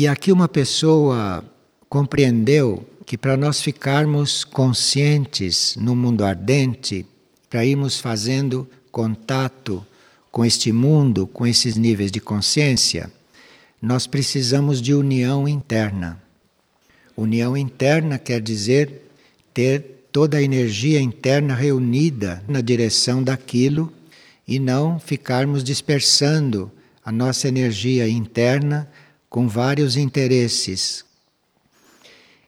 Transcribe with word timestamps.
E 0.00 0.06
aqui 0.06 0.30
uma 0.30 0.46
pessoa 0.46 1.44
compreendeu 1.88 2.88
que 3.04 3.18
para 3.18 3.36
nós 3.36 3.60
ficarmos 3.60 4.44
conscientes 4.44 5.74
no 5.74 5.96
mundo 5.96 6.24
ardente, 6.24 7.04
para 7.50 7.66
irmos 7.66 7.98
fazendo 7.98 8.70
contato 8.92 9.84
com 10.30 10.44
este 10.44 10.70
mundo, 10.70 11.26
com 11.26 11.44
esses 11.44 11.74
níveis 11.76 12.12
de 12.12 12.20
consciência, 12.20 13.10
nós 13.82 14.06
precisamos 14.06 14.80
de 14.80 14.94
união 14.94 15.48
interna. 15.48 16.22
União 17.16 17.56
interna 17.56 18.20
quer 18.20 18.40
dizer 18.40 19.02
ter 19.52 20.06
toda 20.12 20.36
a 20.36 20.42
energia 20.42 21.00
interna 21.00 21.56
reunida 21.56 22.40
na 22.46 22.60
direção 22.60 23.20
daquilo 23.20 23.92
e 24.46 24.60
não 24.60 25.00
ficarmos 25.00 25.64
dispersando 25.64 26.70
a 27.04 27.10
nossa 27.10 27.48
energia 27.48 28.08
interna 28.08 28.88
com 29.28 29.48
vários 29.48 29.96
interesses, 29.96 31.04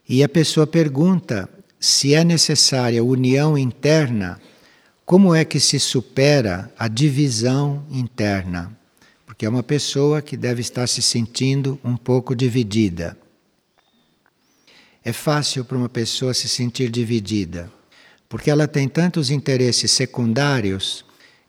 e 0.09 0.25
a 0.25 0.29
pessoa 0.29 0.67
pergunta 0.67 1.49
se 1.79 2.15
é 2.15 2.25
necessária 2.25 3.03
união 3.03 3.57
interna, 3.57 4.41
como 5.07 5.35
é 5.35 5.45
que 5.45 5.61
se 5.61 5.79
supera 5.79 6.73
a 6.79 6.89
divisão 6.89 7.85
interna? 7.91 8.77
Porque 9.25 9.47
é 9.47 9.49
uma 9.49 9.63
pessoa 9.63 10.21
que 10.21 10.37
deve 10.37 10.61
estar 10.61 10.89
se 10.89 11.01
sentindo 11.01 11.79
um 11.83 11.97
pouco 11.97 12.35
dividida. 12.35 13.17
É 15.05 15.13
fácil 15.13 15.65
para 15.65 15.77
uma 15.77 15.89
pessoa 15.89 16.35
se 16.35 16.49
sentir 16.49 16.91
dividida, 16.91 17.73
porque 18.29 18.51
ela 18.51 18.69
tem 18.69 18.89
tantos 18.89 19.31
interesses 19.31 19.91
secundários 19.91 21.05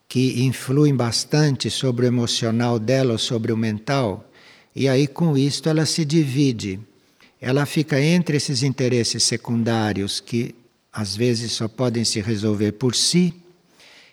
que 0.08 0.44
influem 0.44 0.95
bastante 0.95 1.70
sobre 1.70 2.05
o 2.05 2.08
emocional 2.08 2.77
dela 2.77 3.13
ou 3.13 3.17
sobre 3.17 3.52
o 3.52 3.58
mental, 3.58 4.30
e 4.75 4.88
aí 4.88 5.08
com 5.08 5.38
isto 5.38 5.69
ela 5.69 5.86
se 5.86 6.05
divide 6.05 6.80
ela 7.41 7.66
fica 7.66 8.00
entre 8.00 8.38
esses 8.38 8.61
interesses 8.61 9.23
secundários 9.23 10.19
que 10.19 10.53
às 10.94 11.16
vezes 11.16 11.52
só 11.53 11.67
podem 11.67 12.05
se 12.05 12.22
resolver 12.22 12.73
por 12.73 12.94
si 12.94 13.33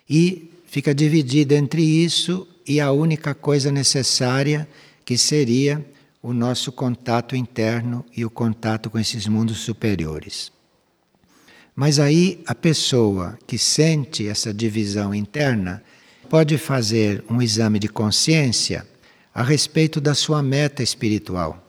e 0.09 0.49
fica 0.65 0.95
dividida 0.95 1.55
entre 1.55 1.83
isso 1.83 2.47
e 2.67 2.79
a 2.79 2.91
única 2.91 3.35
coisa 3.35 3.71
necessária 3.71 4.67
que 5.05 5.17
seria 5.17 5.85
o 6.21 6.33
nosso 6.33 6.71
contato 6.71 7.35
interno 7.35 8.05
e 8.15 8.25
o 8.25 8.29
contato 8.29 8.89
com 8.89 8.99
esses 8.99 9.27
mundos 9.27 9.59
superiores. 9.59 10.51
Mas 11.75 11.99
aí 11.99 12.41
a 12.45 12.53
pessoa 12.53 13.37
que 13.47 13.57
sente 13.57 14.27
essa 14.27 14.53
divisão 14.53 15.13
interna 15.13 15.81
pode 16.29 16.57
fazer 16.57 17.23
um 17.29 17.41
exame 17.41 17.79
de 17.79 17.87
consciência 17.87 18.85
a 19.33 19.43
respeito 19.43 20.01
da 20.01 20.13
sua 20.13 20.41
meta 20.41 20.83
espiritual. 20.83 21.65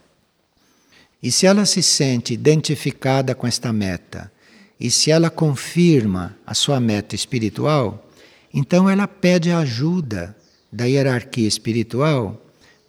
E 1.23 1.31
se 1.31 1.47
ela 1.47 1.67
se 1.67 1.83
sente 1.83 2.33
identificada 2.33 3.35
com 3.35 3.47
esta 3.47 3.73
meta, 3.73 4.33
e 4.79 4.91
se 4.91 5.11
ela 5.11 5.29
confirma 5.29 6.37
a 6.47 6.55
sua 6.55 6.81
meta 6.81 7.15
espiritual, 7.15 8.09
então 8.53 8.89
ela 8.89 9.07
pede 9.07 9.51
a 9.51 9.59
ajuda 9.59 10.35
da 10.73 10.87
hierarquia 10.87 11.47
espiritual 11.47 12.41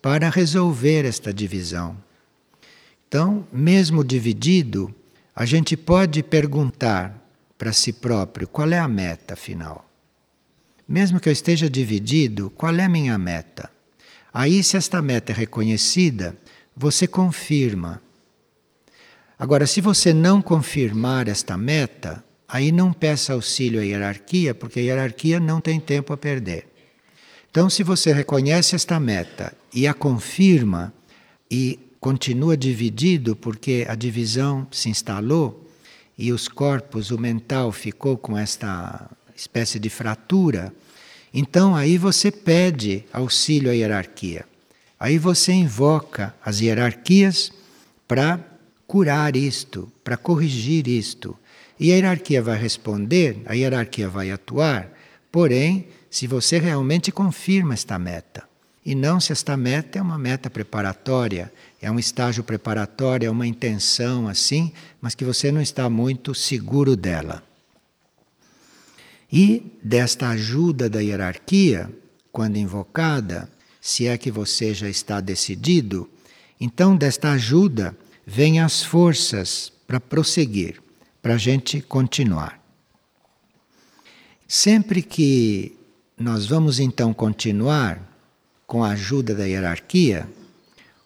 para 0.01 0.29
resolver 0.29 1.05
esta 1.05 1.33
divisão. 1.33 1.97
Então, 3.07 3.45
mesmo 3.51 4.03
dividido, 4.05 4.93
a 5.35 5.45
gente 5.45 5.75
pode 5.75 6.23
perguntar 6.23 7.21
para 7.57 7.73
si 7.73 7.91
próprio 7.91 8.47
qual 8.47 8.71
é 8.71 8.79
a 8.79 8.87
meta 8.87 9.35
final. 9.35 9.85
Mesmo 10.87 11.19
que 11.19 11.29
eu 11.29 11.33
esteja 11.33 11.69
dividido, 11.69 12.49
qual 12.51 12.73
é 12.75 12.85
a 12.85 12.89
minha 12.89 13.17
meta? 13.17 13.69
Aí, 14.33 14.63
se 14.63 14.77
esta 14.77 15.01
meta 15.01 15.31
é 15.31 15.35
reconhecida, 15.35 16.37
você 16.75 17.07
confirma 17.07 18.01
Agora, 19.41 19.65
se 19.65 19.81
você 19.81 20.13
não 20.13 20.39
confirmar 20.39 21.27
esta 21.27 21.57
meta, 21.57 22.23
aí 22.47 22.71
não 22.71 22.93
peça 22.93 23.33
auxílio 23.33 23.81
à 23.81 23.83
hierarquia, 23.83 24.53
porque 24.53 24.79
a 24.79 24.83
hierarquia 24.83 25.39
não 25.39 25.59
tem 25.59 25.79
tempo 25.79 26.13
a 26.13 26.17
perder. 26.17 26.67
Então, 27.49 27.67
se 27.67 27.81
você 27.81 28.13
reconhece 28.13 28.75
esta 28.75 28.99
meta 28.99 29.51
e 29.73 29.87
a 29.87 29.95
confirma 29.95 30.93
e 31.49 31.79
continua 31.99 32.55
dividido 32.55 33.35
porque 33.35 33.83
a 33.89 33.95
divisão 33.95 34.67
se 34.69 34.89
instalou 34.89 35.67
e 36.15 36.31
os 36.31 36.47
corpos, 36.47 37.09
o 37.09 37.17
mental 37.17 37.71
ficou 37.71 38.19
com 38.19 38.37
esta 38.37 39.09
espécie 39.35 39.79
de 39.79 39.89
fratura, 39.89 40.71
então 41.33 41.75
aí 41.75 41.97
você 41.97 42.31
pede 42.31 43.05
auxílio 43.13 43.71
à 43.71 43.73
hierarquia. 43.73 44.45
Aí 44.99 45.17
você 45.17 45.51
invoca 45.53 46.35
as 46.43 46.59
hierarquias 46.59 47.51
para 48.07 48.39
curar 48.85 49.35
isto, 49.35 49.91
para 50.03 50.17
corrigir 50.17 50.87
isto. 50.87 51.35
E 51.79 51.91
a 51.91 51.95
hierarquia 51.95 52.41
vai 52.41 52.57
responder, 52.57 53.41
a 53.45 53.53
hierarquia 53.53 54.07
vai 54.07 54.29
atuar, 54.29 54.91
porém, 55.31 55.87
se 56.09 56.27
você 56.27 56.59
realmente 56.59 57.11
confirma 57.11 57.73
esta 57.73 57.97
meta. 57.97 58.43
E 58.85 58.93
não 58.93 59.19
se 59.19 59.31
esta 59.31 59.55
meta 59.55 59.97
é 59.97 60.01
uma 60.01 60.17
meta 60.17 60.49
preparatória, 60.49 61.51
é 61.81 61.89
um 61.89 61.97
estágio 61.97 62.43
preparatório, 62.43 63.27
é 63.27 63.31
uma 63.31 63.47
intenção 63.47 64.27
assim, 64.27 64.71
mas 64.99 65.15
que 65.15 65.23
você 65.23 65.51
não 65.51 65.61
está 65.61 65.89
muito 65.89 66.35
seguro 66.35 66.95
dela. 66.95 67.41
E 69.31 69.77
desta 69.81 70.29
ajuda 70.29 70.89
da 70.89 70.99
hierarquia, 70.99 71.89
quando 72.31 72.57
invocada, 72.57 73.49
se 73.79 74.07
é 74.07 74.17
que 74.17 74.29
você 74.29 74.73
já 74.73 74.89
está 74.89 75.21
decidido, 75.21 76.09
então 76.59 76.95
desta 76.95 77.31
ajuda 77.31 77.97
vêm 78.25 78.59
as 78.59 78.83
forças 78.83 79.71
para 79.87 79.99
prosseguir, 79.99 80.81
para 81.21 81.35
a 81.35 81.37
gente 81.37 81.81
continuar. 81.81 82.61
Sempre 84.47 85.01
que 85.01 85.77
nós 86.17 86.45
vamos 86.45 86.79
então 86.79 87.13
continuar 87.13 88.07
com 88.67 88.83
a 88.83 88.91
ajuda 88.91 89.33
da 89.33 89.45
hierarquia, 89.45 90.29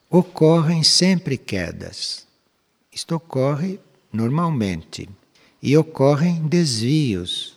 ocorrem 0.10 0.84
sempre 0.84 1.38
quedas. 1.38 2.28
Isto 2.92 3.16
ocorre 3.16 3.80
normalmente. 4.12 5.10
E 5.62 5.76
ocorrem 5.76 6.48
desvios, 6.48 7.55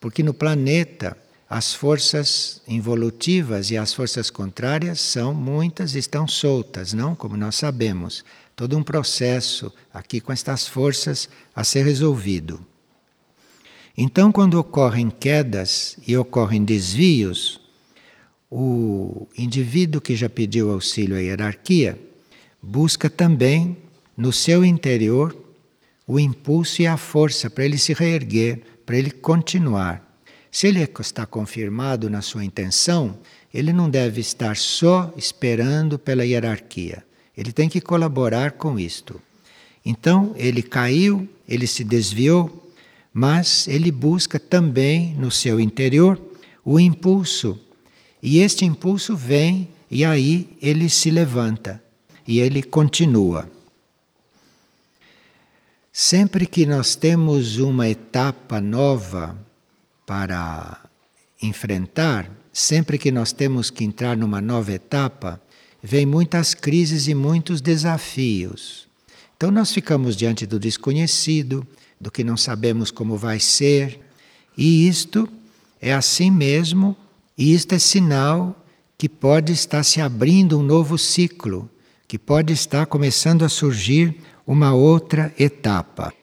porque 0.00 0.22
no 0.22 0.34
planeta 0.34 1.16
as 1.48 1.72
forças 1.72 2.60
involutivas 2.66 3.70
e 3.70 3.76
as 3.76 3.94
forças 3.94 4.30
contrárias 4.30 5.00
são 5.00 5.32
muitas 5.32 5.94
e 5.94 5.98
estão 5.98 6.26
soltas, 6.26 6.92
não 6.92 7.14
como 7.14 7.36
nós 7.36 7.54
sabemos 7.54 8.24
todo 8.56 8.76
um 8.76 8.82
processo 8.82 9.70
aqui 9.92 10.18
com 10.18 10.32
estas 10.32 10.66
forças 10.66 11.28
a 11.54 11.62
ser 11.62 11.84
resolvido. 11.84 12.58
Então, 13.96 14.32
quando 14.32 14.54
ocorrem 14.54 15.10
quedas 15.10 15.96
e 16.06 16.16
ocorrem 16.16 16.64
desvios, 16.64 17.60
o 18.50 19.26
indivíduo 19.36 20.00
que 20.00 20.16
já 20.16 20.28
pediu 20.28 20.70
auxílio 20.70 21.16
à 21.16 21.20
hierarquia 21.20 22.00
busca 22.62 23.10
também 23.10 23.76
no 24.16 24.32
seu 24.32 24.64
interior 24.64 25.36
o 26.06 26.18
impulso 26.18 26.80
e 26.80 26.86
a 26.86 26.96
força 26.96 27.50
para 27.50 27.64
ele 27.64 27.76
se 27.76 27.92
reerguer, 27.92 28.62
para 28.86 28.96
ele 28.96 29.10
continuar. 29.10 30.02
Se 30.50 30.68
ele 30.68 30.80
está 31.00 31.26
confirmado 31.26 32.08
na 32.08 32.22
sua 32.22 32.44
intenção, 32.44 33.18
ele 33.52 33.72
não 33.72 33.90
deve 33.90 34.20
estar 34.20 34.56
só 34.56 35.12
esperando 35.16 35.98
pela 35.98 36.24
hierarquia. 36.24 37.04
Ele 37.36 37.52
tem 37.52 37.68
que 37.68 37.80
colaborar 37.80 38.52
com 38.52 38.78
isto. 38.78 39.20
Então, 39.84 40.32
ele 40.36 40.62
caiu, 40.62 41.28
ele 41.46 41.66
se 41.66 41.84
desviou, 41.84 42.72
mas 43.12 43.68
ele 43.68 43.90
busca 43.90 44.38
também 44.38 45.14
no 45.16 45.30
seu 45.30 45.60
interior 45.60 46.20
o 46.64 46.80
impulso. 46.80 47.60
E 48.22 48.38
este 48.38 48.64
impulso 48.64 49.16
vem 49.16 49.68
e 49.90 50.04
aí 50.04 50.48
ele 50.60 50.88
se 50.88 51.10
levanta 51.10 51.82
e 52.26 52.40
ele 52.40 52.62
continua. 52.62 53.48
Sempre 55.98 56.44
que 56.44 56.66
nós 56.66 56.94
temos 56.94 57.56
uma 57.56 57.88
etapa 57.88 58.60
nova 58.60 59.34
para 60.04 60.78
enfrentar, 61.40 62.30
sempre 62.52 62.98
que 62.98 63.10
nós 63.10 63.32
temos 63.32 63.70
que 63.70 63.82
entrar 63.82 64.14
numa 64.14 64.42
nova 64.42 64.74
etapa, 64.74 65.40
vem 65.82 66.04
muitas 66.04 66.52
crises 66.52 67.08
e 67.08 67.14
muitos 67.14 67.62
desafios. 67.62 68.86
Então 69.38 69.50
nós 69.50 69.72
ficamos 69.72 70.14
diante 70.14 70.44
do 70.44 70.60
desconhecido, 70.60 71.66
do 71.98 72.10
que 72.10 72.22
não 72.22 72.36
sabemos 72.36 72.90
como 72.90 73.16
vai 73.16 73.40
ser, 73.40 73.98
e 74.54 74.86
isto 74.86 75.26
é 75.80 75.94
assim 75.94 76.30
mesmo, 76.30 76.94
e 77.38 77.54
isto 77.54 77.74
é 77.74 77.78
sinal 77.78 78.54
que 78.98 79.08
pode 79.08 79.50
estar 79.50 79.82
se 79.82 80.02
abrindo 80.02 80.58
um 80.58 80.62
novo 80.62 80.98
ciclo, 80.98 81.70
que 82.06 82.18
pode 82.18 82.52
estar 82.52 82.84
começando 82.84 83.46
a 83.46 83.48
surgir 83.48 84.14
uma 84.46 84.72
outra 84.72 85.34
etapa. 85.38 86.14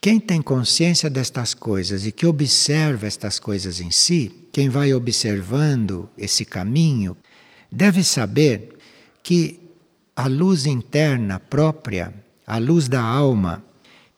Quem 0.00 0.20
tem 0.20 0.42
consciência 0.42 1.08
destas 1.08 1.54
coisas 1.54 2.06
e 2.06 2.12
que 2.12 2.26
observa 2.26 3.06
estas 3.06 3.40
coisas 3.40 3.80
em 3.80 3.90
si, 3.90 4.30
quem 4.52 4.68
vai 4.68 4.92
observando 4.94 6.08
esse 6.16 6.44
caminho, 6.44 7.16
deve 7.72 8.04
saber 8.04 8.76
que 9.22 9.58
a 10.14 10.28
luz 10.28 10.66
interna 10.66 11.40
própria, 11.40 12.14
a 12.46 12.58
luz 12.58 12.88
da 12.88 13.02
alma, 13.02 13.64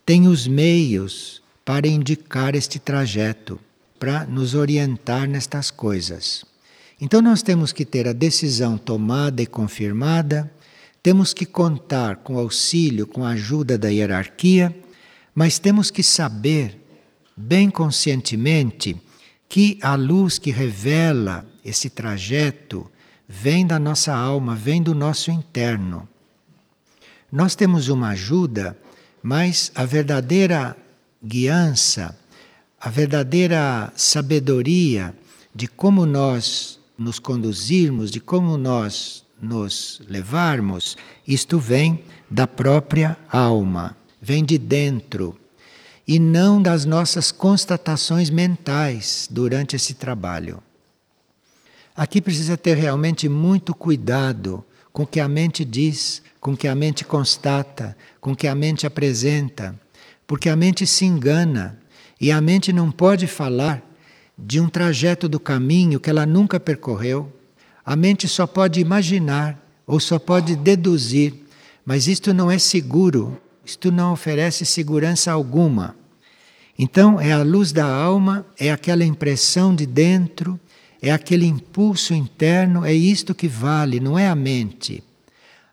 tem 0.05 0.26
os 0.26 0.47
meios 0.47 1.43
para 1.65 1.88
indicar 1.88 2.55
este 2.55 2.79
trajeto, 2.79 3.59
para 3.99 4.25
nos 4.26 4.55
orientar 4.55 5.29
nestas 5.29 5.70
coisas. 5.70 6.44
Então 7.00 7.23
nós 7.23 7.43
temos 7.43 7.73
que 7.73 7.85
ter 7.85 8.09
a 8.09 8.12
decisão 8.12 8.76
tomada 8.76 9.41
e 9.41 9.47
confirmada, 9.47 10.50
temos 11.08 11.32
que 11.32 11.46
contar 11.46 12.16
com 12.16 12.34
o 12.34 12.38
auxílio, 12.38 13.06
com 13.06 13.25
a 13.25 13.31
ajuda 13.31 13.78
da 13.78 13.88
hierarquia, 13.88 14.78
mas 15.34 15.58
temos 15.58 15.90
que 15.90 16.02
saber, 16.02 16.78
bem 17.34 17.70
conscientemente, 17.70 18.94
que 19.49 19.78
a 19.81 19.94
luz 19.94 20.38
que 20.38 20.50
revela 20.50 21.46
esse 21.64 21.88
trajeto 21.88 22.90
vem 23.26 23.66
da 23.66 23.78
nossa 23.78 24.14
alma, 24.14 24.55
vem 24.55 24.82
do 24.82 24.94
nosso 24.94 25.31
interno. 25.31 26.06
Nós 27.32 27.55
temos 27.55 27.88
uma 27.88 28.10
ajuda, 28.10 28.78
mas 29.22 29.72
a 29.75 29.87
verdadeira 29.87 30.76
guiança, 31.25 32.14
a 32.78 32.90
verdadeira 32.90 33.90
sabedoria 33.96 35.16
de 35.55 35.69
como 35.69 36.05
nós 36.05 36.78
nos 36.99 37.19
conduzirmos, 37.19 38.10
de 38.10 38.20
como 38.20 38.58
nós 38.58 39.25
nos 39.40 40.02
levarmos, 40.08 40.96
isto 41.26 41.58
vem 41.58 42.05
da 42.31 42.46
própria 42.46 43.17
alma, 43.31 43.96
vem 44.20 44.44
de 44.44 44.58
dentro 44.58 45.38
e 46.06 46.19
não 46.19 46.61
das 46.61 46.85
nossas 46.85 47.31
constatações 47.31 48.31
mentais 48.31 49.29
durante 49.31 49.76
esse 49.76 49.94
trabalho. 49.94 50.62
Aqui 51.94 52.20
precisa 52.20 52.56
ter 52.56 52.76
realmente 52.76 53.29
muito 53.29 53.75
cuidado 53.75 54.64
com 54.93 55.02
o 55.02 55.06
que 55.06 55.20
a 55.20 55.29
mente 55.29 55.64
diz, 55.64 56.23
com 56.41 56.52
o 56.52 56.56
que 56.56 56.69
a 56.69 56.75
mente 56.75 57.05
constata, 57.05 57.96
com 58.20 58.32
o 58.32 58.37
que 58.37 58.46
a 58.46 58.55
mente 58.55 58.87
apresenta, 58.87 59.79
porque 60.26 60.49
a 60.49 60.56
mente 60.56 60.87
se 60.87 61.05
engana 61.05 61.79
e 62.20 62.31
a 62.32 62.41
mente 62.41 62.73
não 62.73 62.91
pode 62.91 63.26
falar 63.26 63.82
de 64.37 64.61
um 64.61 64.69
trajeto 64.69 65.29
do 65.29 65.41
caminho 65.41 65.99
que 65.99 66.08
ela 66.08 66.25
nunca 66.25 66.61
percorreu. 66.61 67.32
A 67.88 67.96
mente 67.96 68.29
só 68.29 68.46
pode 68.46 68.81
imaginar 68.81 69.58
ou 69.87 69.99
só 69.99 70.19
pode 70.19 70.55
deduzir, 70.55 71.32
mas 71.87 72.06
isto 72.06 72.35
não 72.35 72.50
é 72.50 72.58
seguro, 72.58 73.40
isto 73.64 73.90
não 73.90 74.12
oferece 74.12 74.67
segurança 74.67 75.32
alguma. 75.32 75.96
Então, 76.79 77.19
é 77.19 77.32
a 77.32 77.43
luz 77.43 77.73
da 77.73 77.87
alma, 77.87 78.44
é 78.58 78.70
aquela 78.70 79.06
impressão 79.06 79.75
de 79.75 79.87
dentro, 79.87 80.61
é 81.00 81.11
aquele 81.11 81.46
impulso 81.46 82.12
interno, 82.12 82.85
é 82.85 82.93
isto 82.93 83.35
que 83.35 83.49
vale, 83.49 84.00
não 84.00 84.19
é 84.19 84.29
a 84.29 84.34
mente. 84.34 85.02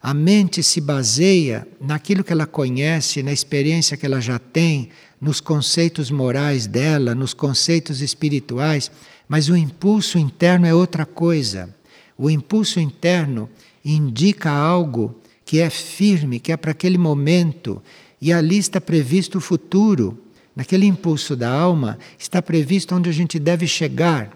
A 0.02 0.14
mente 0.14 0.64
se 0.64 0.80
baseia 0.80 1.68
naquilo 1.82 2.24
que 2.24 2.32
ela 2.32 2.48
conhece, 2.48 3.22
na 3.24 3.34
experiência 3.34 3.98
que 3.98 4.06
ela 4.06 4.22
já 4.22 4.40
tem, 4.40 4.88
nos 5.20 5.42
conceitos 5.42 6.10
morais 6.10 6.66
dela, 6.66 7.14
nos 7.14 7.34
conceitos 7.34 8.00
espirituais, 8.00 8.90
mas 9.28 9.50
o 9.50 9.58
impulso 9.58 10.18
interno 10.18 10.66
é 10.66 10.74
outra 10.74 11.06
coisa. 11.06 11.76
O 12.18 12.30
impulso 12.30 12.80
interno 12.80 13.50
indica 13.84 14.52
algo 14.52 15.16
que 15.46 15.60
é 15.60 15.70
firme, 15.70 16.40
que 16.40 16.52
é 16.52 16.58
para 16.58 16.72
aquele 16.72 16.98
momento, 16.98 17.82
e 18.22 18.34
ali 18.34 18.58
está 18.58 18.82
previsto 18.82 19.38
o 19.38 19.42
futuro. 19.42 20.18
Naquele 20.56 20.86
impulso 20.86 21.36
da 21.36 21.52
alma 21.52 22.00
está 22.18 22.42
previsto 22.42 22.96
onde 22.96 23.10
a 23.10 23.14
gente 23.14 23.38
deve 23.38 23.68
chegar. 23.68 24.36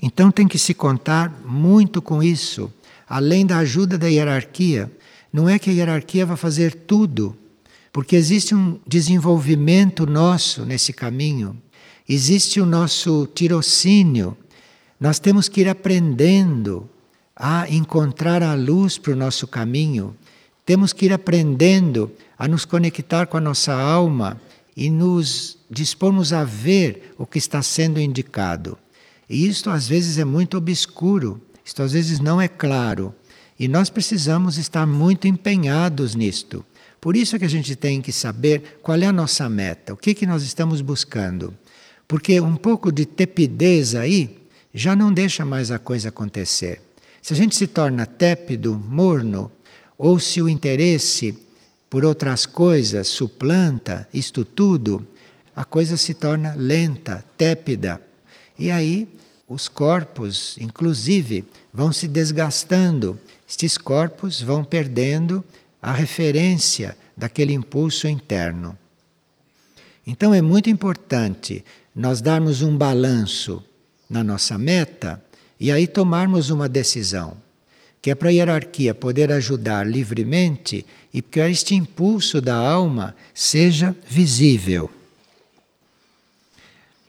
Então 0.00 0.30
tem 0.30 0.48
que 0.48 0.58
se 0.58 0.74
contar 0.74 1.42
muito 1.44 2.02
com 2.02 2.22
isso, 2.22 2.72
além 3.08 3.46
da 3.46 3.58
ajuda 3.58 3.96
da 3.96 4.08
hierarquia. 4.08 4.90
Não 5.32 5.48
é 5.48 5.58
que 5.58 5.70
a 5.70 5.72
hierarquia 5.72 6.26
vai 6.26 6.36
fazer 6.36 6.74
tudo, 6.74 7.36
porque 7.92 8.16
existe 8.16 8.54
um 8.54 8.78
desenvolvimento 8.86 10.06
nosso 10.06 10.64
nesse 10.64 10.92
caminho, 10.92 11.56
existe 12.08 12.60
o 12.60 12.66
nosso 12.66 13.26
tirocínio. 13.34 14.36
Nós 15.04 15.18
temos 15.18 15.50
que 15.50 15.60
ir 15.60 15.68
aprendendo 15.68 16.88
a 17.36 17.68
encontrar 17.68 18.42
a 18.42 18.54
luz 18.54 18.96
para 18.96 19.12
o 19.12 19.16
nosso 19.16 19.46
caminho, 19.46 20.16
temos 20.64 20.94
que 20.94 21.04
ir 21.04 21.12
aprendendo 21.12 22.10
a 22.38 22.48
nos 22.48 22.64
conectar 22.64 23.26
com 23.26 23.36
a 23.36 23.40
nossa 23.40 23.74
alma 23.74 24.40
e 24.74 24.88
nos 24.88 25.58
dispormos 25.70 26.32
a 26.32 26.42
ver 26.42 27.14
o 27.18 27.26
que 27.26 27.36
está 27.36 27.60
sendo 27.60 28.00
indicado. 28.00 28.78
E 29.28 29.46
isto 29.46 29.68
às 29.68 29.86
vezes 29.86 30.16
é 30.16 30.24
muito 30.24 30.56
obscuro, 30.56 31.38
isto 31.62 31.82
às 31.82 31.92
vezes 31.92 32.18
não 32.18 32.40
é 32.40 32.48
claro. 32.48 33.14
E 33.60 33.68
nós 33.68 33.90
precisamos 33.90 34.56
estar 34.56 34.86
muito 34.86 35.28
empenhados 35.28 36.14
nisto. 36.14 36.64
Por 36.98 37.14
isso 37.14 37.36
é 37.36 37.38
que 37.38 37.44
a 37.44 37.50
gente 37.50 37.76
tem 37.76 38.00
que 38.00 38.10
saber 38.10 38.78
qual 38.82 38.96
é 38.96 39.04
a 39.04 39.12
nossa 39.12 39.50
meta, 39.50 39.92
o 39.92 39.98
que, 39.98 40.14
que 40.14 40.26
nós 40.26 40.42
estamos 40.42 40.80
buscando. 40.80 41.52
Porque 42.08 42.40
um 42.40 42.56
pouco 42.56 42.90
de 42.90 43.04
tepidez 43.04 43.94
aí 43.94 44.43
já 44.74 44.96
não 44.96 45.12
deixa 45.12 45.44
mais 45.44 45.70
a 45.70 45.78
coisa 45.78 46.08
acontecer. 46.08 46.82
Se 47.22 47.32
a 47.32 47.36
gente 47.36 47.54
se 47.54 47.68
torna 47.68 48.04
tépido, 48.04 48.74
morno, 48.74 49.50
ou 49.96 50.18
se 50.18 50.42
o 50.42 50.48
interesse 50.48 51.38
por 51.88 52.04
outras 52.04 52.44
coisas 52.44 53.06
suplanta 53.06 54.08
isto 54.12 54.44
tudo, 54.44 55.06
a 55.54 55.64
coisa 55.64 55.96
se 55.96 56.12
torna 56.12 56.54
lenta, 56.56 57.24
tépida. 57.38 58.02
E 58.58 58.70
aí 58.70 59.08
os 59.48 59.68
corpos, 59.68 60.56
inclusive, 60.58 61.44
vão 61.72 61.92
se 61.92 62.08
desgastando. 62.08 63.18
Estes 63.48 63.78
corpos 63.78 64.42
vão 64.42 64.64
perdendo 64.64 65.44
a 65.80 65.92
referência 65.92 66.96
daquele 67.16 67.52
impulso 67.52 68.08
interno. 68.08 68.76
Então 70.04 70.34
é 70.34 70.42
muito 70.42 70.68
importante 70.68 71.64
nós 71.94 72.20
darmos 72.20 72.60
um 72.60 72.76
balanço 72.76 73.62
na 74.14 74.22
nossa 74.22 74.56
meta 74.56 75.20
e 75.58 75.72
aí 75.72 75.88
tomarmos 75.88 76.48
uma 76.48 76.68
decisão 76.68 77.36
que 78.00 78.10
é 78.10 78.14
para 78.14 78.28
a 78.28 78.32
hierarquia 78.32 78.94
poder 78.94 79.32
ajudar 79.32 79.86
livremente 79.86 80.84
e 81.10 81.22
que 81.22 81.40
este 81.40 81.74
impulso 81.74 82.38
da 82.38 82.54
alma 82.54 83.16
seja 83.32 83.96
visível. 84.06 84.90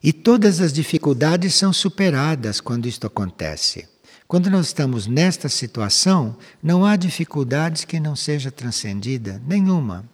E 0.02 0.14
todas 0.14 0.62
as 0.62 0.72
dificuldades 0.72 1.54
são 1.54 1.74
superadas 1.74 2.62
quando 2.62 2.88
isto 2.88 3.06
acontece. 3.06 3.90
Quando 4.26 4.50
nós 4.50 4.68
estamos 4.68 5.06
nesta 5.06 5.50
situação, 5.50 6.38
não 6.64 6.86
há 6.86 6.96
dificuldades 6.96 7.84
que 7.84 8.00
não 8.00 8.16
seja 8.16 8.50
transcendida, 8.50 9.42
nenhuma. 9.46 10.06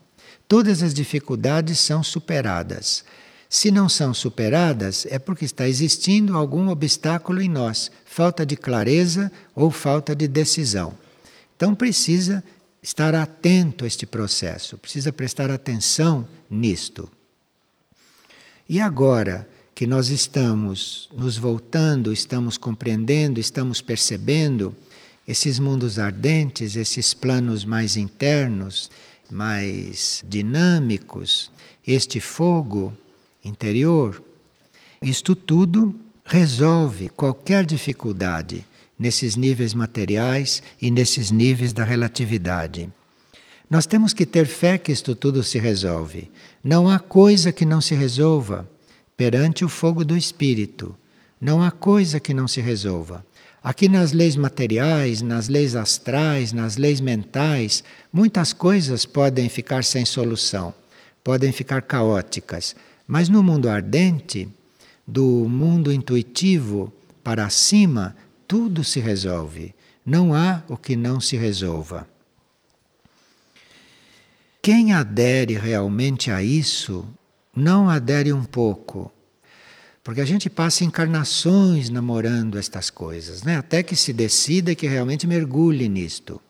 Todas 0.47 0.81
as 0.81 0.95
dificuldades 0.95 1.79
são 1.79 2.01
superadas. 2.01 3.05
Se 3.53 3.69
não 3.69 3.89
são 3.89 4.13
superadas, 4.13 5.05
é 5.09 5.19
porque 5.19 5.43
está 5.43 5.67
existindo 5.67 6.37
algum 6.37 6.69
obstáculo 6.69 7.41
em 7.41 7.49
nós, 7.49 7.91
falta 8.05 8.45
de 8.45 8.55
clareza 8.55 9.29
ou 9.53 9.69
falta 9.69 10.15
de 10.15 10.25
decisão. 10.25 10.97
Então 11.57 11.75
precisa 11.75 12.41
estar 12.81 13.13
atento 13.13 13.83
a 13.83 13.87
este 13.87 14.05
processo, 14.05 14.77
precisa 14.77 15.11
prestar 15.11 15.51
atenção 15.51 16.25
nisto. 16.49 17.09
E 18.69 18.79
agora 18.79 19.45
que 19.75 19.85
nós 19.85 20.07
estamos 20.07 21.09
nos 21.13 21.37
voltando, 21.37 22.13
estamos 22.13 22.57
compreendendo, 22.57 23.37
estamos 23.37 23.81
percebendo 23.81 24.73
esses 25.27 25.59
mundos 25.59 25.99
ardentes, 25.99 26.77
esses 26.77 27.13
planos 27.13 27.65
mais 27.65 27.97
internos, 27.97 28.89
mais 29.29 30.23
dinâmicos, 30.25 31.51
este 31.85 32.21
fogo 32.21 32.93
interior. 33.43 34.21
Isto 35.01 35.35
tudo 35.35 35.95
resolve 36.23 37.09
qualquer 37.09 37.65
dificuldade 37.65 38.65
nesses 38.97 39.35
níveis 39.35 39.73
materiais 39.73 40.61
e 40.81 40.91
nesses 40.91 41.31
níveis 41.31 41.73
da 41.73 41.83
relatividade. 41.83 42.89
Nós 43.69 43.85
temos 43.85 44.13
que 44.13 44.25
ter 44.25 44.45
fé 44.45 44.77
que 44.77 44.91
isto 44.91 45.15
tudo 45.15 45.43
se 45.43 45.57
resolve. 45.57 46.29
Não 46.63 46.89
há 46.89 46.99
coisa 46.99 47.51
que 47.51 47.65
não 47.65 47.81
se 47.81 47.95
resolva 47.95 48.69
perante 49.15 49.63
o 49.63 49.69
fogo 49.69 50.03
do 50.03 50.17
espírito. 50.17 50.95
Não 51.39 51.63
há 51.63 51.71
coisa 51.71 52.19
que 52.19 52.33
não 52.33 52.47
se 52.47 52.61
resolva. 52.61 53.25
Aqui 53.63 53.87
nas 53.87 54.11
leis 54.11 54.35
materiais, 54.35 55.21
nas 55.21 55.47
leis 55.47 55.75
astrais, 55.75 56.51
nas 56.51 56.77
leis 56.77 56.99
mentais, 56.99 57.83
muitas 58.11 58.53
coisas 58.53 59.05
podem 59.05 59.47
ficar 59.49 59.83
sem 59.83 60.03
solução, 60.03 60.73
podem 61.23 61.51
ficar 61.51 61.83
caóticas. 61.83 62.75
Mas 63.11 63.27
no 63.27 63.43
mundo 63.43 63.67
ardente, 63.67 64.47
do 65.05 65.45
mundo 65.45 65.91
intuitivo 65.91 66.93
para 67.21 67.49
cima, 67.49 68.15
tudo 68.47 68.85
se 68.85 69.01
resolve. 69.01 69.75
Não 70.05 70.33
há 70.33 70.63
o 70.69 70.77
que 70.77 70.95
não 70.95 71.19
se 71.19 71.35
resolva. 71.35 72.07
Quem 74.61 74.93
adere 74.93 75.55
realmente 75.55 76.31
a 76.31 76.41
isso, 76.41 77.05
não 77.53 77.89
adere 77.89 78.31
um 78.31 78.45
pouco. 78.45 79.11
Porque 80.01 80.21
a 80.21 80.25
gente 80.25 80.49
passa 80.49 80.85
encarnações 80.85 81.89
namorando 81.89 82.57
estas 82.57 82.89
coisas, 82.89 83.43
né? 83.43 83.57
até 83.57 83.83
que 83.83 83.93
se 83.97 84.13
decida 84.13 84.73
que 84.73 84.87
realmente 84.87 85.27
mergulhe 85.27 85.89
nisto. 85.89 86.41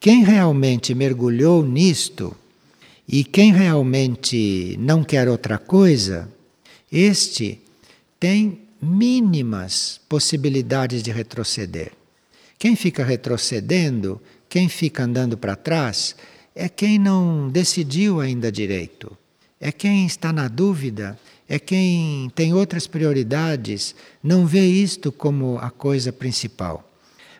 quem 0.00 0.24
realmente 0.24 0.94
mergulhou 0.94 1.62
nisto 1.62 2.34
e 3.06 3.22
quem 3.22 3.52
realmente 3.52 4.76
não 4.80 5.04
quer 5.04 5.28
outra 5.28 5.58
coisa, 5.58 6.28
este 6.90 7.60
tem 8.18 8.60
mínimas 8.80 10.00
possibilidades 10.08 11.02
de 11.02 11.10
retroceder. 11.10 11.92
Quem 12.58 12.76
fica 12.76 13.04
retrocedendo, 13.04 14.20
quem 14.48 14.68
fica 14.68 15.02
andando 15.04 15.36
para 15.36 15.56
trás, 15.56 16.16
é 16.54 16.68
quem 16.68 16.98
não 16.98 17.48
decidiu 17.48 18.20
ainda 18.20 18.50
direito, 18.50 19.16
é 19.60 19.72
quem 19.72 20.06
está 20.06 20.32
na 20.32 20.48
dúvida, 20.48 21.18
é 21.48 21.58
quem 21.58 22.30
tem 22.34 22.54
outras 22.54 22.86
prioridades, 22.86 23.94
não 24.22 24.46
vê 24.46 24.64
isto 24.64 25.12
como 25.12 25.58
a 25.58 25.70
coisa 25.70 26.12
principal. 26.12 26.88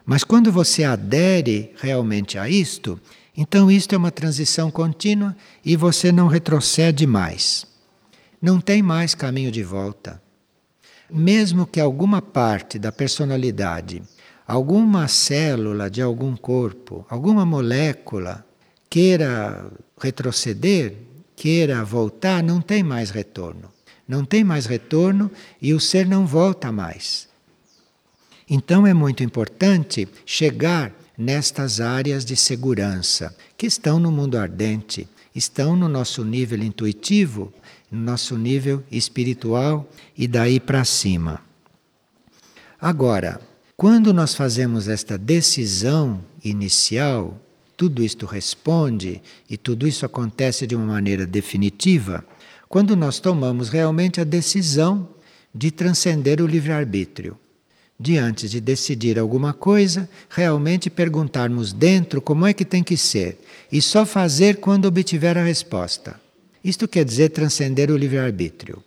Mas 0.04 0.24
quando 0.24 0.52
você 0.52 0.84
adere 0.84 1.70
realmente 1.76 2.36
a 2.36 2.48
isto, 2.48 3.00
então 3.36 3.70
isto 3.70 3.94
é 3.94 3.98
uma 3.98 4.10
transição 4.10 4.70
contínua 4.70 5.36
e 5.64 5.76
você 5.76 6.12
não 6.12 6.28
retrocede 6.28 7.06
mais. 7.06 7.66
Não 8.40 8.60
tem 8.60 8.82
mais 8.82 9.14
caminho 9.14 9.50
de 9.50 9.62
volta. 9.62 10.22
Mesmo 11.10 11.66
que 11.66 11.80
alguma 11.80 12.22
parte 12.22 12.78
da 12.78 12.92
personalidade, 12.92 14.02
alguma 14.46 15.08
célula 15.08 15.90
de 15.90 16.00
algum 16.00 16.36
corpo, 16.36 17.04
alguma 17.08 17.44
molécula 17.44 18.44
queira 18.88 19.70
retroceder, 20.00 20.94
queira 21.34 21.84
voltar, 21.84 22.42
não 22.42 22.60
tem 22.60 22.82
mais 22.82 23.10
retorno. 23.10 23.72
Não 24.06 24.24
tem 24.24 24.44
mais 24.44 24.66
retorno 24.66 25.30
e 25.60 25.72
o 25.72 25.80
ser 25.80 26.06
não 26.06 26.26
volta 26.26 26.70
mais. 26.70 27.28
Então 28.48 28.86
é 28.86 28.92
muito 28.92 29.24
importante 29.24 30.06
chegar 30.26 30.92
nestas 31.16 31.80
áreas 31.80 32.24
de 32.24 32.36
segurança 32.36 33.34
que 33.56 33.66
estão 33.66 33.98
no 33.98 34.10
mundo 34.10 34.36
ardente, 34.36 35.08
estão 35.34 35.76
no 35.76 35.88
nosso 35.88 36.24
nível 36.24 36.62
intuitivo, 36.62 37.52
no 37.90 38.00
nosso 38.00 38.36
nível 38.36 38.82
espiritual 38.90 39.88
e 40.16 40.26
daí 40.26 40.58
para 40.58 40.84
cima. 40.84 41.40
Agora, 42.80 43.40
quando 43.76 44.12
nós 44.12 44.34
fazemos 44.34 44.88
esta 44.88 45.16
decisão 45.16 46.22
inicial, 46.44 47.40
tudo 47.76 48.02
isto 48.02 48.26
responde 48.26 49.22
e 49.48 49.56
tudo 49.56 49.86
isso 49.86 50.06
acontece 50.06 50.66
de 50.66 50.76
uma 50.76 50.86
maneira 50.86 51.26
definitiva, 51.26 52.24
quando 52.68 52.96
nós 52.96 53.18
tomamos 53.18 53.68
realmente 53.68 54.20
a 54.20 54.24
decisão 54.24 55.08
de 55.54 55.70
transcender 55.70 56.40
o 56.40 56.46
livre-arbítrio 56.46 57.38
de 57.98 58.18
antes 58.18 58.50
de 58.50 58.60
decidir 58.60 59.18
alguma 59.18 59.52
coisa, 59.52 60.08
realmente 60.28 60.90
perguntarmos 60.90 61.72
dentro 61.72 62.20
como 62.20 62.46
é 62.46 62.52
que 62.52 62.64
tem 62.64 62.82
que 62.82 62.96
ser 62.96 63.38
e 63.70 63.80
só 63.80 64.04
fazer 64.04 64.56
quando 64.56 64.86
obtiver 64.86 65.38
a 65.38 65.44
resposta. 65.44 66.20
Isto 66.62 66.88
quer 66.88 67.04
dizer 67.04 67.30
transcender 67.30 67.90
o 67.90 67.96
livre-arbítrio. 67.96 68.82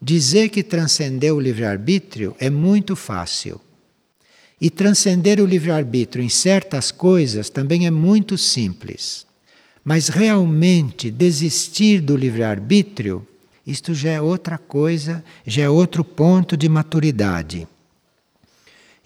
Dizer 0.00 0.48
que 0.48 0.62
transcendeu 0.62 1.36
o 1.36 1.40
livre-arbítrio 1.40 2.36
é 2.38 2.48
muito 2.48 2.94
fácil. 2.94 3.60
E 4.60 4.70
transcender 4.70 5.40
o 5.40 5.46
livre-arbítrio 5.46 6.24
em 6.24 6.28
certas 6.28 6.90
coisas 6.90 7.50
também 7.50 7.86
é 7.86 7.90
muito 7.90 8.38
simples. 8.38 9.26
Mas 9.84 10.08
realmente 10.08 11.10
desistir 11.10 12.00
do 12.00 12.16
livre-arbítrio, 12.16 13.26
isto 13.66 13.92
já 13.92 14.12
é 14.12 14.20
outra 14.20 14.56
coisa, 14.56 15.22
já 15.46 15.64
é 15.64 15.68
outro 15.68 16.04
ponto 16.04 16.56
de 16.56 16.68
maturidade. 16.68 17.68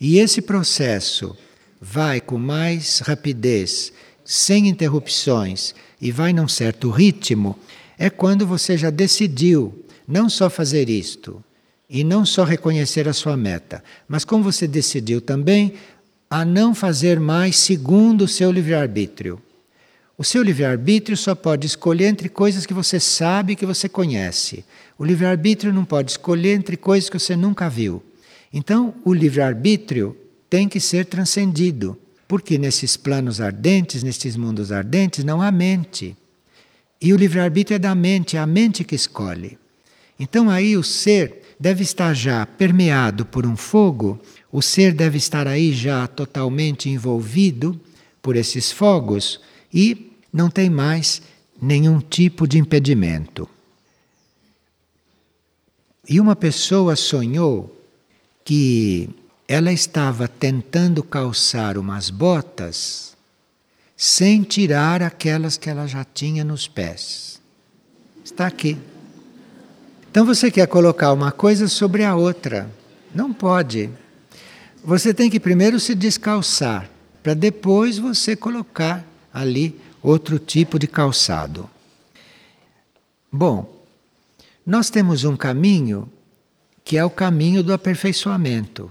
E 0.00 0.18
esse 0.18 0.40
processo 0.40 1.36
vai 1.80 2.20
com 2.20 2.38
mais 2.38 3.00
rapidez, 3.00 3.92
sem 4.24 4.68
interrupções 4.68 5.74
e 6.00 6.12
vai 6.12 6.32
num 6.32 6.46
certo 6.46 6.90
ritmo, 6.90 7.58
é 7.98 8.08
quando 8.08 8.46
você 8.46 8.76
já 8.76 8.90
decidiu 8.90 9.84
não 10.06 10.28
só 10.28 10.48
fazer 10.48 10.88
isto 10.88 11.42
e 11.90 12.04
não 12.04 12.24
só 12.24 12.44
reconhecer 12.44 13.08
a 13.08 13.12
sua 13.12 13.36
meta, 13.36 13.82
mas 14.06 14.24
como 14.24 14.44
você 14.44 14.66
decidiu 14.68 15.20
também 15.20 15.74
a 16.30 16.44
não 16.44 16.74
fazer 16.74 17.18
mais 17.18 17.56
segundo 17.56 18.22
o 18.22 18.28
seu 18.28 18.52
livre-arbítrio. 18.52 19.40
O 20.16 20.24
seu 20.24 20.42
livre-arbítrio 20.42 21.16
só 21.16 21.34
pode 21.34 21.66
escolher 21.66 22.06
entre 22.06 22.28
coisas 22.28 22.66
que 22.66 22.74
você 22.74 23.00
sabe 23.00 23.56
que 23.56 23.64
você 23.64 23.88
conhece. 23.88 24.64
O 24.98 25.04
livre-arbítrio 25.04 25.72
não 25.72 25.84
pode 25.84 26.10
escolher 26.10 26.54
entre 26.54 26.76
coisas 26.76 27.08
que 27.08 27.18
você 27.18 27.36
nunca 27.36 27.70
viu. 27.70 28.02
Então, 28.52 28.94
o 29.04 29.12
livre-arbítrio 29.12 30.16
tem 30.48 30.68
que 30.68 30.80
ser 30.80 31.06
transcendido, 31.06 31.98
porque 32.26 32.58
nesses 32.58 32.96
planos 32.96 33.40
ardentes, 33.40 34.02
nesses 34.02 34.36
mundos 34.36 34.72
ardentes, 34.72 35.24
não 35.24 35.42
há 35.42 35.50
mente. 35.50 36.16
E 37.00 37.12
o 37.12 37.16
livre-arbítrio 37.16 37.76
é 37.76 37.78
da 37.78 37.94
mente, 37.94 38.36
é 38.36 38.40
a 38.40 38.46
mente 38.46 38.84
que 38.84 38.94
escolhe. 38.94 39.58
Então, 40.18 40.50
aí 40.50 40.76
o 40.76 40.82
ser 40.82 41.54
deve 41.60 41.82
estar 41.82 42.14
já 42.14 42.44
permeado 42.46 43.26
por 43.26 43.46
um 43.46 43.56
fogo, 43.56 44.20
o 44.50 44.62
ser 44.62 44.92
deve 44.92 45.18
estar 45.18 45.46
aí 45.46 45.72
já 45.72 46.06
totalmente 46.06 46.88
envolvido 46.88 47.78
por 48.22 48.36
esses 48.36 48.72
fogos 48.72 49.40
e 49.72 50.12
não 50.32 50.50
tem 50.50 50.70
mais 50.70 51.22
nenhum 51.60 52.00
tipo 52.00 52.46
de 52.46 52.58
impedimento. 52.58 53.48
E 56.08 56.20
uma 56.20 56.34
pessoa 56.34 56.96
sonhou 56.96 57.77
que 58.48 59.10
ela 59.46 59.70
estava 59.70 60.26
tentando 60.26 61.02
calçar 61.02 61.76
umas 61.76 62.08
botas 62.08 63.14
sem 63.94 64.42
tirar 64.42 65.02
aquelas 65.02 65.58
que 65.58 65.68
ela 65.68 65.86
já 65.86 66.02
tinha 66.02 66.42
nos 66.42 66.66
pés. 66.66 67.42
Está 68.24 68.46
aqui. 68.46 68.78
Então 70.10 70.24
você 70.24 70.50
quer 70.50 70.66
colocar 70.66 71.12
uma 71.12 71.30
coisa 71.30 71.68
sobre 71.68 72.04
a 72.04 72.16
outra. 72.16 72.70
Não 73.14 73.34
pode. 73.34 73.90
Você 74.82 75.12
tem 75.12 75.28
que 75.28 75.38
primeiro 75.38 75.78
se 75.78 75.94
descalçar, 75.94 76.88
para 77.22 77.34
depois 77.34 77.98
você 77.98 78.34
colocar 78.34 79.04
ali 79.30 79.78
outro 80.02 80.38
tipo 80.38 80.78
de 80.78 80.86
calçado. 80.86 81.68
Bom, 83.30 83.70
nós 84.64 84.88
temos 84.88 85.24
um 85.24 85.36
caminho 85.36 86.10
que 86.88 86.96
é 86.96 87.04
o 87.04 87.10
caminho 87.10 87.62
do 87.62 87.74
aperfeiçoamento. 87.74 88.90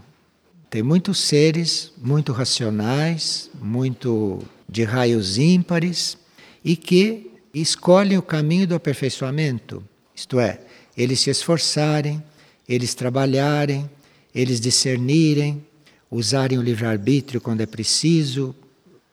Tem 0.69 0.83
muitos 0.83 1.17
seres 1.17 1.91
muito 1.97 2.31
racionais, 2.31 3.49
muito 3.59 4.43
de 4.69 4.83
raios 4.83 5.39
ímpares 5.39 6.15
e 6.63 6.75
que 6.75 7.31
escolhem 7.51 8.15
o 8.15 8.21
caminho 8.21 8.67
do 8.67 8.75
aperfeiçoamento, 8.75 9.83
isto 10.15 10.39
é, 10.39 10.59
eles 10.95 11.21
se 11.21 11.31
esforçarem, 11.31 12.23
eles 12.69 12.93
trabalharem, 12.93 13.89
eles 14.33 14.61
discernirem, 14.61 15.65
usarem 16.11 16.59
o 16.59 16.61
livre-arbítrio 16.61 17.41
quando 17.41 17.61
é 17.61 17.65
preciso, 17.65 18.53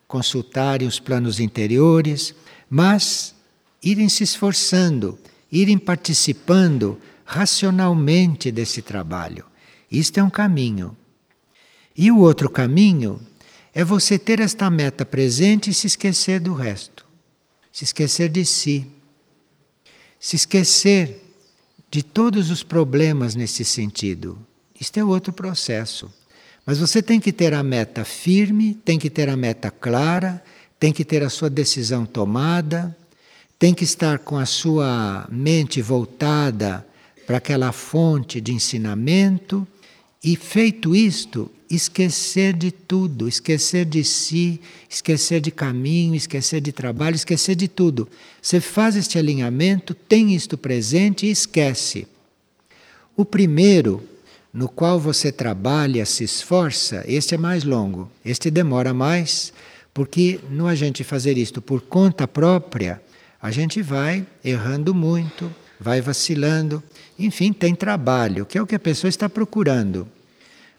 consultarem 0.07 0.87
os 0.87 0.99
planos 0.99 1.39
interiores, 1.39 2.35
mas 2.69 3.33
irem 3.81 4.09
se 4.09 4.23
esforçando, 4.23 5.17
irem 5.51 5.79
participando 5.79 6.99
racionalmente 7.25 8.51
desse 8.51 8.81
trabalho. 8.81 9.43
Isto 9.91 10.19
é 10.19 10.23
um 10.23 10.29
caminho. 10.29 10.95
E 11.97 12.11
o 12.11 12.19
outro 12.19 12.49
caminho 12.49 13.19
é 13.73 13.83
você 13.83 14.19
ter 14.19 14.39
esta 14.39 14.69
meta 14.69 15.05
presente 15.05 15.71
e 15.71 15.73
se 15.73 15.87
esquecer 15.87 16.39
do 16.39 16.53
resto. 16.53 17.05
Se 17.71 17.83
esquecer 17.83 18.29
de 18.29 18.45
si. 18.45 18.87
Se 20.19 20.35
esquecer 20.35 21.23
de 21.89 22.03
todos 22.03 22.51
os 22.51 22.61
problemas 22.61 23.35
nesse 23.35 23.65
sentido. 23.65 24.37
Isto 24.79 24.99
é 24.99 25.03
outro 25.03 25.33
processo. 25.33 26.13
Mas 26.65 26.77
você 26.77 27.01
tem 27.01 27.19
que 27.19 27.31
ter 27.31 27.53
a 27.53 27.63
meta 27.63 28.03
firme, 28.03 28.73
tem 28.73 28.99
que 28.99 29.09
ter 29.09 29.29
a 29.29 29.37
meta 29.37 29.71
clara, 29.71 30.43
tem 30.79 30.91
que 30.91 31.05
ter 31.05 31.23
a 31.23 31.29
sua 31.29 31.49
decisão 31.49 32.05
tomada, 32.05 32.95
tem 33.57 33.73
que 33.73 33.83
estar 33.83 34.19
com 34.19 34.37
a 34.37 34.45
sua 34.45 35.27
mente 35.31 35.81
voltada 35.81 36.85
para 37.25 37.37
aquela 37.37 37.71
fonte 37.71 38.39
de 38.39 38.53
ensinamento 38.53 39.67
e, 40.23 40.35
feito 40.35 40.95
isto, 40.95 41.51
esquecer 41.69 42.53
de 42.53 42.71
tudo, 42.71 43.27
esquecer 43.27 43.85
de 43.85 44.03
si, 44.03 44.61
esquecer 44.89 45.41
de 45.41 45.51
caminho, 45.51 46.15
esquecer 46.15 46.61
de 46.61 46.71
trabalho, 46.71 47.15
esquecer 47.15 47.55
de 47.55 47.67
tudo. 47.67 48.07
Você 48.41 48.59
faz 48.59 48.95
este 48.95 49.17
alinhamento, 49.17 49.93
tem 49.93 50.33
isto 50.33 50.57
presente 50.57 51.25
e 51.25 51.31
esquece. 51.31 52.07
O 53.15 53.25
primeiro, 53.25 54.03
no 54.53 54.69
qual 54.69 54.99
você 54.99 55.31
trabalha, 55.31 56.05
se 56.05 56.23
esforça, 56.23 57.03
este 57.07 57.35
é 57.35 57.37
mais 57.37 57.63
longo, 57.63 58.09
este 58.23 58.51
demora 58.51 58.93
mais, 58.93 59.51
porque 59.93 60.39
no 60.49 60.67
a 60.67 60.75
gente 60.75 61.03
fazer 61.03 61.37
isto 61.37 61.61
por 61.61 61.81
conta 61.81 62.27
própria, 62.27 63.01
a 63.41 63.51
gente 63.51 63.81
vai 63.81 64.25
errando 64.43 64.93
muito, 64.93 65.53
vai 65.79 66.01
vacilando. 66.01 66.83
Enfim, 67.17 67.53
tem 67.53 67.73
trabalho, 67.73 68.45
que 68.45 68.57
é 68.57 68.61
o 68.61 68.67
que 68.67 68.75
a 68.75 68.79
pessoa 68.79 69.09
está 69.09 69.29
procurando. 69.29 70.07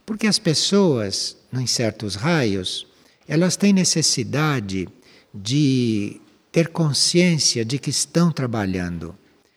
Porque 0.04 0.26
as 0.26 0.38
pessoas, 0.38 1.36
em 1.52 1.66
certos 1.66 2.14
raios, 2.14 2.86
elas 3.26 3.56
têm 3.56 3.72
necessidade 3.72 4.88
de 5.34 6.20
ter 6.52 6.68
consciência 6.68 7.64
de 7.64 7.78
que 7.78 7.90
estão 7.90 8.30
trabalhando, 8.30 9.14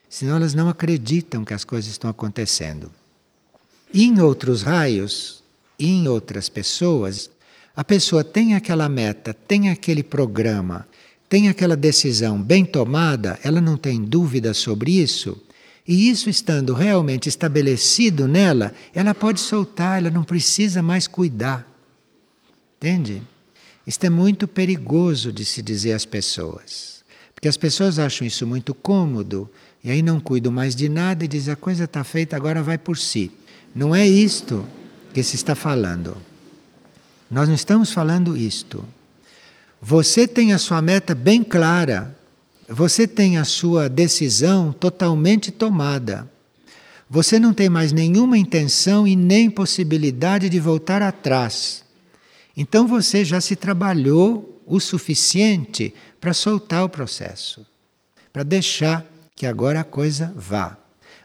senão 0.10 0.36
elas 0.36 0.54
não 0.54 0.68
acreditam 0.68 1.46
que 1.46 1.54
as 1.54 1.64
coisas 1.64 1.92
estão 1.92 2.10
acontecendo. 2.10 2.92
E 3.94 4.04
em 4.04 4.20
outros 4.20 4.64
raios, 4.64 5.44
em 5.80 6.08
outras 6.08 6.50
pessoas, 6.50 7.30
a 7.76 7.84
pessoa 7.84 8.24
tem 8.24 8.56
aquela 8.56 8.90
meta, 8.90 9.34
tem 9.34 9.70
aquele 9.70 10.04
programa, 10.04 10.88
tem 11.30 11.48
aquela 11.48 11.78
decisão 11.78 12.42
bem 12.42 12.66
tomada, 12.66 13.40
ela 13.44 13.62
não 13.62 13.78
tem 13.78 14.04
dúvida 14.04 14.54
sobre 14.54 14.92
isso. 14.92 15.42
E 15.90 16.08
isso 16.08 16.30
estando 16.30 16.76
realmente 16.76 17.28
estabelecido 17.28 18.28
nela, 18.28 18.76
ela 18.94 19.16
pode 19.16 19.40
soltar, 19.40 19.98
ela 19.98 20.12
não 20.12 20.24
precisa 20.24 20.84
mais 20.84 21.08
cuidar. 21.08 21.68
Entende? 22.78 23.24
Isto 23.88 24.04
é 24.04 24.10
muito 24.12 24.48
perigoso 24.48 25.34
de 25.34 25.44
se 25.44 25.64
dizer 25.64 25.94
às 25.94 26.06
pessoas. 26.06 27.04
Porque 27.34 27.48
as 27.48 27.58
pessoas 27.58 27.98
acham 27.98 28.28
isso 28.28 28.46
muito 28.46 28.76
cômodo 28.76 29.50
e 29.84 29.90
aí 29.90 30.04
não 30.04 30.20
cuidam 30.20 30.52
mais 30.52 30.76
de 30.76 30.88
nada 30.88 31.26
e 31.26 31.28
dizem 31.28 31.54
a 31.54 31.58
coisa 31.58 31.86
está 31.86 32.04
feita, 32.04 32.36
agora 32.36 32.62
vai 32.62 32.78
por 32.78 32.96
si. 32.96 33.32
Não 33.74 33.96
é 33.96 34.08
isto 34.08 34.64
que 35.12 35.24
se 35.24 35.38
está 35.38 35.56
falando. 35.56 36.16
Nós 37.32 37.48
não 37.48 37.56
estamos 37.56 37.92
falando 37.92 38.38
isto. 38.38 38.86
Você 39.82 40.28
tem 40.28 40.54
a 40.54 40.60
sua 40.60 40.84
meta 40.84 41.16
bem 41.16 41.44
clara, 41.44 42.16
você 42.70 43.08
tem 43.08 43.38
a 43.38 43.44
sua 43.44 43.90
decisão 43.90 44.72
totalmente 44.72 45.52
tomada. 45.52 46.32
Você 47.10 47.40
não 47.40 47.52
tem 47.52 47.68
mais 47.68 47.92
nenhuma 47.92 48.38
intenção 48.38 49.08
e 49.08 49.16
nem 49.16 49.50
possibilidade 49.50 50.48
de 50.48 50.60
voltar 50.60 51.02
atrás. 51.02 51.84
Então 52.56 52.88
você 52.88 53.26
já 53.26 53.42
se 53.42 53.56
trabalhou 53.56 54.62
o 54.68 54.80
suficiente 54.80 55.96
para 56.22 56.32
soltar 56.32 56.84
o 56.84 56.90
processo, 56.90 57.66
para 58.32 58.44
deixar 58.44 59.04
que 59.36 59.48
agora 59.48 59.80
a 59.80 59.84
coisa 59.84 60.32
vá. 60.36 60.78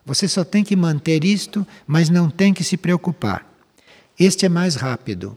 Você 0.07 0.27
só 0.27 0.45
tem 0.45 0.65
que 0.65 0.75
manter 0.75 1.25
isto, 1.25 1.67
mas 1.87 2.09
não 2.09 2.31
tem 2.31 2.55
que 2.55 2.65
se 2.65 2.79
preocupar. 2.79 3.47
Este 4.19 4.47
é 4.47 4.49
mais 4.49 4.77
rápido. 4.77 5.37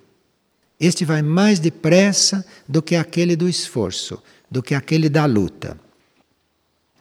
Este 0.80 1.04
vai 1.04 1.22
mais 1.22 1.60
depressa 1.60 2.46
do 2.66 2.82
que 2.82 2.96
aquele 2.96 3.36
do 3.36 3.50
esforço, 3.50 4.24
do 4.50 4.64
que 4.64 4.74
aquele 4.74 5.10
da 5.10 5.26
luta. 5.26 5.78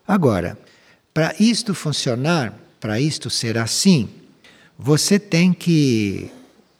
Agora, 0.06 0.58
para 1.12 1.34
isto 1.40 1.74
funcionar, 1.74 2.54
para 2.78 3.00
isto 3.00 3.28
ser 3.28 3.58
assim, 3.58 4.08
você 4.78 5.18
tem 5.18 5.52
que 5.52 6.30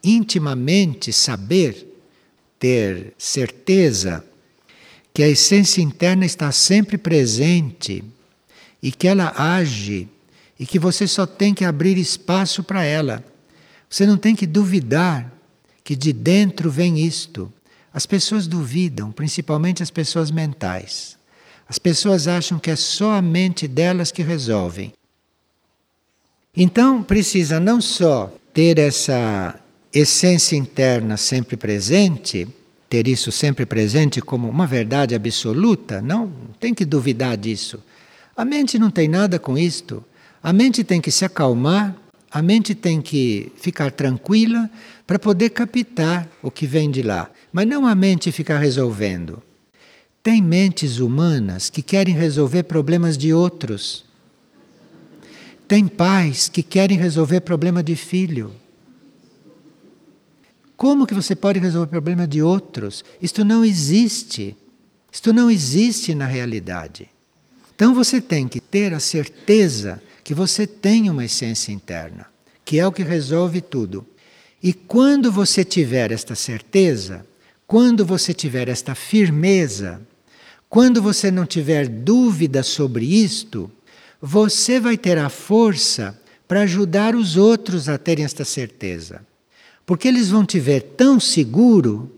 intimamente 0.05 1.13
saber, 1.13 1.87
ter 2.59 3.13
certeza 3.19 4.25
que 5.13 5.23
a 5.23 5.29
essência 5.29 5.83
interna 5.83 6.25
está 6.25 6.53
sempre 6.53 6.97
presente 6.97 8.05
e 8.83 8.93
que 8.93 9.09
ela 9.09 9.33
age 9.37 10.09
e 10.59 10.67
que 10.67 10.79
você 10.79 11.07
só 11.07 11.27
tem 11.27 11.55
que 11.55 11.65
abrir 11.65 11.99
espaço 11.99 12.63
para 12.63 12.85
ela. 12.85 13.25
Você 13.89 14.07
não 14.07 14.17
tem 14.17 14.35
que 14.35 14.47
duvidar 14.47 15.33
que 15.83 15.97
de 15.97 16.13
dentro 16.13 16.71
vem 16.71 16.99
isto. 16.99 17.53
As 17.93 18.07
pessoas 18.07 18.47
duvidam, 18.47 19.11
principalmente 19.11 19.83
as 19.83 19.91
pessoas 19.91 20.31
mentais. 20.31 21.17
As 21.69 21.79
pessoas 21.79 22.29
acham 22.29 22.59
que 22.59 22.71
é 22.71 22.77
só 22.77 23.13
a 23.13 23.23
mente 23.23 23.67
delas 23.67 24.13
que 24.13 24.23
resolvem. 24.23 24.93
Então, 26.57 27.03
precisa 27.03 27.61
não 27.61 27.81
só 27.81 28.33
ter 28.55 28.79
essa 28.79 29.59
essência 29.93 30.57
interna 30.57 31.17
sempre 31.17 31.57
presente, 31.57 32.47
ter 32.89 33.09
isso 33.09 33.33
sempre 33.33 33.67
presente 33.67 34.21
como 34.21 34.49
uma 34.49 34.67
verdade 34.67 35.15
absoluta, 35.15 36.01
não 36.01 36.33
tem 36.61 36.73
que 36.73 36.85
duvidar 36.85 37.37
disso. 37.37 37.83
A 38.37 38.45
mente 38.45 38.79
não 38.79 38.91
tem 38.91 39.09
nada 39.09 39.39
com 39.39 39.59
isto. 39.59 40.05
A 40.43 40.53
mente 40.53 40.85
tem 40.85 41.01
que 41.01 41.11
se 41.11 41.25
acalmar 41.25 41.97
a 42.37 42.43
mente 42.43 42.75
tem 42.75 43.01
que 43.01 43.51
ficar 43.57 43.91
tranquila 43.91 44.69
para 45.07 45.19
poder 45.19 45.49
captar 45.49 46.29
o 46.43 46.51
que 46.51 46.67
vem 46.67 46.91
de 46.91 47.01
lá, 47.01 47.31
mas 47.51 47.67
não 47.67 47.87
a 47.87 47.95
mente 47.95 48.31
ficar 48.31 48.59
resolvendo. 48.59 49.43
Tem 50.27 50.43
mentes 50.43 50.99
humanas 50.99 51.71
que 51.71 51.81
querem 51.81 52.13
resolver 52.13 52.65
problemas 52.65 53.17
de 53.17 53.33
outros. 53.33 54.05
Tem 55.69 55.87
pais 55.87 56.49
que 56.49 56.65
querem 56.65 56.99
resolver 56.99 57.43
problema 57.43 57.81
de 57.81 57.95
filho. 57.95 58.53
Como 60.77 61.07
que 61.07 61.15
você 61.15 61.37
pode 61.37 61.61
resolver 61.61 61.87
problema 61.87 62.27
de 62.27 62.43
outros? 62.43 63.05
Isto 63.23 63.45
não 63.45 63.65
existe. 63.65 64.57
Isto 65.13 65.33
não 65.33 65.49
existe 65.49 66.13
na 66.13 66.27
realidade. 66.27 67.09
Então 67.77 67.95
você 67.95 68.21
tem 68.21 68.49
que 68.49 68.61
ter 68.61 68.93
a 68.93 68.99
certeza 68.99 70.03
que 70.25 70.35
você 70.35 70.67
tem 70.67 71.09
uma 71.09 71.25
essência 71.25 71.71
interna, 71.71 72.27
que 72.65 72.81
é 72.81 72.85
o 72.85 72.91
que 72.91 73.05
resolve 73.05 73.61
tudo. 73.61 74.05
E 74.61 74.73
quando 74.73 75.31
você 75.31 75.65
tiver 75.65 76.11
esta 76.11 76.35
certeza, 76.35 77.25
quando 77.65 78.05
você 78.05 78.35
tiver 78.35 78.69
esta 78.69 78.93
firmeza, 78.93 80.01
quando 80.77 81.01
você 81.01 81.31
não 81.31 81.47
tiver 81.47 81.89
dúvida 81.89 82.63
sobre 82.63 83.07
isto, 83.07 83.71
você 84.21 84.79
vai 84.79 84.99
ter 84.99 85.17
a 85.17 85.31
força 85.31 86.21
para 86.47 86.61
ajudar 86.61 87.17
os 87.17 87.35
outros 87.35 87.89
a 87.89 87.97
terem 87.97 88.27
esta 88.27 88.45
certeza. 88.45 89.23
Porque 89.87 90.07
eles 90.07 90.29
vão 90.29 90.45
te 90.45 90.61
ver 90.61 90.83
tão 90.95 91.19
seguro, 91.19 92.13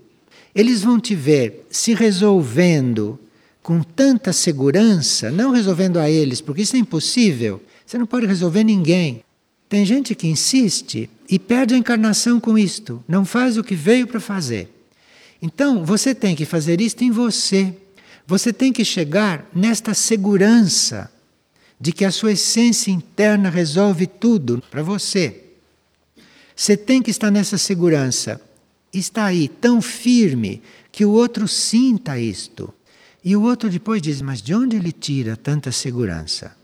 eles 0.53 0.83
vão 0.83 0.99
te 0.99 1.15
ver 1.15 1.69
se 1.71 1.95
resolvendo 1.95 3.17
com 3.63 3.81
tanta 3.81 4.33
segurança, 4.33 5.31
não 5.31 5.53
resolvendo 5.53 5.99
a 6.01 6.11
eles, 6.11 6.41
porque 6.41 6.63
isso 6.63 6.75
é 6.75 6.81
impossível, 6.81 7.63
você 7.87 7.97
não 7.97 8.07
pode 8.07 8.27
resolver 8.27 8.65
ninguém. 8.65 9.23
Tem 9.69 9.87
gente 9.87 10.17
que 10.17 10.27
insiste 10.27 11.09
e 11.31 11.39
perde 11.39 11.77
a 11.77 11.79
encarnação 11.79 12.41
com 12.41 12.59
isto, 12.59 13.05
não 13.07 13.25
faz 13.25 13.57
o 13.57 13.63
que 13.63 13.77
veio 13.77 14.09
para 14.09 14.19
fazer. 14.19 14.69
Então, 15.41 15.85
você 15.85 16.13
tem 16.13 16.35
que 16.35 16.45
fazer 16.45 16.81
isto 16.81 17.05
em 17.05 17.13
você. 17.13 17.73
Você 18.29 18.53
tem 18.53 18.75
que 18.75 18.85
chegar 18.85 19.49
nesta 19.55 19.95
segurança 19.95 21.11
de 21.81 21.93
que 21.93 22.05
a 22.05 22.11
sua 22.11 22.33
essência 22.33 22.91
interna 22.91 23.49
resolve 23.49 24.07
tudo 24.07 24.63
para 24.71 24.83
você. 24.83 25.45
Você 26.55 26.77
tem 26.77 27.01
que 27.01 27.11
estar 27.11 27.31
nessa 27.31 27.57
segurança. 27.57 28.39
Está 28.93 29.25
aí 29.25 29.49
tão 29.49 29.81
firme 29.81 30.61
que 30.93 31.07
o 31.07 31.11
outro 31.11 31.49
sinta 31.49 32.21
isto. 32.21 32.71
E 33.25 33.35
o 33.35 33.41
outro 33.41 33.71
depois 33.71 34.03
diz: 34.03 34.21
Mas 34.21 34.43
de 34.43 34.55
onde 34.55 34.77
ele 34.77 34.93
tira 34.93 35.35
tanta 35.35 35.73
segurança? 35.73 36.55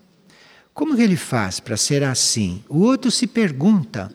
Como 0.74 0.94
que 0.94 1.00
ele 1.00 1.16
faz 1.16 1.61
para 1.61 1.79
ser 1.79 2.05
assim? 2.05 2.62
O 2.68 2.81
outro 2.81 3.11
se 3.11 3.27
pergunta. 3.27 4.14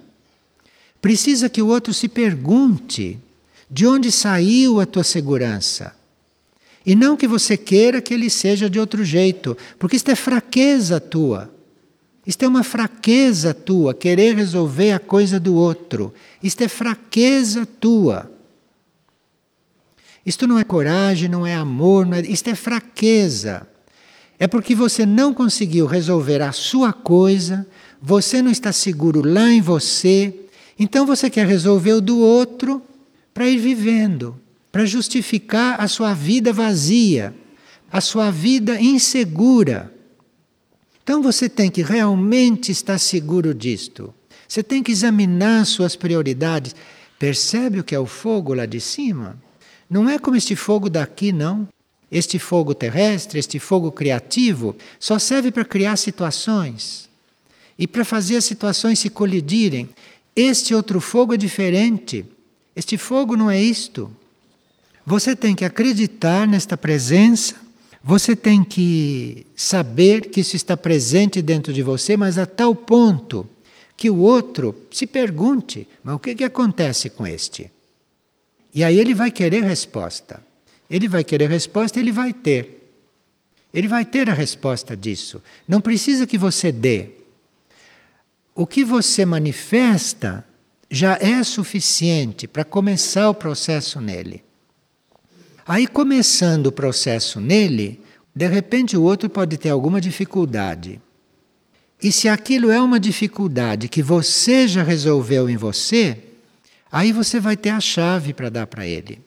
Precisa 1.01 1.49
que 1.49 1.63
o 1.63 1.67
outro 1.67 1.95
se 1.95 2.07
pergunte 2.07 3.17
de 3.67 3.87
onde 3.87 4.11
saiu 4.11 4.79
a 4.79 4.85
tua 4.85 5.03
segurança. 5.03 5.97
E 6.89 6.95
não 6.95 7.15
que 7.15 7.27
você 7.27 7.55
queira 7.55 8.01
que 8.01 8.11
ele 8.15 8.31
seja 8.31 8.67
de 8.67 8.79
outro 8.79 9.05
jeito, 9.05 9.55
porque 9.77 9.95
isto 9.95 10.09
é 10.09 10.15
fraqueza 10.15 10.99
tua. 10.99 11.47
Isto 12.25 12.45
é 12.45 12.47
uma 12.47 12.63
fraqueza 12.63 13.53
tua, 13.53 13.93
querer 13.93 14.35
resolver 14.35 14.93
a 14.93 14.97
coisa 14.97 15.39
do 15.39 15.53
outro. 15.53 16.11
Isto 16.41 16.63
é 16.63 16.67
fraqueza 16.67 17.63
tua. 17.79 18.31
Isto 20.25 20.47
não 20.47 20.57
é 20.57 20.63
coragem, 20.63 21.29
não 21.29 21.45
é 21.45 21.53
amor, 21.53 22.07
não 22.07 22.17
é... 22.17 22.21
isto 22.21 22.49
é 22.49 22.55
fraqueza. 22.55 23.67
É 24.39 24.47
porque 24.47 24.73
você 24.73 25.05
não 25.05 25.31
conseguiu 25.31 25.85
resolver 25.85 26.41
a 26.41 26.51
sua 26.51 26.91
coisa, 26.91 27.67
você 28.01 28.41
não 28.41 28.49
está 28.49 28.71
seguro 28.71 29.21
lá 29.23 29.47
em 29.51 29.61
você, 29.61 30.33
então 30.79 31.05
você 31.05 31.29
quer 31.29 31.45
resolver 31.45 31.93
o 31.93 32.01
do 32.01 32.17
outro 32.17 32.81
para 33.31 33.47
ir 33.47 33.59
vivendo, 33.59 34.35
para 34.71 34.85
justificar 34.85 35.81
a 35.81 35.87
sua 35.87 36.13
vida 36.13 36.53
vazia, 36.53 37.33
a 37.91 37.99
sua 38.01 38.29
vida 38.31 38.79
insegura. 38.79 39.93
Então 41.03 41.21
você 41.21 41.49
tem 41.49 41.71
que 41.71 41.81
realmente 41.81 42.71
estar 42.71 42.99
seguro 42.99 43.53
disto. 43.53 44.13
Você 44.47 44.61
tem 44.61 44.83
que 44.83 44.91
examinar 44.91 45.65
suas 45.65 45.95
prioridades. 45.95 46.75
Percebe 47.17 47.79
o 47.79 47.83
que 47.83 47.95
é 47.95 47.99
o 47.99 48.05
fogo 48.05 48.53
lá 48.53 48.65
de 48.65 48.79
cima? 48.79 49.37
Não 49.89 50.07
é 50.09 50.19
como 50.19 50.37
este 50.37 50.55
fogo 50.55 50.89
daqui, 50.89 51.31
não. 51.31 51.67
Este 52.11 52.39
fogo 52.39 52.73
terrestre, 52.73 53.39
este 53.39 53.59
fogo 53.59 53.91
criativo, 53.91 54.75
só 54.99 55.19
serve 55.19 55.51
para 55.51 55.65
criar 55.65 55.95
situações 55.95 57.09
e 57.77 57.87
para 57.87 58.03
fazer 58.03 58.37
as 58.37 58.45
situações 58.45 58.99
se 58.99 59.09
colidirem. 59.09 59.89
Este 60.35 60.73
outro 60.73 60.99
fogo 60.99 61.33
é 61.33 61.37
diferente. 61.37 62.25
Este 62.75 62.97
fogo 62.97 63.35
não 63.35 63.49
é 63.49 63.61
isto. 63.61 64.11
Você 65.09 65.35
tem 65.35 65.55
que 65.55 65.65
acreditar 65.65 66.47
nesta 66.47 66.77
presença, 66.77 67.55
você 68.03 68.35
tem 68.35 68.63
que 68.63 69.43
saber 69.55 70.29
que 70.29 70.41
isso 70.41 70.55
está 70.55 70.77
presente 70.77 71.41
dentro 71.41 71.73
de 71.73 71.81
você, 71.81 72.15
mas 72.15 72.37
a 72.37 72.45
tal 72.45 72.75
ponto 72.75 73.49
que 73.97 74.07
o 74.07 74.17
outro 74.17 74.75
se 74.91 75.07
pergunte: 75.07 75.87
mas 76.03 76.13
o 76.13 76.19
que, 76.19 76.35
que 76.35 76.43
acontece 76.43 77.09
com 77.09 77.25
este? 77.25 77.71
E 78.71 78.83
aí 78.83 78.99
ele 78.99 79.15
vai 79.15 79.31
querer 79.31 79.63
resposta. 79.63 80.43
Ele 80.87 81.07
vai 81.07 81.23
querer 81.23 81.49
resposta, 81.49 81.99
ele 81.99 82.11
vai 82.11 82.31
ter. 82.31 82.93
Ele 83.73 83.87
vai 83.87 84.05
ter 84.05 84.29
a 84.29 84.33
resposta 84.35 84.95
disso. 84.95 85.41
Não 85.67 85.81
precisa 85.81 86.27
que 86.27 86.37
você 86.37 86.71
dê. 86.71 87.09
O 88.53 88.67
que 88.67 88.85
você 88.85 89.25
manifesta 89.25 90.45
já 90.87 91.17
é 91.19 91.43
suficiente 91.43 92.47
para 92.47 92.63
começar 92.63 93.27
o 93.27 93.33
processo 93.33 93.99
nele. 93.99 94.47
Aí, 95.69 95.85
começando 95.85 96.65
o 96.65 96.71
processo 96.71 97.39
nele, 97.39 98.01
de 98.35 98.47
repente 98.47 98.97
o 98.97 99.03
outro 99.03 99.29
pode 99.29 99.55
ter 99.55 99.69
alguma 99.69 100.01
dificuldade. 100.01 100.99
E 102.01 102.11
se 102.11 102.27
aquilo 102.27 102.71
é 102.71 102.81
uma 102.81 102.99
dificuldade 102.99 103.87
que 103.87 104.01
você 104.01 104.67
já 104.67 104.81
resolveu 104.81 105.47
em 105.47 105.55
você, 105.55 106.17
aí 106.91 107.11
você 107.11 107.39
vai 107.39 107.55
ter 107.55 107.69
a 107.69 107.79
chave 107.79 108.33
para 108.33 108.49
dar 108.49 108.65
para 108.65 108.87
ele. 108.87 109.21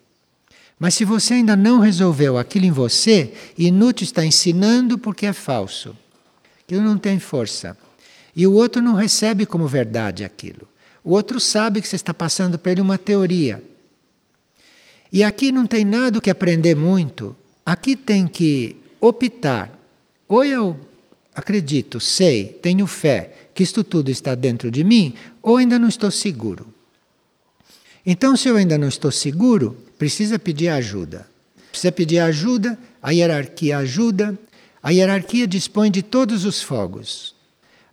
Mas 0.81 0.95
se 0.95 1.05
você 1.05 1.35
ainda 1.35 1.55
não 1.55 1.79
resolveu 1.79 2.37
aquilo 2.37 2.67
em 2.67 2.73
você, 2.73 3.33
inútil 3.57 4.03
está 4.03 4.27
ensinando 4.27 4.99
porque 4.99 5.27
é 5.27 5.33
falso. 5.33 5.97
Aquilo 6.65 6.83
não 6.83 6.99
tem 6.99 7.21
força. 7.21 7.79
E 8.35 8.49
o 8.49 8.53
outro 8.53 8.83
não 8.83 8.95
recebe 8.95 9.47
como 9.47 9.69
verdade 9.69 10.25
aquilo. 10.25 10.67
O 11.05 11.13
outro 11.13 11.39
sabe 11.39 11.81
que 11.81 11.87
você 11.87 11.95
está 11.95 12.13
passando 12.13 12.59
para 12.59 12.73
ele 12.73 12.81
uma 12.81 12.99
teoria. 12.99 13.63
E 15.13 15.23
aqui 15.23 15.53
não 15.53 15.67
tem 15.67 15.85
nada 15.85 16.21
que 16.21 16.31
aprender 16.31 16.75
muito. 16.75 17.37
Aqui 17.67 17.95
tem 17.95 18.27
que 18.27 18.77
optar. 19.01 19.71
Ou 20.27 20.43
eu 20.45 20.81
acredito, 21.35 22.01
sei, 22.01 22.47
tenho 22.47 22.87
fé 22.87 23.49
que 23.55 23.63
isto 23.63 23.85
tudo 23.85 24.11
está 24.11 24.35
dentro 24.35 24.71
de 24.71 24.83
mim, 24.83 25.15
ou 25.43 25.59
ainda 25.59 25.79
não 25.79 25.89
estou 25.89 26.11
seguro. 26.11 26.67
Então, 28.05 28.37
se 28.37 28.49
eu 28.49 28.57
ainda 28.57 28.79
não 28.79 28.89
estou 28.89 29.13
seguro, 29.13 29.77
precisa 29.99 30.39
pedir 30.39 30.69
ajuda. 30.69 31.27
Precisa 31.71 31.93
pedir 31.93 32.19
ajuda, 32.19 32.79
a 33.03 33.11
hierarquia 33.11 33.79
ajuda. 33.79 34.39
A 34.83 34.91
hierarquia 34.91 35.47
dispõe 35.47 35.91
de 35.91 36.03
todos 36.03 36.45
os 36.45 36.63
fogos. 36.63 37.35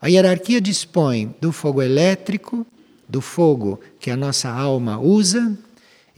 A 0.01 0.07
hierarquia 0.07 0.61
dispõe 0.61 1.35
do 1.41 1.51
fogo 1.51 1.81
elétrico, 1.81 2.65
do 3.07 3.21
fogo 3.21 3.79
que 3.99 4.09
a 4.09 4.17
nossa 4.17 4.49
alma 4.49 4.99
usa, 4.99 5.57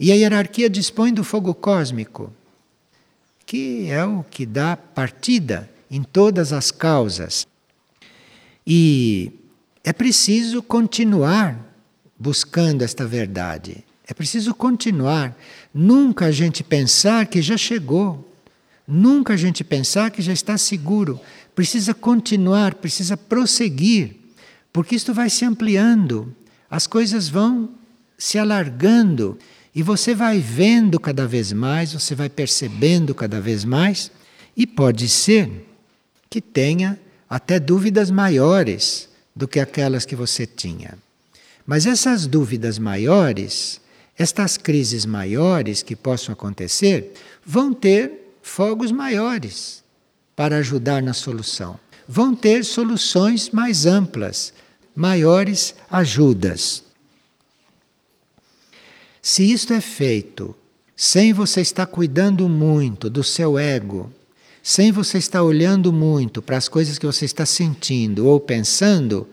e 0.02 0.10
a 0.10 0.16
hierarquia 0.16 0.68
dispõe 0.68 1.14
do 1.14 1.22
fogo 1.22 1.54
cósmico, 1.54 2.32
que 3.46 3.88
é 3.88 4.04
o 4.04 4.24
que 4.28 4.44
dá 4.44 4.76
partida 4.76 5.70
em 5.88 6.02
todas 6.02 6.52
as 6.52 6.72
causas. 6.72 7.46
E 8.66 9.30
é 9.84 9.92
preciso 9.92 10.60
continuar 10.60 11.56
buscando 12.18 12.82
esta 12.82 13.06
verdade. 13.06 13.84
É 14.04 14.12
preciso 14.12 14.52
continuar. 14.52 15.38
Nunca 15.72 16.26
a 16.26 16.32
gente 16.32 16.64
pensar 16.64 17.26
que 17.26 17.40
já 17.40 17.56
chegou. 17.56 18.28
Nunca 18.84 19.34
a 19.34 19.36
gente 19.36 19.62
pensar 19.62 20.10
que 20.10 20.20
já 20.20 20.32
está 20.32 20.58
seguro. 20.58 21.20
Precisa 21.54 21.94
continuar, 21.94 22.74
precisa 22.74 23.16
prosseguir, 23.16 24.16
porque 24.72 24.96
isto 24.96 25.14
vai 25.14 25.30
se 25.30 25.44
ampliando, 25.44 26.34
as 26.68 26.88
coisas 26.88 27.28
vão 27.28 27.70
se 28.18 28.36
alargando 28.36 29.38
e 29.74 29.82
você 29.82 30.14
vai 30.14 30.38
vendo 30.38 31.00
cada 31.00 31.26
vez 31.26 31.52
mais, 31.52 31.92
você 31.92 32.14
vai 32.14 32.28
percebendo 32.28 33.14
cada 33.14 33.40
vez 33.40 33.64
mais, 33.64 34.10
e 34.56 34.66
pode 34.66 35.08
ser 35.08 35.66
que 36.28 36.40
tenha 36.40 36.98
até 37.28 37.58
dúvidas 37.58 38.10
maiores 38.10 39.08
do 39.34 39.48
que 39.48 39.58
aquelas 39.58 40.04
que 40.04 40.14
você 40.14 40.46
tinha. 40.46 40.98
Mas 41.66 41.86
essas 41.86 42.26
dúvidas 42.26 42.78
maiores 42.78 43.80
estas 44.18 44.56
crises 44.56 45.06
maiores 45.06 45.82
que 45.82 45.96
possam 45.96 46.32
acontecer 46.32 47.12
vão 47.44 47.72
ter 47.72 48.36
fogos 48.42 48.92
maiores 48.92 49.82
para 50.36 50.58
ajudar 50.58 51.02
na 51.02 51.12
solução. 51.12 51.78
Vão 52.06 52.34
ter 52.34 52.64
soluções 52.64 53.50
mais 53.50 53.86
amplas, 53.86 54.52
maiores 54.94 55.74
ajudas. 55.90 56.84
Se 59.24 59.48
isto 59.52 59.72
é 59.72 59.80
feito 59.80 60.52
sem 60.96 61.32
você 61.32 61.60
estar 61.60 61.86
cuidando 61.86 62.48
muito 62.48 63.08
do 63.08 63.22
seu 63.22 63.56
ego, 63.56 64.12
sem 64.60 64.90
você 64.90 65.16
estar 65.16 65.44
olhando 65.44 65.92
muito 65.92 66.42
para 66.42 66.56
as 66.56 66.68
coisas 66.68 66.98
que 66.98 67.06
você 67.06 67.24
está 67.24 67.46
sentindo 67.46 68.26
ou 68.26 68.40
pensando, 68.40 69.28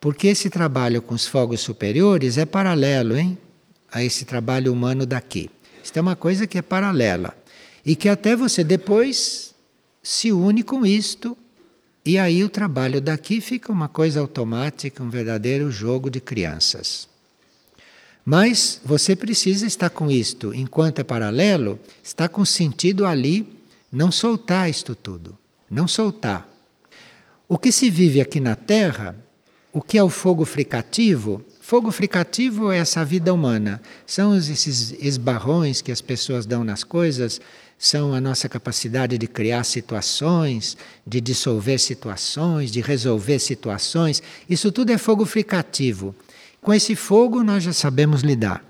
porque 0.00 0.28
esse 0.28 0.48
trabalho 0.48 1.02
com 1.02 1.12
os 1.12 1.26
fogos 1.26 1.60
superiores 1.60 2.38
é 2.38 2.46
paralelo, 2.46 3.16
hein? 3.16 3.36
a 3.90 4.04
esse 4.04 4.24
trabalho 4.24 4.72
humano 4.72 5.04
daqui. 5.04 5.50
Isto 5.82 5.98
é 5.98 6.02
uma 6.02 6.14
coisa 6.14 6.46
que 6.46 6.58
é 6.58 6.62
paralela 6.62 7.36
e 7.84 7.96
que 7.96 8.08
até 8.08 8.36
você 8.36 8.62
depois 8.62 9.54
se 10.04 10.30
une 10.30 10.62
com 10.62 10.86
isto 10.86 11.36
e 12.04 12.16
aí 12.16 12.44
o 12.44 12.48
trabalho 12.48 13.00
daqui 13.00 13.40
fica 13.40 13.72
uma 13.72 13.88
coisa 13.88 14.20
automática, 14.20 15.02
um 15.02 15.10
verdadeiro 15.10 15.68
jogo 15.68 16.08
de 16.08 16.20
crianças. 16.20 17.08
Mas 18.26 18.80
você 18.84 19.14
precisa 19.14 19.68
estar 19.68 19.88
com 19.88 20.10
isto, 20.10 20.52
enquanto 20.52 20.98
é 20.98 21.04
paralelo, 21.04 21.78
está 22.02 22.28
com 22.28 22.44
sentido 22.44 23.06
ali, 23.06 23.46
não 23.90 24.10
soltar 24.10 24.68
isto 24.68 24.96
tudo, 24.96 25.38
não 25.70 25.86
soltar. 25.86 26.46
O 27.48 27.56
que 27.56 27.70
se 27.70 27.88
vive 27.88 28.20
aqui 28.20 28.40
na 28.40 28.56
Terra, 28.56 29.16
o 29.72 29.80
que 29.80 29.96
é 29.96 30.02
o 30.02 30.10
fogo 30.10 30.44
fricativo, 30.44 31.44
Fogo 31.66 31.90
fricativo 31.90 32.70
é 32.70 32.78
essa 32.78 33.04
vida 33.04 33.34
humana. 33.34 33.82
São 34.06 34.36
esses 34.36 34.94
esbarrões 35.00 35.82
que 35.82 35.90
as 35.90 36.00
pessoas 36.00 36.46
dão 36.46 36.62
nas 36.62 36.84
coisas, 36.84 37.40
são 37.76 38.14
a 38.14 38.20
nossa 38.20 38.48
capacidade 38.48 39.18
de 39.18 39.26
criar 39.26 39.64
situações, 39.64 40.76
de 41.04 41.20
dissolver 41.20 41.80
situações, 41.80 42.70
de 42.70 42.80
resolver 42.80 43.40
situações. 43.40 44.22
Isso 44.48 44.70
tudo 44.70 44.92
é 44.92 44.96
fogo 44.96 45.26
fricativo. 45.26 46.14
Com 46.66 46.74
esse 46.74 46.96
fogo 46.96 47.44
nós 47.44 47.62
já 47.62 47.72
sabemos 47.72 48.22
lidar. 48.22 48.60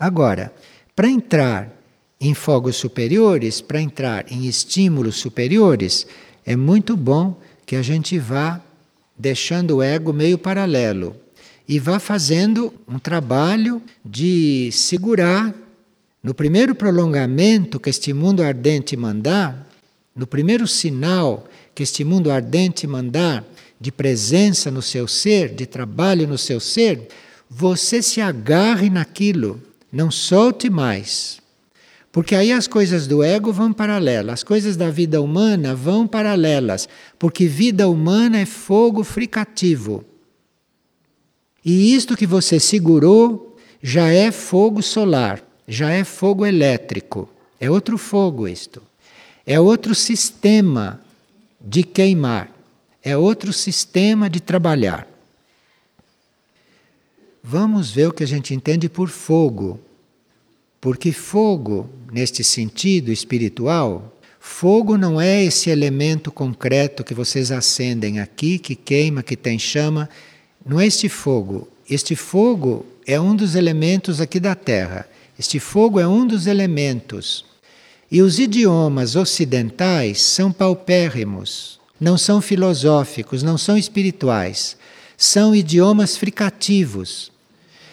Agora, 0.00 0.50
para 0.96 1.10
entrar 1.10 1.70
em 2.18 2.32
fogos 2.32 2.76
superiores, 2.76 3.60
para 3.60 3.82
entrar 3.82 4.32
em 4.32 4.46
estímulos 4.46 5.16
superiores, 5.16 6.06
é 6.42 6.56
muito 6.56 6.96
bom 6.96 7.38
que 7.66 7.76
a 7.76 7.82
gente 7.82 8.18
vá 8.18 8.62
deixando 9.14 9.76
o 9.76 9.82
ego 9.82 10.10
meio 10.10 10.38
paralelo 10.38 11.14
e 11.68 11.78
vá 11.78 11.98
fazendo 11.98 12.72
um 12.88 12.98
trabalho 12.98 13.82
de 14.02 14.70
segurar 14.72 15.54
no 16.22 16.32
primeiro 16.32 16.74
prolongamento 16.74 17.78
que 17.78 17.90
este 17.90 18.14
mundo 18.14 18.42
ardente 18.42 18.96
mandar, 18.96 19.68
no 20.16 20.26
primeiro 20.26 20.66
sinal 20.66 21.46
que 21.74 21.82
este 21.82 22.04
mundo 22.04 22.30
ardente 22.30 22.86
mandar 22.86 23.44
de 23.82 23.90
presença 23.90 24.70
no 24.70 24.80
seu 24.80 25.08
ser, 25.08 25.52
de 25.52 25.66
trabalho 25.66 26.28
no 26.28 26.38
seu 26.38 26.60
ser, 26.60 27.08
você 27.50 28.00
se 28.00 28.20
agarre 28.20 28.88
naquilo, 28.88 29.60
não 29.92 30.08
solte 30.08 30.70
mais. 30.70 31.42
Porque 32.12 32.36
aí 32.36 32.52
as 32.52 32.68
coisas 32.68 33.08
do 33.08 33.24
ego 33.24 33.52
vão 33.52 33.72
paralelas, 33.72 34.34
as 34.34 34.44
coisas 34.44 34.76
da 34.76 34.88
vida 34.88 35.20
humana 35.20 35.74
vão 35.74 36.06
paralelas, 36.06 36.88
porque 37.18 37.48
vida 37.48 37.88
humana 37.88 38.38
é 38.38 38.46
fogo 38.46 39.02
fricativo. 39.02 40.04
E 41.64 41.92
isto 41.92 42.16
que 42.16 42.26
você 42.26 42.60
segurou 42.60 43.56
já 43.82 44.06
é 44.08 44.30
fogo 44.30 44.80
solar, 44.80 45.42
já 45.66 45.90
é 45.90 46.04
fogo 46.04 46.46
elétrico. 46.46 47.28
É 47.58 47.68
outro 47.68 47.98
fogo 47.98 48.46
isto. 48.46 48.80
É 49.44 49.58
outro 49.58 49.92
sistema 49.92 51.00
de 51.60 51.82
queimar. 51.82 52.51
É 53.02 53.16
outro 53.16 53.52
sistema 53.52 54.30
de 54.30 54.40
trabalhar. 54.40 55.06
Vamos 57.42 57.90
ver 57.90 58.08
o 58.08 58.12
que 58.12 58.22
a 58.22 58.26
gente 58.26 58.54
entende 58.54 58.88
por 58.88 59.08
fogo. 59.08 59.80
Porque 60.80 61.12
fogo, 61.12 61.88
neste 62.12 62.44
sentido 62.44 63.10
espiritual, 63.10 64.16
fogo 64.38 64.96
não 64.96 65.20
é 65.20 65.44
esse 65.44 65.70
elemento 65.70 66.30
concreto 66.30 67.04
que 67.04 67.14
vocês 67.14 67.50
acendem 67.50 68.20
aqui, 68.20 68.58
que 68.58 68.74
queima, 68.74 69.22
que 69.22 69.36
tem 69.36 69.58
chama 69.58 70.08
não 70.64 70.80
é 70.80 70.86
este 70.86 71.08
fogo. 71.08 71.68
Este 71.88 72.14
fogo 72.14 72.86
é 73.06 73.20
um 73.20 73.34
dos 73.34 73.54
elementos 73.54 74.20
aqui 74.20 74.38
da 74.38 74.54
Terra. 74.54 75.08
Este 75.38 75.58
fogo 75.58 75.98
é 75.98 76.06
um 76.06 76.26
dos 76.26 76.46
elementos. 76.46 77.44
E 78.10 78.22
os 78.22 78.38
idiomas 78.38 79.16
ocidentais 79.16 80.22
são 80.22 80.52
paupérrimos, 80.52 81.80
não 82.02 82.18
são 82.18 82.40
filosóficos, 82.40 83.44
não 83.44 83.56
são 83.56 83.78
espirituais. 83.78 84.76
São 85.16 85.54
idiomas 85.54 86.16
fricativos, 86.16 87.30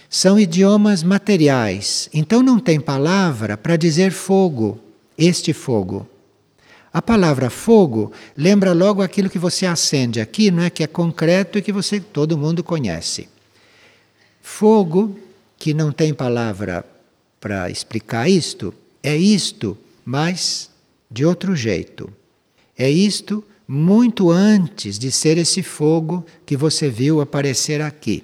são 0.10 0.40
idiomas 0.40 1.04
materiais. 1.04 2.10
Então 2.12 2.42
não 2.42 2.58
tem 2.58 2.80
palavra 2.80 3.56
para 3.56 3.78
dizer 3.78 4.12
fogo, 4.12 4.80
este 5.16 5.54
fogo. 5.54 6.10
A 6.92 7.04
palavra 7.04 7.52
fogo 7.52 8.12
lembra 8.36 8.74
logo 8.74 9.04
aquilo 9.04 9.30
que 9.30 9.38
você 9.38 9.68
acende 9.68 10.20
aqui, 10.20 10.50
não 10.50 10.64
é 10.64 10.72
que 10.72 10.84
é 10.84 10.88
concreto 10.88 11.60
e 11.60 11.62
que 11.62 11.72
você 11.72 12.00
todo 12.00 12.36
mundo 12.36 12.64
conhece. 12.64 13.30
Fogo 14.42 15.20
que 15.56 15.72
não 15.72 15.92
tem 15.92 16.16
palavra 16.16 16.84
para 17.40 17.70
explicar 17.70 18.28
isto, 18.28 18.74
é 19.04 19.16
isto, 19.16 19.78
mas 20.04 20.72
de 21.12 21.24
outro 21.24 21.56
jeito. 21.56 22.12
É 22.76 22.90
isto 22.90 23.44
muito 23.72 24.32
antes 24.32 24.98
de 24.98 25.12
ser 25.12 25.38
esse 25.38 25.62
fogo 25.62 26.26
que 26.44 26.58
você 26.58 26.90
viu 26.90 27.22
aparecer 27.22 27.84
aqui. 27.84 28.24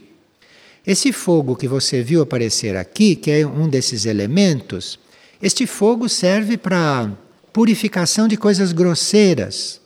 Esse 0.87 1.13
fogo 1.13 1.55
que 1.55 1.67
você 1.67 2.01
viu 2.01 2.23
aparecer 2.23 2.75
aqui, 2.75 3.15
que 3.15 3.29
é 3.29 3.45
um 3.45 3.69
desses 3.69 4.07
elementos, 4.07 4.97
este 5.39 5.67
fogo 5.67 6.09
serve 6.09 6.57
para 6.57 7.11
purificação 7.53 8.27
de 8.27 8.35
coisas 8.35 8.71
grosseiras. 8.71 9.79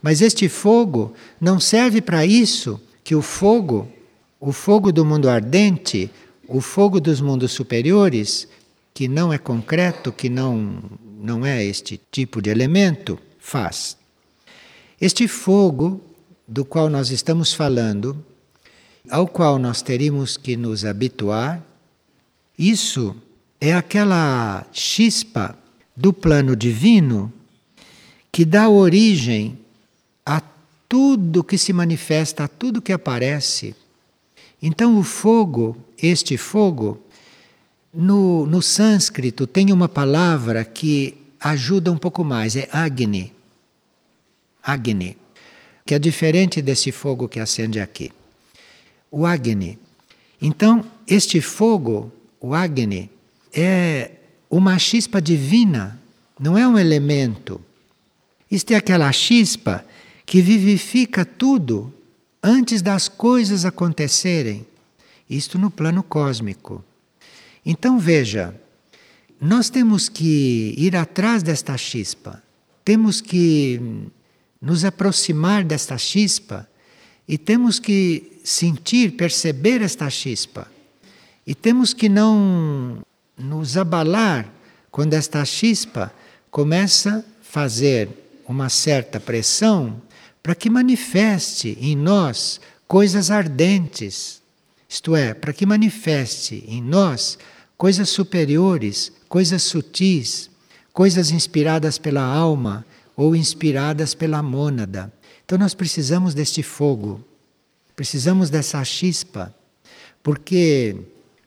Mas 0.00 0.22
este 0.22 0.48
fogo 0.48 1.12
não 1.38 1.60
serve 1.60 2.00
para 2.00 2.24
isso 2.24 2.80
que 3.04 3.14
o 3.14 3.20
fogo, 3.20 3.86
o 4.40 4.50
fogo 4.50 4.90
do 4.90 5.04
mundo 5.04 5.28
ardente, 5.28 6.10
o 6.48 6.62
fogo 6.62 6.98
dos 6.98 7.20
mundos 7.20 7.52
superiores, 7.52 8.48
que 8.94 9.06
não 9.08 9.30
é 9.30 9.36
concreto, 9.36 10.10
que 10.10 10.30
não, 10.30 10.82
não 11.20 11.44
é 11.44 11.62
este 11.62 12.00
tipo 12.10 12.40
de 12.40 12.48
elemento, 12.48 13.18
faz. 13.38 14.00
Este 15.02 15.26
fogo 15.26 16.00
do 16.46 16.64
qual 16.64 16.88
nós 16.88 17.10
estamos 17.10 17.52
falando, 17.52 18.24
ao 19.10 19.26
qual 19.26 19.58
nós 19.58 19.82
teríamos 19.82 20.36
que 20.36 20.56
nos 20.56 20.84
habituar, 20.84 21.60
isso 22.56 23.16
é 23.60 23.74
aquela 23.74 24.64
chispa 24.72 25.58
do 25.96 26.12
plano 26.12 26.54
divino 26.54 27.32
que 28.30 28.44
dá 28.44 28.68
origem 28.68 29.58
a 30.24 30.40
tudo 30.88 31.42
que 31.42 31.58
se 31.58 31.72
manifesta, 31.72 32.44
a 32.44 32.48
tudo 32.48 32.80
que 32.80 32.92
aparece. 32.92 33.74
Então, 34.62 34.96
o 34.96 35.02
fogo, 35.02 35.76
este 36.00 36.36
fogo, 36.36 37.02
no, 37.92 38.46
no 38.46 38.62
sânscrito 38.62 39.48
tem 39.48 39.72
uma 39.72 39.88
palavra 39.88 40.64
que 40.64 41.16
ajuda 41.40 41.90
um 41.90 41.98
pouco 41.98 42.22
mais, 42.22 42.54
é 42.54 42.68
Agni. 42.70 43.41
Agni, 44.62 45.16
que 45.84 45.94
é 45.94 45.98
diferente 45.98 46.62
desse 46.62 46.92
fogo 46.92 47.28
que 47.28 47.40
acende 47.40 47.80
aqui. 47.80 48.12
O 49.10 49.26
Agni. 49.26 49.78
Então, 50.40 50.84
este 51.06 51.40
fogo, 51.40 52.12
o 52.40 52.54
Agni, 52.54 53.10
é 53.52 54.12
uma 54.48 54.78
chispa 54.78 55.20
divina, 55.20 56.00
não 56.38 56.56
é 56.56 56.66
um 56.66 56.78
elemento. 56.78 57.60
Isto 58.50 58.72
é 58.72 58.76
aquela 58.76 59.10
chispa 59.12 59.84
que 60.24 60.40
vivifica 60.40 61.24
tudo 61.24 61.92
antes 62.42 62.82
das 62.82 63.08
coisas 63.08 63.64
acontecerem. 63.64 64.66
Isto 65.28 65.58
no 65.58 65.70
plano 65.70 66.02
cósmico. 66.02 66.84
Então 67.64 67.98
veja, 67.98 68.54
nós 69.40 69.70
temos 69.70 70.08
que 70.08 70.74
ir 70.76 70.96
atrás 70.96 71.42
desta 71.42 71.76
chispa, 71.76 72.42
temos 72.84 73.20
que 73.20 73.80
nos 74.62 74.84
aproximar 74.84 75.64
desta 75.64 75.98
chispa 75.98 76.68
e 77.26 77.36
temos 77.36 77.80
que 77.80 78.40
sentir, 78.44 79.16
perceber 79.16 79.82
esta 79.82 80.08
chispa. 80.08 80.70
E 81.44 81.52
temos 81.52 81.92
que 81.92 82.08
não 82.08 82.98
nos 83.36 83.76
abalar 83.76 84.48
quando 84.90 85.14
esta 85.14 85.44
chispa 85.44 86.14
começa 86.48 87.18
a 87.18 87.22
fazer 87.42 88.08
uma 88.46 88.68
certa 88.68 89.18
pressão 89.18 90.00
para 90.40 90.54
que 90.54 90.70
manifeste 90.70 91.76
em 91.80 91.96
nós 91.96 92.60
coisas 92.86 93.30
ardentes, 93.30 94.42
isto 94.88 95.16
é, 95.16 95.34
para 95.34 95.52
que 95.52 95.66
manifeste 95.66 96.64
em 96.68 96.80
nós 96.80 97.38
coisas 97.76 98.10
superiores, 98.10 99.10
coisas 99.28 99.62
sutis, 99.62 100.50
coisas 100.92 101.30
inspiradas 101.30 101.98
pela 101.98 102.22
alma 102.22 102.84
ou 103.16 103.36
inspiradas 103.36 104.14
pela 104.14 104.42
mônada. 104.42 105.12
Então 105.44 105.58
nós 105.58 105.74
precisamos 105.74 106.34
deste 106.34 106.62
fogo, 106.62 107.22
precisamos 107.94 108.50
dessa 108.50 108.82
chispa, 108.84 109.54
porque 110.22 110.96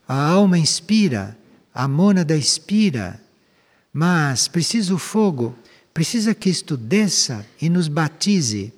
a 0.06 0.28
alma 0.28 0.58
inspira, 0.58 1.36
a 1.74 1.88
mônada 1.88 2.36
inspira, 2.36 3.20
mas 3.92 4.48
precisa 4.48 4.94
o 4.94 4.98
fogo, 4.98 5.54
precisa 5.92 6.34
que 6.34 6.50
isto 6.50 6.76
desça 6.76 7.44
e 7.60 7.68
nos 7.68 7.88
batize 7.88 8.72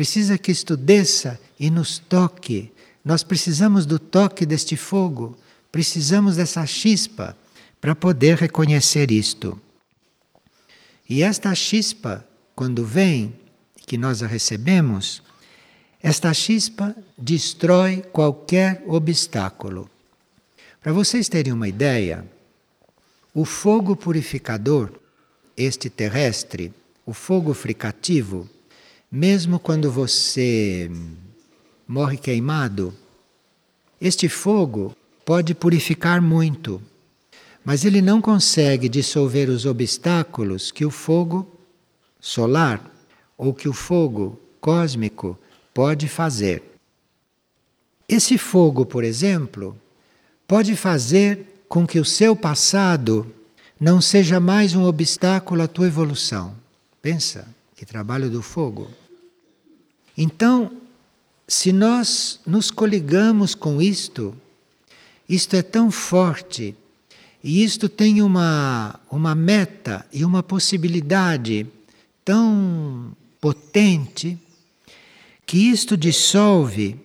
Precisa 0.00 0.38
que 0.38 0.50
isto 0.50 0.78
desça 0.78 1.38
e 1.58 1.68
nos 1.68 1.98
toque. 1.98 2.72
Nós 3.04 3.22
precisamos 3.22 3.84
do 3.84 3.98
toque 3.98 4.46
deste 4.46 4.74
fogo, 4.74 5.36
precisamos 5.70 6.36
dessa 6.36 6.64
chispa 6.64 7.36
para 7.80 7.94
poder 7.94 8.38
reconhecer 8.38 9.10
isto. 9.10 9.60
E 11.06 11.22
esta 11.22 11.54
chispa, 11.54 12.26
quando 12.54 12.84
vem, 12.84 13.34
que 13.86 13.98
nós 13.98 14.22
a 14.22 14.26
recebemos, 14.26 15.22
esta 16.02 16.32
chispa 16.32 16.94
destrói 17.18 18.02
qualquer 18.12 18.82
obstáculo. 18.86 19.90
Para 20.82 20.92
vocês 20.92 21.28
terem 21.28 21.52
uma 21.52 21.68
ideia, 21.68 22.24
o 23.34 23.44
fogo 23.44 23.94
purificador, 23.94 24.92
este 25.56 25.90
terrestre, 25.90 26.72
o 27.04 27.12
fogo 27.12 27.52
fricativo, 27.52 28.48
mesmo 29.10 29.58
quando 29.58 29.90
você 29.90 30.90
morre 31.86 32.16
queimado, 32.16 32.94
este 34.00 34.28
fogo 34.28 34.96
pode 35.24 35.54
purificar 35.54 36.22
muito, 36.22 36.80
mas 37.62 37.84
ele 37.84 38.00
não 38.00 38.20
consegue 38.20 38.88
dissolver 38.88 39.50
os 39.50 39.66
obstáculos 39.66 40.70
que 40.70 40.84
o 40.84 40.90
fogo 40.90 41.59
solar 42.20 42.84
ou 43.36 43.54
que 43.54 43.68
o 43.68 43.72
fogo 43.72 44.38
cósmico 44.60 45.38
pode 45.72 46.08
fazer. 46.08 46.62
Esse 48.08 48.36
fogo, 48.36 48.84
por 48.84 49.04
exemplo, 49.04 49.76
pode 50.46 50.76
fazer 50.76 51.64
com 51.68 51.86
que 51.86 51.98
o 51.98 52.04
seu 52.04 52.34
passado 52.34 53.26
não 53.78 54.00
seja 54.00 54.38
mais 54.38 54.74
um 54.74 54.84
obstáculo 54.84 55.62
à 55.62 55.68
tua 55.68 55.86
evolução. 55.86 56.54
Pensa, 57.00 57.48
que 57.74 57.86
trabalho 57.86 58.28
do 58.28 58.42
fogo. 58.42 58.90
Então, 60.18 60.70
se 61.48 61.72
nós 61.72 62.40
nos 62.46 62.70
coligamos 62.70 63.54
com 63.54 63.80
isto, 63.80 64.36
isto 65.26 65.56
é 65.56 65.62
tão 65.62 65.90
forte 65.90 66.76
e 67.42 67.64
isto 67.64 67.88
tem 67.88 68.20
uma, 68.20 69.00
uma 69.10 69.34
meta 69.34 70.04
e 70.12 70.24
uma 70.24 70.42
possibilidade 70.42 71.66
tão 72.30 73.10
potente 73.40 74.38
que 75.44 75.68
isto 75.68 75.96
dissolve 75.96 76.96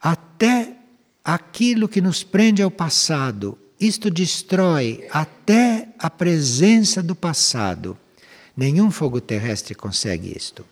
até 0.00 0.76
aquilo 1.24 1.88
que 1.88 2.00
nos 2.00 2.22
prende 2.22 2.62
ao 2.62 2.70
passado. 2.70 3.58
Isto 3.80 4.08
destrói 4.08 5.04
até 5.10 5.88
a 5.98 6.08
presença 6.08 7.02
do 7.02 7.16
passado. 7.16 7.98
Nenhum 8.56 8.88
fogo 8.88 9.20
terrestre 9.20 9.74
consegue 9.74 10.32
isto. 10.36 10.64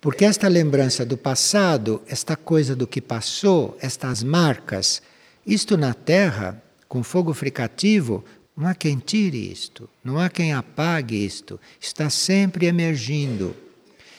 Porque 0.00 0.24
esta 0.24 0.48
lembrança 0.48 1.04
do 1.04 1.18
passado, 1.18 2.00
esta 2.06 2.34
coisa 2.34 2.74
do 2.74 2.86
que 2.86 3.02
passou, 3.02 3.76
estas 3.78 4.22
marcas, 4.22 5.02
isto 5.46 5.76
na 5.76 5.92
Terra, 5.92 6.62
com 6.88 7.02
fogo 7.02 7.34
fricativo, 7.34 8.24
não 8.56 8.68
há 8.68 8.74
quem 8.74 8.98
tire 8.98 9.50
isto, 9.50 9.88
não 10.02 10.18
há 10.18 10.28
quem 10.30 10.52
apague 10.52 11.24
isto, 11.24 11.58
está 11.80 12.08
sempre 12.08 12.66
emergindo, 12.66 13.54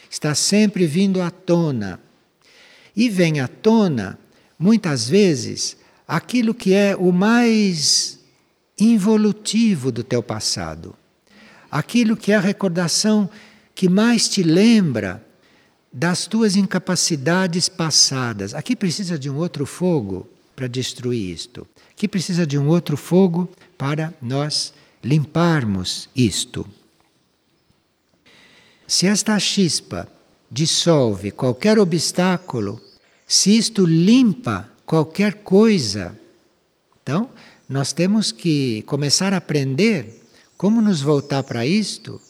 está 0.10 0.36
sempre 0.36 0.86
vindo 0.86 1.22
à 1.22 1.32
tona. 1.32 2.00
E 2.96 3.10
vem 3.10 3.40
à 3.40 3.48
tona, 3.48 4.20
muitas 4.60 5.08
vezes, 5.08 5.78
aquilo 6.08 6.54
que 6.54 6.74
é 6.74 6.96
o 6.96 7.12
mais 7.12 8.20
involutivo 8.78 9.92
do 9.92 10.04
teu 10.04 10.22
passado, 10.22 10.96
aquilo 11.72 12.18
que 12.18 12.32
é 12.32 12.36
a 12.36 12.42
recordação 12.42 13.30
que 13.74 13.88
mais 13.88 14.28
te 14.28 14.44
lembra 14.44 15.26
das 15.92 16.28
tuas 16.28 16.58
incapacidades 16.58 17.70
passadas. 17.70 18.54
Aqui 18.54 18.76
precisa 18.76 19.18
de 19.18 19.30
um 19.30 19.38
outro 19.38 19.66
fogo 19.66 20.28
para 20.56 20.68
destruir 20.68 21.34
isto. 21.34 21.66
Aqui 21.92 22.08
precisa 22.08 22.46
de 22.46 22.58
um 22.58 22.68
outro 22.68 22.98
fogo 22.98 23.50
para 23.78 24.14
nós 24.22 24.74
limparmos 25.04 26.10
isto. 26.16 26.68
Se 28.88 29.08
esta 29.08 29.38
chispa 29.40 30.08
dissolve 30.50 31.32
qualquer 31.32 31.80
obstáculo, 31.80 32.82
se 33.28 33.58
isto 33.58 33.86
limpa 33.86 34.70
qualquer 34.86 35.36
coisa, 35.44 36.18
então 37.02 37.30
nós 37.68 37.94
temos 37.94 38.32
que 38.32 38.84
começar 38.84 39.34
a 39.34 39.38
aprender 39.38 40.22
como 40.56 40.82
nos 40.82 41.02
voltar 41.02 41.44
para 41.44 41.66
isto 41.66 42.22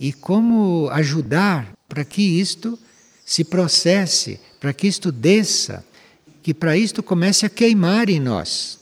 e 0.00 0.12
como 0.12 0.88
ajudar 0.90 1.72
para 1.88 2.04
que 2.04 2.22
isto 2.22 2.78
se 3.24 3.44
processe, 3.44 4.40
para 4.58 4.72
que 4.72 4.86
isto 4.86 5.12
desça, 5.12 5.84
que 6.42 6.54
para 6.54 6.76
isto 6.76 7.02
comece 7.02 7.44
a 7.44 7.50
queimar 7.50 8.08
em 8.08 8.18
nós. 8.18 8.78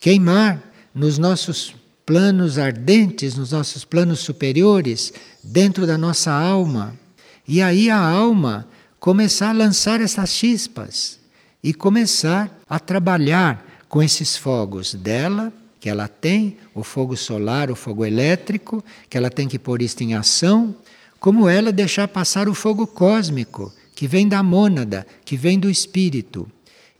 Queimar 0.00 0.62
nos 0.96 1.18
nossos 1.18 1.74
planos 2.06 2.58
ardentes, 2.58 3.36
nos 3.36 3.52
nossos 3.52 3.84
planos 3.84 4.20
superiores, 4.20 5.12
dentro 5.44 5.86
da 5.86 5.98
nossa 5.98 6.32
alma. 6.32 6.98
E 7.46 7.60
aí 7.60 7.90
a 7.90 7.98
alma 7.98 8.66
começar 8.98 9.50
a 9.50 9.52
lançar 9.52 10.00
essas 10.00 10.30
chispas 10.30 11.20
e 11.62 11.74
começar 11.74 12.50
a 12.66 12.80
trabalhar 12.80 13.84
com 13.90 14.02
esses 14.02 14.38
fogos 14.38 14.94
dela, 14.94 15.52
que 15.78 15.90
ela 15.90 16.08
tem, 16.08 16.56
o 16.74 16.82
fogo 16.82 17.14
solar, 17.14 17.70
o 17.70 17.76
fogo 17.76 18.02
elétrico, 18.02 18.82
que 19.10 19.18
ela 19.18 19.28
tem 19.28 19.46
que 19.46 19.58
pôr 19.58 19.82
isto 19.82 20.02
em 20.02 20.14
ação, 20.14 20.74
como 21.20 21.46
ela 21.46 21.70
deixar 21.72 22.08
passar 22.08 22.48
o 22.48 22.54
fogo 22.54 22.86
cósmico, 22.86 23.70
que 23.94 24.08
vem 24.08 24.26
da 24.26 24.42
mônada, 24.42 25.06
que 25.26 25.36
vem 25.36 25.58
do 25.58 25.68
espírito. 25.68 26.50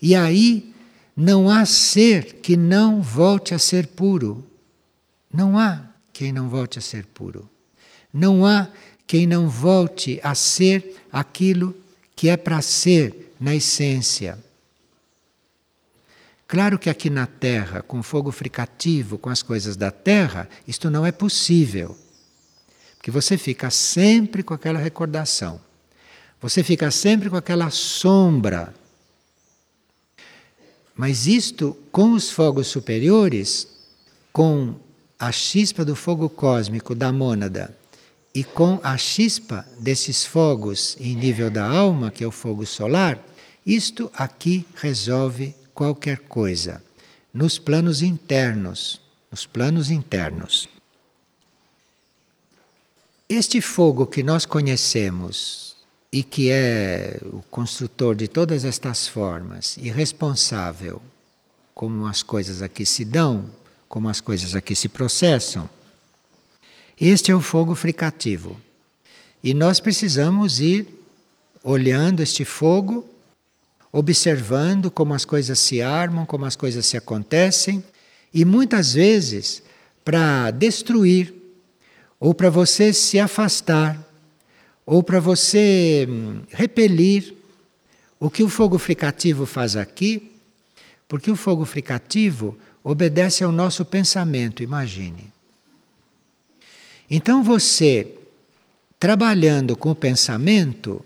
E 0.03 0.15
aí 0.15 0.75
não 1.17 1.49
há 1.49 1.65
ser 1.65 2.35
que 2.41 2.57
não 2.57 3.01
volte 3.01 3.55
a 3.55 3.59
ser 3.59 3.87
puro. 3.87 4.45
Não 5.33 5.59
há 5.59 5.83
quem 6.13 6.31
não 6.31 6.49
volte 6.49 6.79
a 6.79 6.83
ser 6.83 7.07
puro. 7.07 7.49
Não 8.13 8.45
há 8.45 8.69
quem 9.07 9.27
não 9.27 9.49
volte 9.49 10.21
a 10.23 10.35
ser 10.35 10.97
aquilo 11.11 11.75
que 12.15 12.29
é 12.29 12.37
para 12.37 12.61
ser 12.61 13.35
na 13.41 13.55
essência. 13.55 14.39
Claro 16.47 16.79
que 16.79 16.89
aqui 16.89 17.11
na 17.11 17.27
Terra, 17.27 17.83
com 17.83 18.03
fogo 18.03 18.31
fricativo, 18.31 19.19
com 19.19 19.31
as 19.31 19.43
coisas 19.43 19.77
da 19.77 19.91
Terra, 19.91 20.49
isto 20.67 20.91
não 20.91 21.05
é 21.05 21.11
possível. 21.11 21.97
Porque 22.97 23.11
você 23.11 23.37
fica 23.37 23.71
sempre 23.71 24.43
com 24.43 24.55
aquela 24.55 24.79
recordação. 24.79 25.61
Você 26.41 26.63
fica 26.63 26.91
sempre 26.91 27.29
com 27.31 27.37
aquela 27.37 27.71
sombra. 27.71 28.75
Mas 30.97 31.27
isto, 31.27 31.77
com 31.93 32.13
os 32.13 32.31
fogos 32.31 32.69
superiores, 32.69 33.69
com 34.33 34.75
a 35.19 35.31
chispa 35.31 35.85
do 35.85 35.95
fogo 35.95 36.29
cósmico 36.29 36.95
da 36.95 37.13
mônada 37.13 37.77
e 38.35 38.43
com 38.45 38.81
a 38.83 38.97
chispa 38.97 39.67
desses 39.79 40.25
fogos 40.25 40.97
em 41.01 41.15
nível 41.15 41.51
da 41.51 41.67
alma, 41.67 42.11
que 42.11 42.25
é 42.25 42.27
o 42.27 42.31
fogo 42.31 42.65
solar, 42.67 43.23
isto 43.65 44.11
aqui 44.15 44.67
resolve 44.77 45.55
qualquer 45.75 46.21
coisa, 46.21 46.83
nos 47.33 47.59
planos 47.59 48.01
internos, 48.01 49.01
nos 49.31 49.45
planos 49.45 49.91
internos. 49.91 50.69
Este 53.29 53.61
fogo 53.61 54.07
que 54.07 54.23
nós 54.23 54.47
conhecemos 54.47 55.66
e 56.17 56.23
que 56.23 56.51
é 56.51 57.19
o 57.25 57.43
construtor 57.51 58.15
de 58.15 58.27
todas 58.27 58.65
estas 58.65 59.07
formas 59.07 59.77
e 59.77 59.91
responsável 59.91 61.03
como 61.75 62.07
as 62.07 62.23
coisas 62.23 62.63
aqui 62.63 62.87
se 62.87 63.05
dão, 63.05 63.45
como 63.87 64.09
as 64.09 64.19
coisas 64.19 64.55
aqui 64.55 64.75
se 64.75 64.89
processam, 64.89 65.69
este 66.99 67.31
é 67.31 67.35
o 67.35 67.41
fogo 67.43 67.75
fricativo. 67.75 68.59
E 69.45 69.53
nós 69.53 69.79
precisamos 69.79 70.59
ir 70.59 70.89
olhando 71.63 72.23
este 72.23 72.47
fogo 72.47 73.07
observando 73.93 74.91
como 74.91 75.13
as 75.13 75.27
coisas 75.27 75.59
se 75.59 75.83
armam, 75.83 76.25
como 76.25 76.47
as 76.47 76.57
coisas 76.57 76.87
se 76.87 76.97
acontecem, 76.97 77.85
e 78.33 78.43
muitas 78.43 78.95
vezes 78.95 79.63
para 80.03 80.51
destruir, 80.51 81.35
ou 82.19 82.33
para 82.33 82.49
você 82.49 82.91
se 82.95 83.21
afastar, 83.21 84.06
ou 84.87 85.03
para 85.03 85.19
você 85.19 86.07
hum, 86.09 86.43
repelir 86.49 87.35
o 88.21 88.31
que 88.31 88.45
o 88.45 88.49
fogo 88.49 88.79
fricativo 88.79 89.45
faz 89.45 89.77
aqui, 89.77 90.33
porque 91.09 91.31
o 91.31 91.37
fogo 91.37 91.65
fricativo 91.65 92.57
obedece 92.83 93.43
ao 93.43 93.51
nosso 93.51 93.85
pensamento, 93.85 94.63
imagine. 94.63 95.33
Então 97.11 97.43
você, 97.43 98.15
trabalhando 98.99 99.77
com 99.77 99.91
o 99.91 99.95
pensamento, 99.95 101.05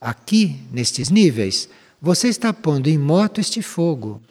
aqui 0.00 0.60
nestes 0.72 1.10
níveis, 1.10 1.68
você 2.00 2.28
está 2.28 2.52
pondo 2.52 2.88
em 2.88 2.96
moto 2.96 3.40
este 3.40 3.60
fogo, 3.60 4.22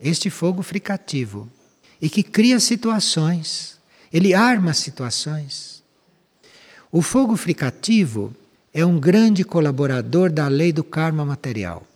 este 0.00 0.30
fogo 0.30 0.62
fricativo, 0.62 1.48
e 2.00 2.10
que 2.10 2.22
cria 2.22 2.58
situações, 2.58 3.78
ele 4.12 4.34
arma 4.34 4.74
situações. 4.74 5.71
O 6.94 7.00
fogo 7.00 7.38
fricativo 7.38 8.36
é 8.70 8.84
um 8.84 9.00
grande 9.00 9.44
colaborador 9.44 10.30
da 10.30 10.46
lei 10.46 10.74
do 10.74 10.84
karma 10.84 11.24
material. 11.24 11.86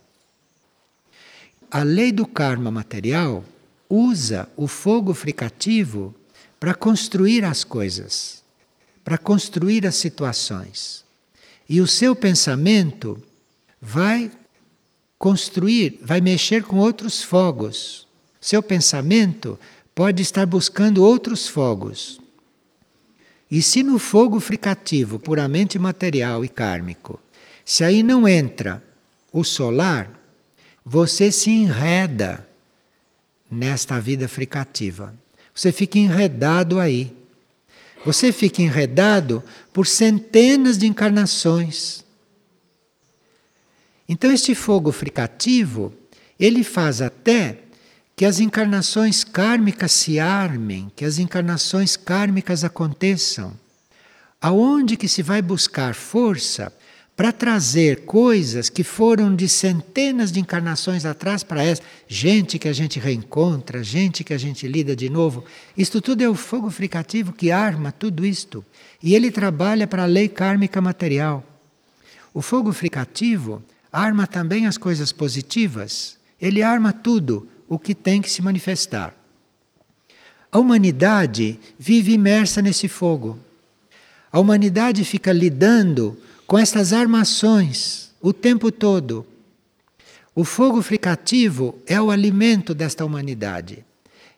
A 1.69 1.83
lei 1.83 2.11
do 2.11 2.25
karma 2.25 2.71
material 2.71 3.45
usa 3.87 4.49
o 4.57 4.67
fogo 4.67 5.13
fricativo 5.13 6.15
para 6.59 6.73
construir 6.73 7.45
as 7.45 7.63
coisas, 7.63 8.41
para 9.03 9.19
construir 9.19 9.85
as 9.85 9.93
situações. 9.93 11.05
E 11.69 11.79
o 11.79 11.85
seu 11.85 12.15
pensamento 12.15 13.21
vai 13.79 14.31
construir, 15.19 15.99
vai 16.01 16.21
mexer 16.21 16.63
com 16.63 16.77
outros 16.77 17.21
fogos. 17.21 18.07
Seu 18.41 18.63
pensamento 18.63 19.59
pode 19.93 20.23
estar 20.23 20.47
buscando 20.47 21.03
outros 21.03 21.47
fogos. 21.47 22.19
E 23.49 23.61
se 23.61 23.81
no 23.81 23.97
fogo 23.97 24.39
fricativo, 24.39 25.19
puramente 25.19 25.79
material 25.79 26.43
e 26.43 26.49
kármico, 26.49 27.19
se 27.63 27.83
aí 27.83 28.03
não 28.03 28.27
entra 28.27 28.83
o 29.31 29.43
solar, 29.43 30.11
você 30.85 31.31
se 31.31 31.49
enreda 31.49 32.47
nesta 33.49 33.99
vida 33.99 34.27
fricativa. 34.27 35.13
Você 35.53 35.71
fica 35.71 35.97
enredado 35.97 36.79
aí. 36.79 37.15
Você 38.05 38.31
fica 38.31 38.61
enredado 38.61 39.43
por 39.73 39.87
centenas 39.87 40.77
de 40.77 40.87
encarnações. 40.87 42.05
Então 44.07 44.31
este 44.31 44.55
fogo 44.55 44.91
fricativo, 44.91 45.93
ele 46.39 46.63
faz 46.63 47.01
até 47.01 47.59
que 48.17 48.25
as 48.25 48.39
encarnações 48.39 49.23
kármicas 49.23 49.91
se 49.91 50.19
armem, 50.19 50.91
que 50.95 51.05
as 51.05 51.19
encarnações 51.19 51.95
kármicas 51.95 52.63
aconteçam. 52.63 53.53
Aonde 54.41 54.97
que 54.97 55.07
se 55.07 55.21
vai 55.21 55.39
buscar 55.39 55.93
força 55.93 56.73
para 57.15 57.31
trazer 57.31 58.05
coisas 58.05 58.69
que 58.71 58.83
foram 58.83 59.35
de 59.35 59.47
centenas 59.47 60.31
de 60.31 60.39
encarnações 60.39 61.05
atrás 61.05 61.43
para 61.43 61.63
essa, 61.63 61.83
gente 62.07 62.57
que 62.57 62.67
a 62.67 62.73
gente 62.73 62.99
reencontra, 62.99 63.83
gente 63.83 64.23
que 64.23 64.33
a 64.33 64.37
gente 64.39 64.67
lida 64.67 64.95
de 64.95 65.11
novo. 65.11 65.45
Isto 65.77 66.01
tudo 66.01 66.23
é 66.23 66.29
o 66.29 66.33
fogo 66.33 66.71
fricativo 66.71 67.31
que 67.31 67.51
arma 67.51 67.91
tudo 67.91 68.25
isto. 68.25 68.65
E 69.01 69.13
ele 69.13 69.29
trabalha 69.29 69.85
para 69.85 70.03
a 70.03 70.07
lei 70.07 70.27
kármica 70.27 70.81
material. 70.81 71.45
O 72.33 72.41
fogo 72.41 72.73
fricativo 72.73 73.61
arma 73.93 74.25
também 74.25 74.65
as 74.65 74.77
coisas 74.77 75.11
positivas, 75.11 76.17
ele 76.41 76.63
arma 76.63 76.91
tudo 76.91 77.47
o 77.67 77.77
que 77.77 77.93
tem 77.93 78.21
que 78.21 78.29
se 78.29 78.41
manifestar. 78.41 79.15
A 80.51 80.59
humanidade 80.59 81.59
vive 81.77 82.13
imersa 82.13 82.61
nesse 82.61 82.87
fogo. 82.87 83.37
A 84.31 84.39
humanidade 84.39 85.03
fica 85.03 85.31
lidando 85.31 86.17
com 86.45 86.57
essas 86.57 86.93
armações 86.93 88.11
o 88.21 88.31
tempo 88.31 88.71
todo. 88.71 89.25
O 90.33 90.43
fogo 90.43 90.81
fricativo 90.81 91.75
é 91.85 91.99
o 91.99 92.11
alimento 92.11 92.73
desta 92.73 93.03
humanidade. 93.03 93.83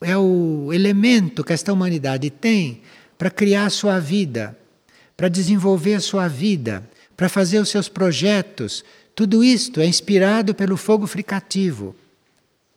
É 0.01 0.17
o 0.17 0.71
elemento 0.71 1.43
que 1.43 1.53
esta 1.53 1.73
humanidade 1.73 2.29
tem 2.29 2.81
para 3.17 3.29
criar 3.29 3.65
a 3.65 3.69
sua 3.69 3.99
vida, 3.99 4.57
para 5.17 5.27
desenvolver 5.27 5.95
a 5.95 5.99
sua 5.99 6.27
vida, 6.27 6.89
para 7.17 7.27
fazer 7.27 7.59
os 7.59 7.67
seus 7.67 7.89
projetos, 7.89 8.83
tudo 9.13 9.43
isto 9.43 9.81
é 9.81 9.85
inspirado 9.85 10.55
pelo 10.55 10.77
fogo 10.77 11.05
fricativo, 11.05 11.93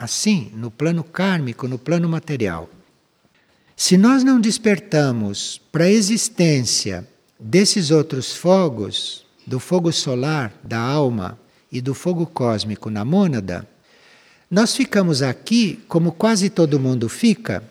assim, 0.03 0.51
no 0.55 0.69
plano 0.69 1.05
kármico, 1.05 1.69
no 1.69 1.79
plano 1.79 2.09
material. 2.09 2.69
Se 3.77 3.97
nós 3.97 4.25
não 4.25 4.41
despertamos 4.41 5.61
para 5.71 5.85
a 5.85 5.91
existência 5.91 7.07
desses 7.39 7.91
outros 7.91 8.35
fogos, 8.35 9.25
do 9.47 9.61
fogo 9.61 9.93
solar 9.93 10.53
da 10.63 10.79
alma 10.79 11.39
e 11.71 11.81
do 11.81 11.95
fogo 11.95 12.27
cósmico 12.27 12.91
na 12.91 13.05
mônada, 13.05 13.67
nós 14.51 14.75
ficamos 14.75 15.23
aqui, 15.23 15.83
como 15.89 16.13
quase 16.13 16.51
todo 16.51 16.81
mundo 16.81 17.09
fica, 17.09 17.63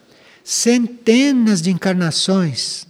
centenas 0.43 1.61
de 1.61 1.69
encarnações 1.69 2.87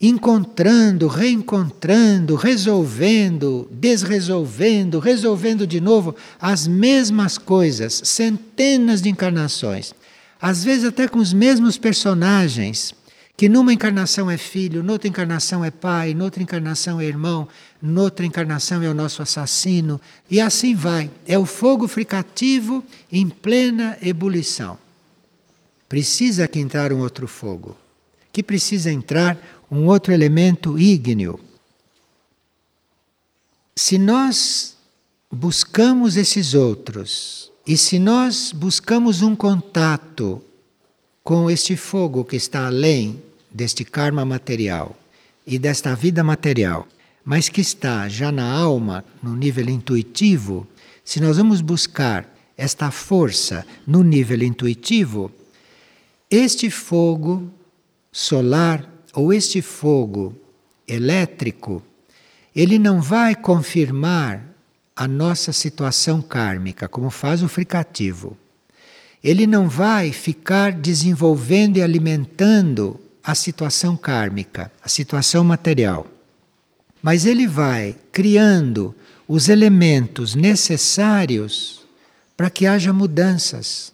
encontrando, 0.00 1.08
reencontrando, 1.08 2.36
resolvendo, 2.36 3.68
desresolvendo, 3.70 5.00
resolvendo 5.00 5.66
de 5.66 5.80
novo 5.80 6.14
as 6.40 6.68
mesmas 6.68 7.36
coisas, 7.36 8.00
centenas 8.04 9.02
de 9.02 9.08
encarnações. 9.08 9.92
Às 10.40 10.62
vezes 10.62 10.84
até 10.84 11.08
com 11.08 11.18
os 11.18 11.32
mesmos 11.32 11.76
personagens, 11.76 12.94
que 13.36 13.48
numa 13.48 13.72
encarnação 13.72 14.30
é 14.30 14.36
filho, 14.36 14.84
noutra 14.84 15.08
encarnação 15.08 15.64
é 15.64 15.70
pai, 15.70 16.14
noutra 16.14 16.42
encarnação 16.42 17.00
é 17.00 17.04
irmão, 17.04 17.48
noutra 17.82 18.24
encarnação 18.24 18.82
é 18.82 18.88
o 18.88 18.94
nosso 18.94 19.20
assassino, 19.20 20.00
e 20.30 20.40
assim 20.40 20.76
vai. 20.76 21.10
É 21.26 21.36
o 21.36 21.46
fogo 21.46 21.88
fricativo 21.88 22.84
em 23.10 23.28
plena 23.28 23.98
ebulição. 24.00 24.78
precisa 25.88 26.46
que 26.46 26.60
entrar 26.60 26.92
um 26.92 26.98
outro 26.98 27.26
fogo, 27.26 27.76
que 28.38 28.42
precisa 28.44 28.92
entrar 28.92 29.36
um 29.68 29.86
outro 29.86 30.12
elemento 30.12 30.78
ígneo. 30.78 31.40
Se 33.74 33.98
nós 33.98 34.76
buscamos 35.28 36.16
esses 36.16 36.54
outros 36.54 37.50
e 37.66 37.76
se 37.76 37.98
nós 37.98 38.52
buscamos 38.52 39.22
um 39.22 39.34
contato 39.34 40.40
com 41.24 41.50
este 41.50 41.74
fogo 41.76 42.24
que 42.24 42.36
está 42.36 42.68
além 42.68 43.20
deste 43.50 43.84
karma 43.84 44.24
material 44.24 44.96
e 45.44 45.58
desta 45.58 45.96
vida 45.96 46.22
material, 46.22 46.86
mas 47.24 47.48
que 47.48 47.60
está 47.60 48.08
já 48.08 48.30
na 48.30 48.48
alma, 48.48 49.04
no 49.20 49.34
nível 49.34 49.68
intuitivo, 49.68 50.64
se 51.04 51.18
nós 51.18 51.38
vamos 51.38 51.60
buscar 51.60 52.32
esta 52.56 52.92
força 52.92 53.66
no 53.84 54.04
nível 54.04 54.44
intuitivo, 54.44 55.28
este 56.30 56.70
fogo 56.70 57.57
solar 58.12 58.88
ou 59.14 59.32
este 59.32 59.62
fogo 59.62 60.34
elétrico, 60.86 61.82
ele 62.54 62.78
não 62.78 63.00
vai 63.00 63.34
confirmar 63.34 64.44
a 64.96 65.06
nossa 65.06 65.52
situação 65.52 66.20
kármica, 66.20 66.88
como 66.88 67.10
faz 67.10 67.42
o 67.42 67.48
fricativo. 67.48 68.36
Ele 69.22 69.46
não 69.46 69.68
vai 69.68 70.12
ficar 70.12 70.72
desenvolvendo 70.72 71.76
e 71.76 71.82
alimentando 71.82 72.98
a 73.22 73.34
situação 73.34 73.96
kármica, 73.96 74.72
a 74.82 74.88
situação 74.88 75.44
material. 75.44 76.06
Mas 77.02 77.26
ele 77.26 77.46
vai 77.46 77.94
criando 78.10 78.94
os 79.28 79.48
elementos 79.48 80.34
necessários 80.34 81.86
para 82.36 82.48
que 82.48 82.66
haja 82.66 82.92
mudanças. 82.92 83.92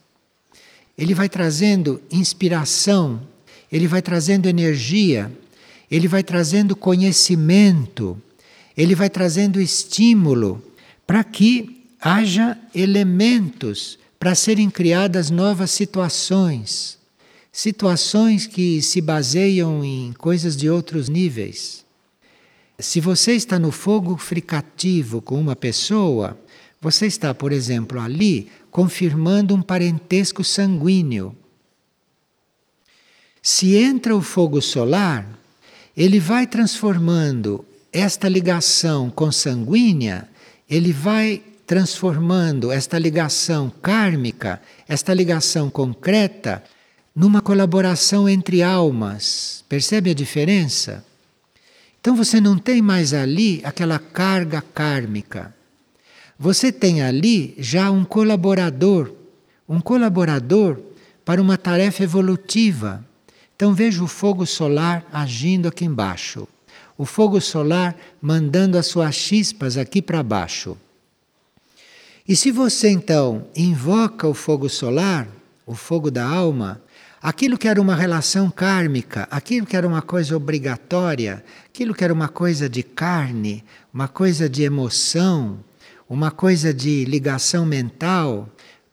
Ele 0.97 1.13
vai 1.15 1.29
trazendo 1.29 2.01
inspiração, 2.11 3.21
ele 3.71 3.87
vai 3.87 4.03
trazendo 4.03 4.49
energia, 4.49 5.31
ele 5.91 6.09
vai 6.09 6.23
trazendo 6.23 6.75
conhecimento, 6.75 8.21
ele 8.77 8.95
vai 8.95 9.09
trazendo 9.09 9.61
estímulo 9.61 10.63
para 11.07 11.23
que 11.23 11.85
haja 12.01 12.59
elementos 12.75 13.99
para 14.19 14.35
serem 14.35 14.71
criadas 14.71 15.31
novas 15.31 15.71
situações, 15.71 16.99
situações 17.53 18.47
que 18.47 18.81
se 18.83 19.01
baseiam 19.01 19.85
em 19.85 20.13
coisas 20.15 20.57
de 20.57 20.69
outros 20.69 21.09
níveis. 21.09 21.85
Se 22.79 23.01
você 23.01 23.33
está 23.33 23.59
no 23.59 23.71
fogo 23.71 24.17
fricativo 24.17 25.23
com 25.23 25.41
uma 25.41 25.55
pessoa, 25.55 26.39
você 26.81 27.07
está, 27.07 27.33
por 27.33 27.53
exemplo, 27.53 28.01
ali 28.01 28.51
confirmando 28.71 29.55
um 29.55 29.63
parentesco 29.63 30.43
sanguíneo. 30.43 31.35
Se 33.47 33.77
entra 33.77 34.17
o 34.17 34.23
fogo 34.23 34.63
solar, 34.63 35.29
ele 35.95 36.19
vai 36.19 36.47
transformando 36.47 37.63
esta 37.93 38.27
ligação 38.27 39.11
consanguínea, 39.11 40.27
ele 40.69 40.95
vai 40.95 41.43
transformando 41.67 42.73
esta 42.73 42.99
ligação 42.99 43.71
kármica, 43.83 44.63
esta 44.89 45.13
ligação 45.13 45.69
concreta, 45.69 46.65
numa 47.15 47.43
colaboração 47.43 48.27
entre 48.27 48.63
almas. 48.63 49.63
Percebe 49.69 50.09
a 50.09 50.15
diferença? 50.15 51.05
Então 52.01 52.17
você 52.17 52.41
não 52.41 52.57
tem 52.57 52.81
mais 52.81 53.13
ali 53.13 53.61
aquela 53.63 53.99
carga 53.99 54.63
kármica. 54.63 55.55
Você 56.39 56.73
tem 56.73 57.03
ali 57.03 57.55
já 57.59 57.91
um 57.91 58.07
colaborador, 58.07 59.13
um 59.69 59.83
colaborador 59.83 60.81
para 61.27 61.43
uma 61.43 61.59
tarefa 61.59 62.03
evolutiva. 62.03 63.05
Então 63.65 63.73
veja 63.73 64.05
o 64.05 64.07
fogo 64.07 64.45
solar 64.45 65.07
agindo 65.11 65.69
aqui 65.69 65.87
embaixo. 65.87 66.47
O 66.99 67.07
fogo 67.07 67.41
solar 67.41 67.97
mandando 68.21 68.77
as 68.77 68.85
suas 68.85 69.15
chispas 69.15 69.79
aqui 69.79 70.03
para 70.03 70.23
baixo. 70.23 70.77
E 72.29 72.37
se 72.37 72.51
você 72.51 72.91
então 72.91 73.47
invoca 73.57 74.29
o 74.29 74.35
fogo 74.35 74.69
solar, 74.69 75.27
o 75.65 75.75
fogo 75.75 76.11
da 76.11 76.27
alma, 76.27 76.83
aquilo 77.23 77.57
que 77.57 77.67
era 77.67 77.81
uma 77.81 77.97
relação 77.97 78.51
kármica, 78.51 79.27
aquilo 79.31 79.65
que 79.65 79.79
era 79.79 79.89
uma 79.89 80.03
coisa 80.03 80.37
obrigatória, 80.37 81.43
aquilo 81.65 81.95
que 81.95 82.05
era 82.05 82.13
uma 82.13 82.29
coisa 82.29 82.69
de 82.69 82.83
carne, 82.83 83.65
uma 83.95 84.09
coisa 84.09 84.47
de 84.47 84.63
emoção, 84.63 85.59
uma 86.07 86.31
coisa 86.31 86.75
de 86.75 87.07
ligação 87.07 87.65
mental, 87.65 88.47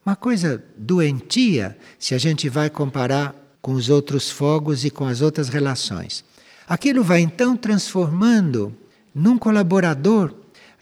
uma 0.05 0.15
coisa 0.15 0.63
doentia, 0.77 1.77
se 1.99 2.15
a 2.15 2.17
gente 2.17 2.47
vai 2.47 2.69
comparar 2.69 3.40
com 3.61 3.73
os 3.73 3.89
outros 3.89 4.29
fogos 4.29 4.83
e 4.83 4.89
com 4.89 5.05
as 5.05 5.21
outras 5.21 5.49
relações. 5.49 6.23
Aquilo 6.67 7.03
vai 7.03 7.21
então 7.21 7.55
transformando 7.55 8.75
num 9.13 9.37
colaborador 9.37 10.33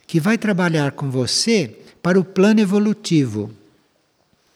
que 0.07 0.19
vai 0.19 0.37
trabalhar 0.37 0.91
com 0.93 1.09
você 1.09 1.75
para 2.01 2.19
o 2.19 2.23
plano 2.23 2.59
evolutivo. 2.59 3.51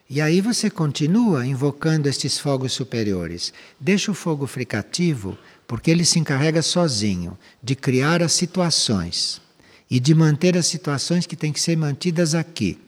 E 0.09 0.21
aí 0.21 0.41
você 0.41 0.69
continua 0.69 1.45
invocando 1.45 2.07
estes 2.07 2.37
fogos 2.37 2.73
superiores. 2.73 3.53
Deixa 3.79 4.11
o 4.11 4.15
fogo 4.15 4.45
fricativo, 4.45 5.37
porque 5.67 5.89
ele 5.89 6.05
se 6.05 6.19
encarrega 6.19 6.61
sozinho 6.61 7.37
de 7.61 7.75
criar 7.75 8.21
as 8.21 8.33
situações 8.33 9.41
e 9.89 9.99
de 9.99 10.13
manter 10.13 10.57
as 10.57 10.65
situações 10.65 11.25
que 11.25 11.35
têm 11.35 11.51
que 11.51 11.61
ser 11.61 11.77
mantidas 11.77 12.35
aqui. 12.35 12.79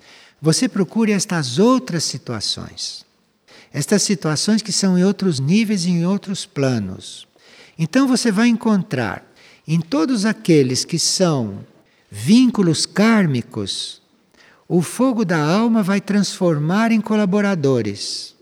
Você 0.41 0.67
procure 0.67 1.11
estas 1.11 1.59
outras 1.59 2.03
situações. 2.03 3.04
Estas 3.75 4.03
situações 4.03 4.61
que 4.61 4.71
são 4.71 4.97
em 4.97 5.03
outros 5.03 5.37
níveis 5.37 5.83
e 5.83 5.89
em 5.89 6.05
outros 6.05 6.45
planos. 6.45 7.27
Então 7.77 8.07
você 8.07 8.31
vai 8.31 8.47
encontrar 8.47 9.29
em 9.67 9.81
todos 9.81 10.23
aqueles 10.23 10.85
que 10.85 10.97
são 10.97 11.59
vínculos 12.09 12.85
kármicos, 12.85 14.01
o 14.65 14.81
fogo 14.81 15.25
da 15.25 15.37
alma 15.37 15.83
vai 15.83 15.99
transformar 15.99 16.89
em 16.93 17.01
colaboradores. 17.01 18.33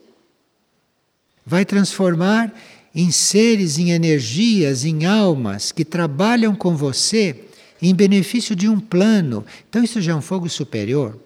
Vai 1.44 1.66
transformar 1.66 2.54
em 2.94 3.10
seres, 3.10 3.80
em 3.80 3.90
energias, 3.90 4.86
em 4.86 5.04
almas 5.04 5.72
que 5.72 5.84
trabalham 5.84 6.54
com 6.54 6.78
você 6.78 7.44
em 7.82 7.96
benefício 7.96 8.56
de 8.56 8.70
um 8.70 8.80
plano. 8.80 9.44
Então, 9.68 9.84
isso 9.84 10.00
já 10.00 10.12
é 10.12 10.16
um 10.16 10.22
fogo 10.22 10.48
superior. 10.48 11.20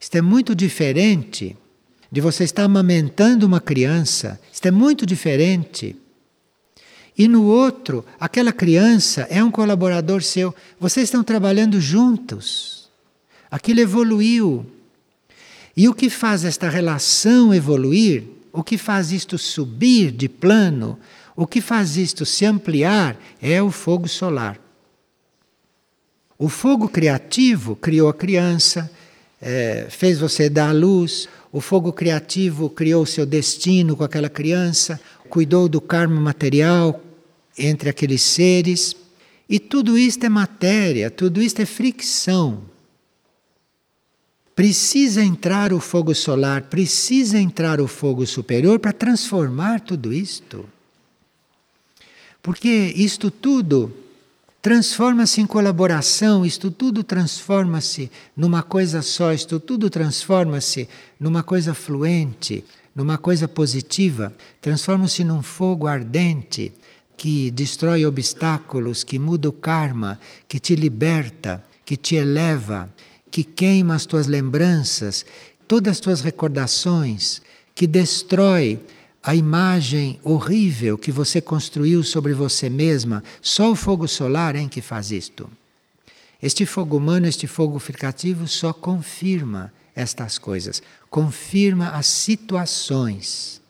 Isto 0.00 0.16
é 0.16 0.22
muito 0.22 0.54
diferente 0.54 1.58
de 2.12 2.20
você 2.20 2.44
estar 2.44 2.64
amamentando 2.64 3.46
uma 3.46 3.58
criança. 3.58 4.38
Isto 4.52 4.68
é 4.68 4.70
muito 4.70 5.06
diferente. 5.06 5.96
E 7.16 7.26
no 7.26 7.44
outro, 7.44 8.04
aquela 8.20 8.52
criança 8.52 9.26
é 9.30 9.42
um 9.42 9.50
colaborador 9.50 10.22
seu. 10.22 10.54
Vocês 10.78 11.04
estão 11.04 11.24
trabalhando 11.24 11.80
juntos. 11.80 12.90
Aquilo 13.50 13.80
evoluiu. 13.80 14.66
E 15.74 15.88
o 15.88 15.94
que 15.94 16.10
faz 16.10 16.44
esta 16.44 16.68
relação 16.68 17.54
evoluir, 17.54 18.24
o 18.52 18.62
que 18.62 18.76
faz 18.76 19.10
isto 19.10 19.38
subir 19.38 20.10
de 20.10 20.28
plano, 20.28 20.98
o 21.34 21.46
que 21.46 21.62
faz 21.62 21.96
isto 21.96 22.26
se 22.26 22.44
ampliar 22.44 23.16
é 23.40 23.62
o 23.62 23.70
fogo 23.70 24.06
solar. 24.06 24.60
O 26.38 26.50
fogo 26.50 26.88
criativo 26.88 27.74
criou 27.74 28.10
a 28.10 28.14
criança, 28.14 28.90
é, 29.40 29.86
fez 29.90 30.18
você 30.18 30.50
dar 30.50 30.68
à 30.68 30.72
luz. 30.72 31.28
O 31.52 31.60
fogo 31.60 31.92
criativo 31.92 32.70
criou 32.70 33.02
o 33.02 33.06
seu 33.06 33.26
destino 33.26 33.94
com 33.94 34.02
aquela 34.02 34.30
criança, 34.30 34.98
cuidou 35.28 35.68
do 35.68 35.82
karma 35.82 36.18
material 36.18 36.98
entre 37.58 37.90
aqueles 37.90 38.22
seres. 38.22 38.96
E 39.46 39.60
tudo 39.60 39.98
isto 39.98 40.24
é 40.24 40.30
matéria, 40.30 41.10
tudo 41.10 41.42
isto 41.42 41.60
é 41.60 41.66
fricção. 41.66 42.62
Precisa 44.56 45.22
entrar 45.22 45.74
o 45.74 45.80
fogo 45.80 46.14
solar, 46.14 46.62
precisa 46.62 47.38
entrar 47.38 47.82
o 47.82 47.86
fogo 47.86 48.26
superior 48.26 48.78
para 48.78 48.92
transformar 48.92 49.80
tudo 49.80 50.10
isto. 50.10 50.64
Porque 52.42 52.92
isto 52.96 53.30
tudo 53.30 53.92
transforma-se 54.62 55.40
em 55.40 55.46
colaboração, 55.46 56.46
isto 56.46 56.70
tudo 56.70 57.02
transforma-se 57.02 58.08
numa 58.36 58.62
coisa 58.62 59.02
só, 59.02 59.32
isto 59.32 59.58
tudo 59.58 59.90
transforma-se 59.90 60.88
numa 61.18 61.42
coisa 61.42 61.74
fluente, 61.74 62.64
numa 62.94 63.18
coisa 63.18 63.48
positiva, 63.48 64.32
transforma-se 64.60 65.24
num 65.24 65.42
fogo 65.42 65.88
ardente 65.88 66.72
que 67.16 67.50
destrói 67.50 68.06
obstáculos, 68.06 69.02
que 69.02 69.18
muda 69.18 69.48
o 69.48 69.52
karma, 69.52 70.18
que 70.46 70.60
te 70.60 70.76
liberta, 70.76 71.62
que 71.84 71.96
te 71.96 72.14
eleva, 72.14 72.88
que 73.32 73.42
queima 73.42 73.96
as 73.96 74.06
tuas 74.06 74.28
lembranças, 74.28 75.26
todas 75.66 75.92
as 75.92 76.00
tuas 76.00 76.20
recordações, 76.20 77.42
que 77.74 77.86
destrói 77.86 78.78
a 79.22 79.36
imagem 79.36 80.18
horrível 80.24 80.98
que 80.98 81.12
você 81.12 81.40
construiu 81.40 82.02
sobre 82.02 82.34
você 82.34 82.68
mesma, 82.68 83.22
só 83.40 83.70
o 83.70 83.76
fogo 83.76 84.08
solar 84.08 84.56
é 84.56 84.66
que 84.66 84.80
faz 84.80 85.12
isto. 85.12 85.48
Este 86.42 86.66
fogo 86.66 86.96
humano, 86.96 87.26
este 87.26 87.46
fogo 87.46 87.78
fricativo, 87.78 88.48
só 88.48 88.72
confirma 88.72 89.72
estas 89.94 90.38
coisas, 90.38 90.82
confirma 91.08 91.90
as 91.90 92.06
situações. 92.06 93.60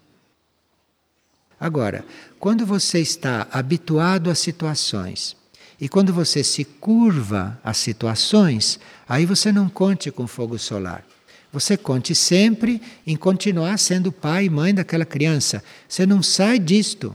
Agora, 1.60 2.04
quando 2.40 2.64
você 2.64 3.00
está 3.00 3.46
habituado 3.52 4.30
às 4.30 4.38
situações 4.38 5.36
e 5.78 5.86
quando 5.86 6.14
você 6.14 6.42
se 6.42 6.64
curva 6.64 7.60
às 7.62 7.76
situações, 7.76 8.80
aí 9.06 9.26
você 9.26 9.52
não 9.52 9.68
conte 9.68 10.10
com 10.10 10.26
fogo 10.26 10.58
solar. 10.58 11.04
Você 11.52 11.76
conte 11.76 12.14
sempre 12.14 12.80
em 13.06 13.14
continuar 13.14 13.78
sendo 13.78 14.10
pai 14.10 14.46
e 14.46 14.50
mãe 14.50 14.74
daquela 14.74 15.04
criança. 15.04 15.62
Você 15.86 16.06
não 16.06 16.22
sai 16.22 16.58
disto. 16.58 17.14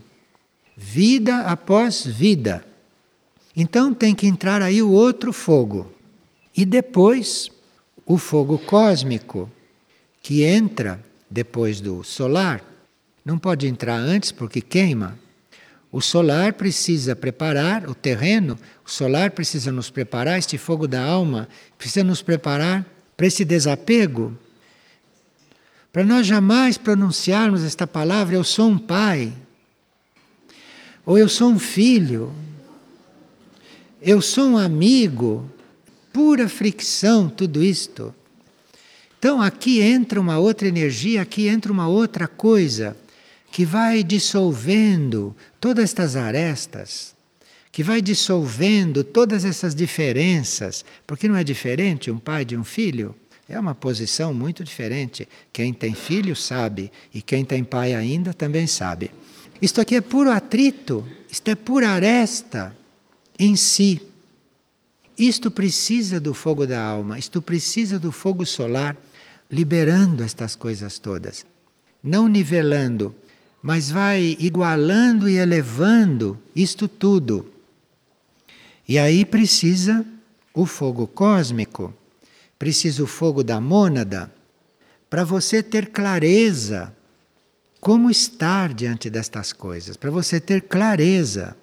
Vida 0.75 1.41
após 1.41 2.05
vida. 2.05 2.63
Então 3.55 3.93
tem 3.93 4.13
que 4.13 4.27
entrar 4.27 4.61
aí 4.61 4.81
o 4.81 4.91
outro 4.91 5.33
fogo. 5.33 5.91
E 6.55 6.63
depois 6.63 7.49
o 8.05 8.17
fogo 8.17 8.59
cósmico, 8.59 9.51
que 10.21 10.43
entra 10.43 11.03
depois 11.29 11.81
do 11.81 12.03
solar. 12.03 12.63
Não 13.25 13.38
pode 13.38 13.67
entrar 13.67 13.97
antes 13.97 14.31
porque 14.31 14.61
queima. 14.61 15.17
O 15.91 15.99
solar 15.99 16.53
precisa 16.53 17.15
preparar 17.15 17.89
o 17.89 17.95
terreno, 17.95 18.57
o 18.85 18.89
solar 18.89 19.31
precisa 19.31 19.71
nos 19.71 19.89
preparar, 19.89 20.38
este 20.38 20.57
fogo 20.57 20.88
da 20.88 21.03
alma 21.03 21.49
precisa 21.77 22.03
nos 22.03 22.21
preparar 22.21 22.85
para 23.18 23.26
esse 23.26 23.43
desapego, 23.43 24.38
para 25.91 26.03
nós 26.03 26.28
jamais 26.28 26.78
pronunciarmos 26.78 27.63
esta 27.63 27.88
palavra, 27.88 28.36
eu 28.36 28.43
sou 28.43 28.70
um 28.70 28.78
pai, 28.78 29.34
ou 31.03 31.18
eu 31.18 31.28
sou 31.28 31.49
um 31.49 31.57
filho, 31.57 32.32
eu 33.99 34.22
sou 34.22 34.49
um 34.49 34.57
amigo, 34.59 35.49
pura 36.13 36.47
fricção 36.47 37.28
tudo 37.28 37.63
isto. 37.63 38.13
Então 39.18 39.41
aqui 39.41 39.82
entra 39.82 40.22
uma 40.22 40.38
outra 40.38 40.68
energia, 40.68 41.24
aqui 41.24 41.47
entra 41.47 41.72
uma 41.72 41.88
outra 41.88 42.28
coisa 42.28 42.95
que 43.51 43.65
vai 43.65 44.03
dissolvendo 44.03 45.36
todas 45.59 45.86
estas 45.86 46.15
arestas, 46.15 47.15
que 47.78 47.84
vai 47.84 48.01
dissolvendo 48.01 49.03
todas 49.03 49.45
essas 49.45 49.75
diferenças, 49.75 50.84
porque 51.05 51.28
não 51.28 51.36
é 51.36 51.43
diferente 51.43 52.09
um 52.09 52.17
pai 52.17 52.43
de 52.43 52.57
um 52.57 52.63
filho? 52.63 53.13
É 53.47 53.59
uma 53.59 53.75
posição 53.75 54.34
muito 54.34 54.63
diferente. 54.63 55.30
Quem 55.53 55.71
tem 55.71 55.93
filho 55.93 56.36
sabe, 56.36 56.91
e 57.13 57.21
quem 57.21 57.45
tem 57.45 57.63
pai 57.63 57.93
ainda 57.93 58.34
também 58.34 58.65
sabe. 58.65 59.11
Isto 59.61 59.80
aqui 59.80 59.95
é 59.95 60.01
puro 60.01 60.32
atrito, 60.32 61.07
isto 61.30 61.49
é 61.49 61.53
pura 61.53 61.89
aresta 61.89 62.75
em 63.38 63.55
si. 63.55 64.01
Isto 65.15 65.51
precisa 65.51 66.19
do 66.19 66.34
fogo 66.34 66.65
da 66.65 66.84
alma, 66.84 67.19
isto 67.19 67.43
precisa 67.43 67.99
do 67.99 68.11
fogo 68.11 68.43
solar, 68.43 68.97
liberando 69.51 70.23
estas 70.23 70.55
coisas 70.55 70.97
todas. 70.97 71.45
Não 72.01 72.28
nivelando, 72.28 73.15
mas 73.61 73.91
vai 73.91 74.36
igualando 74.39 75.30
e 75.30 75.38
elevando 75.38 76.39
isto 76.55 76.88
tudo 76.88 77.53
e 78.88 78.97
aí 78.97 79.25
precisa 79.25 80.05
o 80.53 80.65
fogo 80.65 81.05
cósmico, 81.07 81.93
precisa 82.57 83.03
o 83.03 83.07
fogo 83.07 83.43
da 83.43 83.59
mônada, 83.59 84.31
para 85.09 85.23
você 85.23 85.61
ter 85.61 85.88
clareza 85.91 86.93
como 87.79 88.09
estar 88.09 88.73
diante 88.73 89.09
destas 89.09 89.53
coisas, 89.53 89.95
para 89.95 90.09
você 90.09 90.39
ter 90.39 90.61
clareza. 90.61 91.55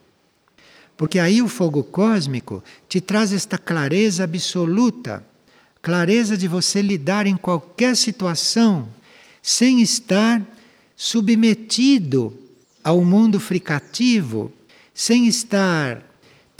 Porque 0.96 1.18
aí 1.18 1.42
o 1.42 1.48
fogo 1.48 1.82
cósmico 1.82 2.62
te 2.88 3.00
traz 3.00 3.32
esta 3.32 3.58
clareza 3.58 4.24
absoluta, 4.24 5.24
clareza 5.82 6.36
de 6.36 6.46
você 6.46 6.80
lidar 6.80 7.26
em 7.26 7.36
qualquer 7.36 7.96
situação 7.96 8.88
sem 9.42 9.82
estar 9.82 10.40
submetido 10.96 12.32
ao 12.82 13.04
mundo 13.04 13.40
fricativo, 13.40 14.52
sem 14.94 15.26
estar 15.26 16.02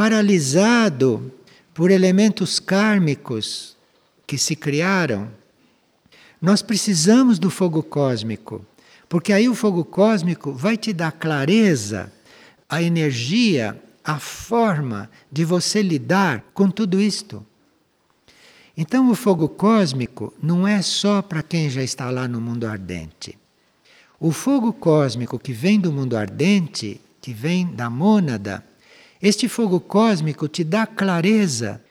paralisado 0.05 1.33
por 1.73 1.91
elementos 1.91 2.61
kármicos 2.61 3.75
que 4.27 4.37
se 4.37 4.55
criaram, 4.55 5.31
nós 6.43 6.61
precisamos 6.61 7.39
do 7.39 7.49
fogo 7.49 7.83
cósmico, 7.83 8.63
porque 9.09 9.33
aí 9.33 9.49
o 9.49 9.55
fogo 9.55 9.83
cósmico 9.83 10.53
vai 10.53 10.77
te 10.77 10.93
dar 10.93 11.11
clareza, 11.11 12.13
a 12.69 12.83
energia, 12.83 13.83
a 14.05 14.19
forma 14.19 15.09
de 15.33 15.43
você 15.43 15.81
lidar 15.81 16.45
com 16.53 16.69
tudo 16.69 17.01
isto. 17.01 17.43
Então, 18.77 19.11
o 19.11 19.15
fogo 19.15 19.49
cósmico 19.49 20.35
não 20.43 20.69
é 20.69 20.83
só 20.83 21.23
para 21.23 21.43
quem 21.43 21.71
já 21.71 21.83
está 21.83 22.11
lá 22.11 22.29
no 22.29 22.43
mundo 22.43 22.67
ardente. 22.67 23.39
O 24.21 24.33
fogo 24.33 24.71
cósmico 24.71 25.39
que 25.39 25.55
vem 25.55 25.81
do 25.81 25.91
mundo 25.91 26.15
ardente, 26.15 27.01
que 27.23 27.33
vem 27.33 27.67
da 27.75 27.89
mônada, 27.89 28.63
este 29.25 29.49
fogo 29.49 29.81
cósmico 29.81 30.47
te 30.47 30.63
dá 30.63 30.87
clareza 30.87 31.83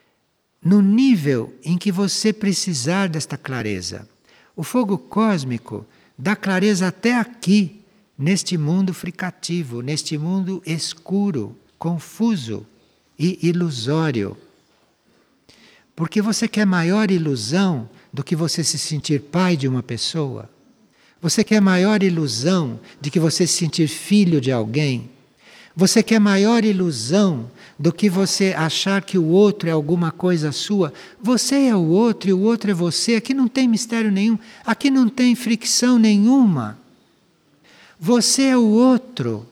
no 0.63 0.83
nível 0.83 1.51
em 1.63 1.79
que 1.79 1.91
você 1.91 2.31
precisar 2.31 3.09
desta 3.09 3.35
clareza. 3.35 4.07
O 4.55 4.61
fogo 4.61 4.99
cósmico 4.99 5.83
dá 6.15 6.35
clareza 6.35 6.87
até 6.87 7.15
aqui, 7.15 7.81
neste 8.15 8.55
mundo 8.55 8.93
fricativo, 8.93 9.81
neste 9.81 10.15
mundo 10.15 10.61
escuro, 10.63 11.57
confuso 11.79 12.67
e 13.17 13.39
ilusório. 13.41 14.37
Porque 15.95 16.21
você 16.21 16.47
quer 16.47 16.67
maior 16.67 17.09
ilusão 17.09 17.89
do 18.13 18.23
que 18.23 18.35
você 18.35 18.63
se 18.63 18.77
sentir 18.77 19.19
pai 19.19 19.57
de 19.57 19.67
uma 19.67 19.81
pessoa? 19.81 20.47
Você 21.19 21.43
quer 21.43 21.59
maior 21.59 22.03
ilusão 22.03 22.79
de 23.01 23.09
que 23.09 23.19
você 23.19 23.47
se 23.47 23.53
sentir 23.53 23.87
filho 23.87 24.39
de 24.39 24.51
alguém? 24.51 25.09
Você 25.75 26.03
quer 26.03 26.19
maior 26.19 26.63
ilusão 26.63 27.49
do 27.79 27.91
que 27.91 28.09
você 28.09 28.53
achar 28.55 29.01
que 29.01 29.17
o 29.17 29.25
outro 29.25 29.67
é 29.67 29.71
alguma 29.71 30.11
coisa 30.11 30.51
sua. 30.51 30.93
Você 31.21 31.67
é 31.67 31.75
o 31.75 31.87
outro 31.87 32.29
e 32.29 32.33
o 32.33 32.41
outro 32.41 32.69
é 32.69 32.73
você. 32.73 33.15
Aqui 33.15 33.33
não 33.33 33.47
tem 33.47 33.67
mistério 33.67 34.11
nenhum, 34.11 34.37
aqui 34.65 34.91
não 34.91 35.09
tem 35.09 35.35
fricção 35.35 35.97
nenhuma. 35.97 36.77
Você 37.99 38.43
é 38.43 38.57
o 38.57 38.67
outro. 38.67 39.47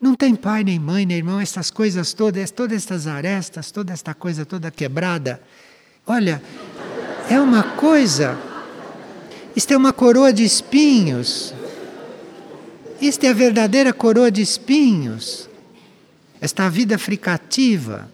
Não 0.00 0.14
tem 0.14 0.34
pai, 0.34 0.62
nem 0.64 0.78
mãe, 0.78 1.04
nem 1.04 1.18
irmão, 1.18 1.40
essas 1.40 1.70
coisas 1.70 2.12
todas, 2.12 2.50
todas 2.50 2.76
estas 2.76 3.06
arestas, 3.06 3.70
toda 3.70 3.92
esta 3.92 4.14
coisa 4.14 4.46
toda 4.46 4.70
quebrada. 4.70 5.42
Olha, 6.06 6.40
é 7.28 7.38
uma 7.38 7.62
coisa. 7.62 8.38
Isto 9.54 9.74
é 9.74 9.76
uma 9.76 9.92
coroa 9.92 10.32
de 10.32 10.44
espinhos. 10.44 11.52
Isto 13.00 13.24
é 13.24 13.28
a 13.28 13.32
verdadeira 13.32 13.92
coroa 13.92 14.30
de 14.30 14.42
espinhos, 14.42 15.48
esta 16.40 16.68
vida 16.68 16.98
fricativa. 16.98 18.10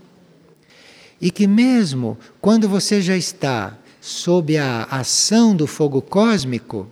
E 1.18 1.30
que, 1.30 1.46
mesmo 1.46 2.18
quando 2.40 2.68
você 2.68 3.00
já 3.00 3.16
está 3.16 3.78
sob 3.98 4.58
a 4.58 4.84
ação 4.84 5.56
do 5.56 5.66
fogo 5.66 6.02
cósmico, 6.02 6.86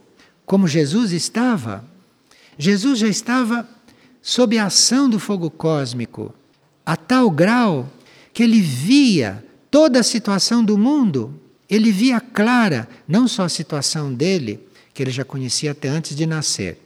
como 0.47 0.67
Jesus 0.67 1.13
estava, 1.13 1.85
Jesus 2.57 2.99
já 2.99 3.09
estava 3.09 3.69
sob 4.23 4.57
a 4.57 4.67
ação 4.67 5.11
do 5.11 5.19
fogo 5.19 5.51
cósmico, 5.51 6.35
a 6.87 6.97
tal 6.97 7.31
grau 7.31 7.91
que 8.33 8.43
ele 8.43 8.61
via 8.61 9.45
toda 9.71 10.01
a 10.01 10.03
situação 10.03 10.65
do 10.65 10.79
mundo, 10.79 11.39
ele 11.69 11.93
via 11.93 12.21
clara, 12.21 12.89
não 13.07 13.29
só 13.29 13.45
a 13.45 13.49
situação 13.51 14.13
dele, 14.13 14.61
que 14.95 15.03
ele 15.03 15.11
já 15.11 15.25
conhecia 15.25 15.73
até 15.73 15.89
antes 15.89 16.17
de 16.17 16.25
nascer, 16.25 16.79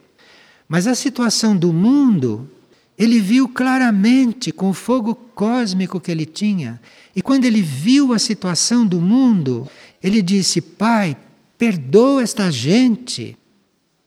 mas 0.67 0.87
a 0.87 0.95
situação 0.95 1.55
do 1.55 1.71
mundo, 1.71 2.49
ele 2.97 3.19
viu 3.19 3.47
claramente 3.47 4.51
com 4.51 4.69
o 4.69 4.73
fogo 4.73 5.15
cósmico 5.15 5.99
que 5.99 6.11
ele 6.11 6.25
tinha. 6.25 6.81
E 7.15 7.21
quando 7.21 7.45
ele 7.45 7.61
viu 7.61 8.11
a 8.11 8.19
situação 8.19 8.85
do 8.85 8.99
mundo, 8.99 9.67
ele 10.03 10.21
disse: 10.21 10.59
Pai, 10.59 11.15
perdoa 11.57 12.23
esta 12.23 12.51
gente. 12.51 13.37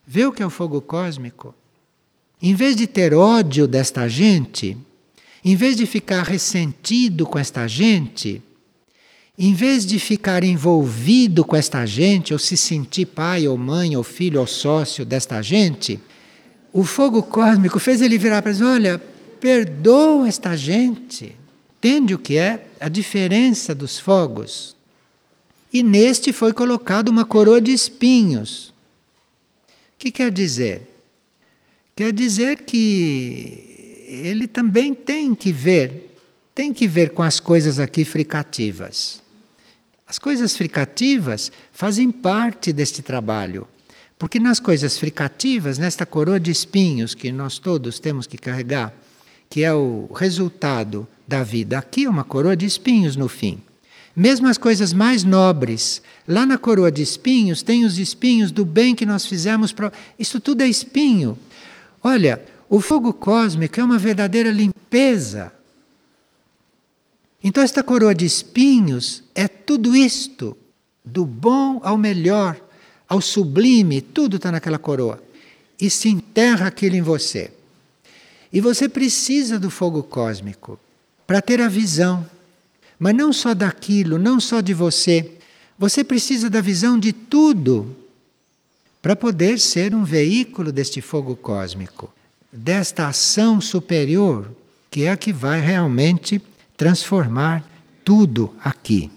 Vê 0.06 0.26
o 0.26 0.32
que 0.32 0.42
é 0.42 0.46
o 0.46 0.50
fogo 0.50 0.80
cósmico? 0.80 1.54
Em 2.42 2.54
vez 2.54 2.74
de 2.74 2.86
ter 2.86 3.14
ódio 3.14 3.68
desta 3.68 4.08
gente, 4.08 4.76
em 5.44 5.54
vez 5.54 5.76
de 5.76 5.86
ficar 5.86 6.22
ressentido 6.22 7.26
com 7.26 7.38
esta 7.38 7.66
gente, 7.66 8.42
em 9.38 9.54
vez 9.54 9.86
de 9.86 9.98
ficar 9.98 10.42
envolvido 10.42 11.44
com 11.44 11.56
esta 11.56 11.86
gente, 11.86 12.32
ou 12.32 12.38
se 12.38 12.56
sentir 12.56 13.06
pai 13.06 13.46
ou 13.46 13.56
mãe 13.56 13.96
ou 13.96 14.02
filho 14.02 14.40
ou 14.40 14.46
sócio 14.46 15.04
desta 15.04 15.40
gente, 15.40 16.00
o 16.72 16.84
fogo 16.84 17.22
cósmico 17.22 17.78
fez 17.78 18.00
ele 18.00 18.18
virar 18.18 18.42
para 18.42 18.52
dizer: 18.52 18.64
olha, 18.64 18.98
perdoa 19.40 20.28
esta 20.28 20.56
gente. 20.56 21.36
Entende 21.78 22.14
o 22.14 22.18
que 22.18 22.36
é 22.36 22.66
a 22.78 22.88
diferença 22.88 23.74
dos 23.74 23.98
fogos? 23.98 24.76
E 25.72 25.82
neste 25.82 26.32
foi 26.32 26.52
colocado 26.52 27.08
uma 27.08 27.24
coroa 27.24 27.60
de 27.60 27.72
espinhos. 27.72 28.68
O 29.68 29.98
que 29.98 30.10
quer 30.10 30.30
dizer? 30.30 30.82
Quer 31.96 32.12
dizer 32.12 32.62
que 32.62 34.06
ele 34.08 34.46
também 34.46 34.92
tem 34.92 35.34
que 35.34 35.52
ver, 35.52 36.14
tem 36.54 36.72
que 36.72 36.86
ver 36.86 37.10
com 37.10 37.22
as 37.22 37.40
coisas 37.40 37.78
aqui 37.78 38.04
fricativas. 38.04 39.22
As 40.06 40.18
coisas 40.18 40.56
fricativas 40.56 41.52
fazem 41.72 42.10
parte 42.10 42.72
deste 42.72 43.00
trabalho 43.00 43.66
Porque 44.20 44.38
nas 44.38 44.60
coisas 44.60 44.98
fricativas, 44.98 45.78
nesta 45.78 46.04
coroa 46.04 46.38
de 46.38 46.50
espinhos 46.50 47.14
que 47.14 47.32
nós 47.32 47.58
todos 47.58 47.98
temos 47.98 48.26
que 48.26 48.36
carregar, 48.36 48.92
que 49.48 49.64
é 49.64 49.72
o 49.72 50.10
resultado 50.14 51.08
da 51.26 51.42
vida, 51.42 51.78
aqui 51.78 52.04
é 52.04 52.10
uma 52.10 52.22
coroa 52.22 52.54
de 52.54 52.66
espinhos 52.66 53.16
no 53.16 53.30
fim. 53.30 53.62
Mesmo 54.14 54.46
as 54.46 54.58
coisas 54.58 54.92
mais 54.92 55.24
nobres, 55.24 56.02
lá 56.28 56.44
na 56.44 56.58
coroa 56.58 56.92
de 56.92 57.00
espinhos 57.00 57.62
tem 57.62 57.86
os 57.86 57.98
espinhos 57.98 58.52
do 58.52 58.62
bem 58.62 58.94
que 58.94 59.06
nós 59.06 59.24
fizemos. 59.24 59.72
Pro... 59.72 59.90
Isso 60.18 60.38
tudo 60.38 60.60
é 60.60 60.68
espinho. 60.68 61.38
Olha, 62.04 62.44
o 62.68 62.78
fogo 62.78 63.14
cósmico 63.14 63.80
é 63.80 63.82
uma 63.82 63.96
verdadeira 63.96 64.50
limpeza. 64.50 65.50
Então, 67.42 67.64
esta 67.64 67.82
coroa 67.82 68.14
de 68.14 68.26
espinhos 68.26 69.24
é 69.34 69.48
tudo 69.48 69.96
isto, 69.96 70.54
do 71.02 71.24
bom 71.24 71.80
ao 71.82 71.96
melhor 71.96 72.60
ao 73.10 73.20
sublime, 73.20 74.00
tudo 74.00 74.36
está 74.36 74.52
naquela 74.52 74.78
coroa. 74.78 75.20
E 75.80 75.90
se 75.90 76.08
enterra 76.08 76.68
aquilo 76.68 76.94
em 76.94 77.02
você. 77.02 77.50
E 78.52 78.60
você 78.60 78.88
precisa 78.88 79.58
do 79.58 79.68
fogo 79.68 80.04
cósmico 80.04 80.78
para 81.26 81.42
ter 81.42 81.60
a 81.60 81.66
visão. 81.68 82.24
Mas 83.00 83.14
não 83.16 83.32
só 83.32 83.52
daquilo, 83.52 84.16
não 84.16 84.38
só 84.38 84.60
de 84.60 84.72
você. 84.72 85.32
Você 85.76 86.04
precisa 86.04 86.48
da 86.48 86.60
visão 86.60 86.98
de 86.98 87.12
tudo 87.12 87.96
para 89.02 89.16
poder 89.16 89.58
ser 89.58 89.92
um 89.92 90.04
veículo 90.04 90.70
deste 90.70 91.00
fogo 91.00 91.34
cósmico, 91.34 92.12
desta 92.52 93.08
ação 93.08 93.60
superior, 93.60 94.50
que 94.90 95.04
é 95.04 95.10
a 95.10 95.16
que 95.16 95.32
vai 95.32 95.60
realmente 95.60 96.40
transformar 96.76 97.64
tudo 98.04 98.54
aqui. 98.62 99.10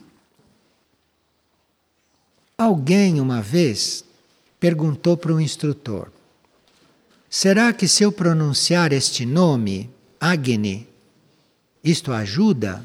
Alguém 2.64 3.20
uma 3.20 3.41
vez 3.41 4.05
perguntou 4.57 5.18
para 5.18 5.34
um 5.34 5.39
instrutor: 5.41 6.09
Será 7.30 7.74
que 7.74 7.89
se 7.89 8.03
eu 8.03 8.11
pronunciar 8.11 8.93
este 8.93 9.26
nome, 9.26 9.89
Agni, 10.18 10.88
isto 11.84 12.14
ajuda? 12.14 12.82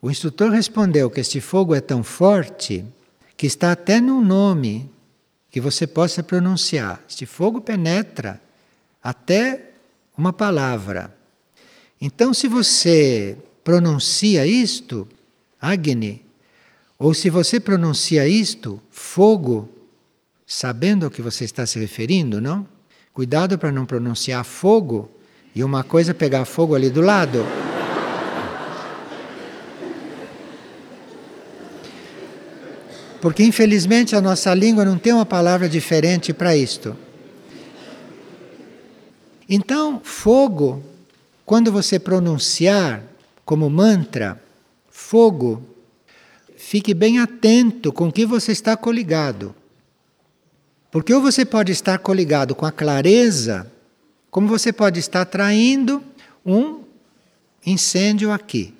O 0.00 0.10
instrutor 0.10 0.50
respondeu 0.50 1.10
que 1.10 1.20
este 1.20 1.42
fogo 1.42 1.74
é 1.74 1.80
tão 1.82 2.02
forte 2.02 2.86
que 3.36 3.46
está 3.46 3.72
até 3.72 4.00
no 4.00 4.22
nome 4.22 4.90
que 5.50 5.60
você 5.60 5.86
possa 5.86 6.22
pronunciar. 6.22 7.04
Este 7.06 7.26
fogo 7.26 7.60
penetra 7.60 8.40
até 9.02 9.72
uma 10.16 10.32
palavra. 10.32 11.14
Então, 12.00 12.32
se 12.32 12.48
você 12.48 13.36
pronuncia 13.62 14.46
isto, 14.46 15.06
Agni, 15.60 16.25
ou 16.98 17.12
se 17.12 17.28
você 17.28 17.60
pronuncia 17.60 18.26
isto, 18.26 18.80
fogo, 18.90 19.68
sabendo 20.46 21.04
ao 21.04 21.10
que 21.10 21.20
você 21.20 21.44
está 21.44 21.66
se 21.66 21.78
referindo, 21.78 22.40
não? 22.40 22.66
Cuidado 23.12 23.58
para 23.58 23.70
não 23.70 23.84
pronunciar 23.84 24.44
fogo 24.44 25.10
e 25.54 25.62
uma 25.62 25.84
coisa 25.84 26.14
pegar 26.14 26.44
fogo 26.44 26.74
ali 26.74 26.88
do 26.88 27.00
lado. 27.00 27.44
Porque 33.20 33.42
infelizmente 33.42 34.14
a 34.14 34.20
nossa 34.20 34.54
língua 34.54 34.84
não 34.84 34.98
tem 34.98 35.12
uma 35.12 35.26
palavra 35.26 35.68
diferente 35.68 36.32
para 36.32 36.56
isto. 36.56 36.96
Então, 39.48 40.00
fogo, 40.02 40.82
quando 41.44 41.70
você 41.70 41.98
pronunciar 41.98 43.02
como 43.44 43.68
mantra, 43.70 44.40
fogo 44.90 45.62
fique 46.66 46.92
bem 46.92 47.20
atento 47.20 47.92
com 47.92 48.10
que 48.10 48.26
você 48.26 48.50
está 48.50 48.76
coligado. 48.76 49.54
Porque 50.90 51.14
ou 51.14 51.22
você 51.22 51.44
pode 51.44 51.70
estar 51.70 51.96
coligado 52.00 52.56
com 52.56 52.66
a 52.66 52.72
clareza, 52.72 53.70
como 54.32 54.48
você 54.48 54.72
pode 54.72 54.98
estar 54.98 55.24
traindo 55.26 56.02
um 56.44 56.80
incêndio 57.64 58.32
aqui. 58.32 58.74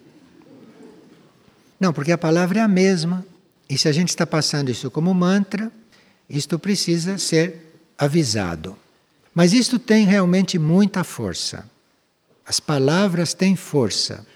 Não, 1.78 1.92
porque 1.92 2.10
a 2.10 2.18
palavra 2.18 2.58
é 2.58 2.62
a 2.62 2.66
mesma. 2.66 3.24
E 3.70 3.78
se 3.78 3.86
a 3.86 3.92
gente 3.92 4.08
está 4.08 4.26
passando 4.26 4.68
isso 4.68 4.90
como 4.90 5.14
mantra, 5.14 5.70
isto 6.28 6.58
precisa 6.58 7.18
ser 7.18 7.72
avisado. 7.96 8.76
Mas 9.32 9.52
isto 9.52 9.78
tem 9.78 10.04
realmente 10.04 10.58
muita 10.58 11.04
força. 11.04 11.70
As 12.44 12.58
palavras 12.58 13.32
têm 13.32 13.54
força. 13.54 14.26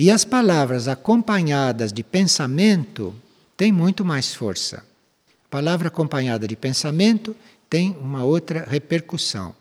E 0.00 0.12
as 0.12 0.24
palavras 0.24 0.86
acompanhadas 0.86 1.92
de 1.92 2.04
pensamento 2.04 3.12
têm 3.56 3.72
muito 3.72 4.04
mais 4.04 4.32
força. 4.32 4.84
Palavra 5.50 5.88
acompanhada 5.88 6.46
de 6.46 6.54
pensamento 6.54 7.34
tem 7.68 7.96
uma 8.00 8.22
outra 8.22 8.64
repercussão. 8.64 9.52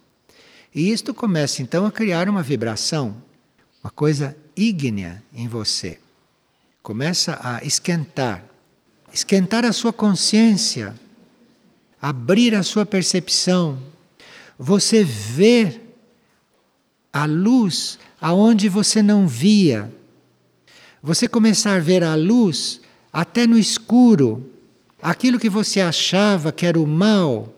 E 0.76 0.92
isto 0.92 1.12
começa 1.12 1.64
então 1.64 1.88
a 1.88 1.92
criar 1.92 2.30
uma 2.30 2.44
vibração, 2.44 3.18
uma 3.84 3.90
coisa 3.90 4.38
ígnea 4.56 5.24
em 5.34 5.48
você. 5.48 5.98
Começa 6.84 7.40
a 7.42 7.66
esquentar, 7.66 8.44
esquentar 9.12 9.66
a 9.66 9.74
sua 9.74 9.92
consciência, 9.92 10.94
abrir 12.00 12.54
a 12.54 12.62
sua 12.62 12.86
percepção. 12.86 13.82
Você 14.60 15.04
vê 15.04 15.82
a 17.12 17.26
luz 17.26 17.98
aonde 18.22 18.70
você 18.70 19.02
não 19.02 19.28
via 19.28 19.97
você 21.02 21.28
começar 21.28 21.76
a 21.76 21.80
ver 21.80 22.04
a 22.04 22.16
luz 22.16 22.82
até 23.12 23.48
no 23.48 23.58
escuro, 23.58 24.50
aquilo 25.02 25.40
que 25.40 25.50
você 25.50 25.82
achava 25.82 26.52
que 26.52 26.66
era 26.66 26.80
o 26.80 26.88
mal, 26.88 27.54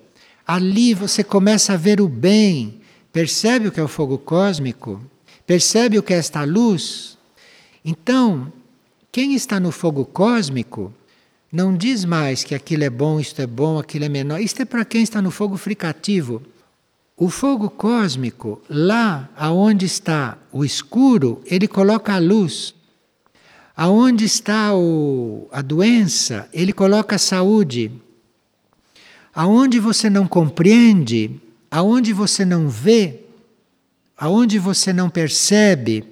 ali 0.46 0.94
você 0.94 1.24
começa 1.24 1.74
a 1.74 1.78
ver 1.78 2.02
o 2.02 2.08
bem. 2.08 2.82
Percebe 3.12 3.68
o 3.68 3.72
que 3.72 3.80
é 3.80 3.84
o 3.84 3.88
fogo 3.88 4.18
cósmico? 4.18 5.02
Percebe 5.46 5.98
o 5.98 6.04
que 6.04 6.14
é 6.14 6.18
esta 6.18 6.44
luz? 6.44 7.18
Então, 7.84 8.52
quem 9.12 9.34
está 9.34 9.60
no 9.60 9.72
fogo 9.72 10.06
cósmico 10.06 10.94
não 11.52 11.76
diz 11.76 12.06
mais 12.06 12.44
que 12.44 12.54
aquilo 12.54 12.84
é 12.84 12.90
bom, 12.90 13.20
isto 13.20 13.42
é 13.42 13.48
bom, 13.48 13.80
aquilo 13.80 14.06
é 14.06 14.10
menor. 14.10 14.40
Isto 14.40 14.62
é 14.62 14.66
para 14.66 14.86
quem 14.86 15.02
está 15.02 15.22
no 15.22 15.32
fogo 15.32 15.58
fricativo. 15.58 16.42
O 17.18 17.30
fogo 17.30 17.70
cósmico, 17.70 18.62
lá 18.70 19.30
aonde 19.36 19.86
está 19.86 20.38
o 20.52 20.64
escuro, 20.64 21.42
ele 21.46 21.68
coloca 21.68 22.14
a 22.14 22.20
luz. 22.20 22.76
Aonde 23.82 24.26
está 24.26 24.76
o, 24.76 25.48
a 25.54 25.62
doença, 25.62 26.50
ele 26.52 26.74
coloca 26.74 27.16
a 27.16 27.18
saúde. 27.18 27.90
Aonde 29.34 29.80
você 29.80 30.10
não 30.10 30.28
compreende, 30.28 31.40
aonde 31.72 32.12
você 32.12 32.44
não 32.44 32.68
vê, 32.68 33.22
aonde 34.18 34.60
você 34.60 34.92
não 34.92 35.10
percebe, 35.10 36.04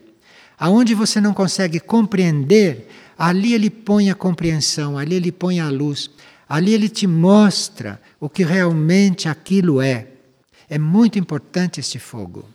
aonde 0.57 0.95
você 0.95 1.19
não 1.19 1.33
consegue 1.33 1.77
compreender, 1.77 2.87
ali 3.17 3.53
ele 3.53 3.69
põe 3.69 4.09
a 4.09 4.15
compreensão, 4.15 4.97
ali 4.97 5.15
ele 5.15 5.29
põe 5.33 5.59
a 5.59 5.67
luz, 5.67 6.09
ali 6.47 6.73
ele 6.73 6.87
te 6.87 7.05
mostra 7.05 8.01
o 8.17 8.29
que 8.29 8.45
realmente 8.45 9.27
aquilo 9.27 9.81
é. 9.81 10.07
É 10.69 10.79
muito 10.79 11.19
importante 11.19 11.81
este 11.81 11.99
fogo. 11.99 12.45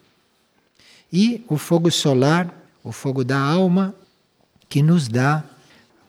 E 1.12 1.44
o 1.50 1.58
fogo 1.58 1.90
solar, 1.90 2.48
o 2.82 2.92
fogo 2.92 3.22
da 3.22 3.38
alma, 3.38 3.94
que 4.72 4.82
nos 4.82 5.06
dá 5.06 5.44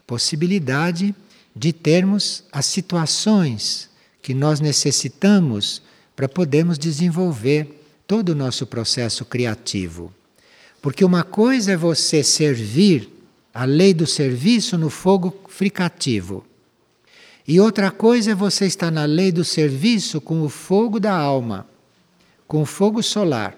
possibilidade 0.08 1.14
de 1.54 1.74
termos 1.74 2.46
as 2.50 2.66
situações 2.66 3.90
que 4.22 4.34
nós 4.34 4.62
necessitamos 4.62 5.82
para 6.16 6.30
podermos 6.30 6.78
desenvolver 6.78 7.86
todo 8.08 8.30
o 8.30 8.36
nosso 8.36 8.66
processo 8.66 9.26
criativo. 9.26 10.14
Porque 10.82 11.04
uma 11.04 11.26
coisa 11.26 11.74
é 11.74 11.76
você 11.76 12.24
servir 12.24 13.10
a 13.54 13.66
lei 13.66 13.94
do 13.94 14.08
serviço 14.08 14.78
no 14.78 14.90
fogo 14.90 15.38
fricativo. 15.50 16.46
E 17.46 17.60
outra 17.60 17.92
coisa 17.92 18.32
é 18.32 18.36
você 18.36 18.66
estar 18.66 18.92
na 18.92 19.04
lei 19.04 19.34
do 19.34 19.44
serviço 19.44 20.22
com 20.22 20.42
o 20.42 20.48
fogo 20.48 21.02
da 21.02 21.14
alma, 21.14 21.68
com 22.48 22.62
o 22.62 22.66
fogo 22.66 23.04
solar. 23.04 23.58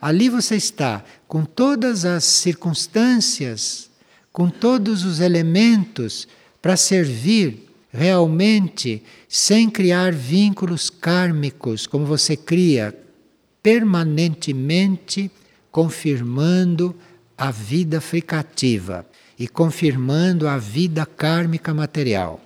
Ali 0.00 0.30
você 0.30 0.56
está 0.56 1.04
com 1.28 1.44
todas 1.44 2.06
as 2.06 2.24
circunstâncias 2.24 3.92
com 4.34 4.50
todos 4.50 5.04
os 5.04 5.20
elementos 5.20 6.26
para 6.60 6.76
servir 6.76 7.68
realmente 7.92 9.00
sem 9.28 9.70
criar 9.70 10.12
vínculos 10.12 10.90
kármicos, 10.90 11.86
como 11.86 12.04
você 12.04 12.36
cria 12.36 12.92
permanentemente, 13.62 15.30
confirmando 15.70 16.96
a 17.38 17.52
vida 17.52 18.00
fricativa 18.00 19.06
e 19.38 19.46
confirmando 19.46 20.48
a 20.48 20.58
vida 20.58 21.06
kármica 21.06 21.72
material. 21.72 22.40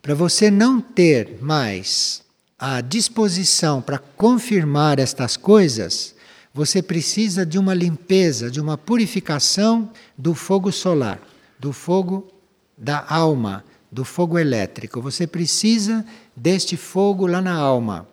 Para 0.00 0.14
você 0.14 0.52
não 0.52 0.80
ter 0.80 1.38
mais 1.42 2.22
a 2.56 2.80
disposição 2.80 3.82
para 3.82 3.98
confirmar 3.98 5.00
estas 5.00 5.36
coisas, 5.36 6.14
você 6.56 6.80
precisa 6.80 7.44
de 7.44 7.58
uma 7.58 7.74
limpeza, 7.74 8.50
de 8.50 8.62
uma 8.62 8.78
purificação 8.78 9.90
do 10.16 10.34
fogo 10.34 10.72
solar, 10.72 11.20
do 11.58 11.70
fogo 11.70 12.32
da 12.78 13.04
alma, 13.10 13.62
do 13.92 14.06
fogo 14.06 14.38
elétrico. 14.38 15.02
Você 15.02 15.26
precisa 15.26 16.02
deste 16.34 16.74
fogo 16.74 17.26
lá 17.26 17.42
na 17.42 17.52
alma. 17.52 18.08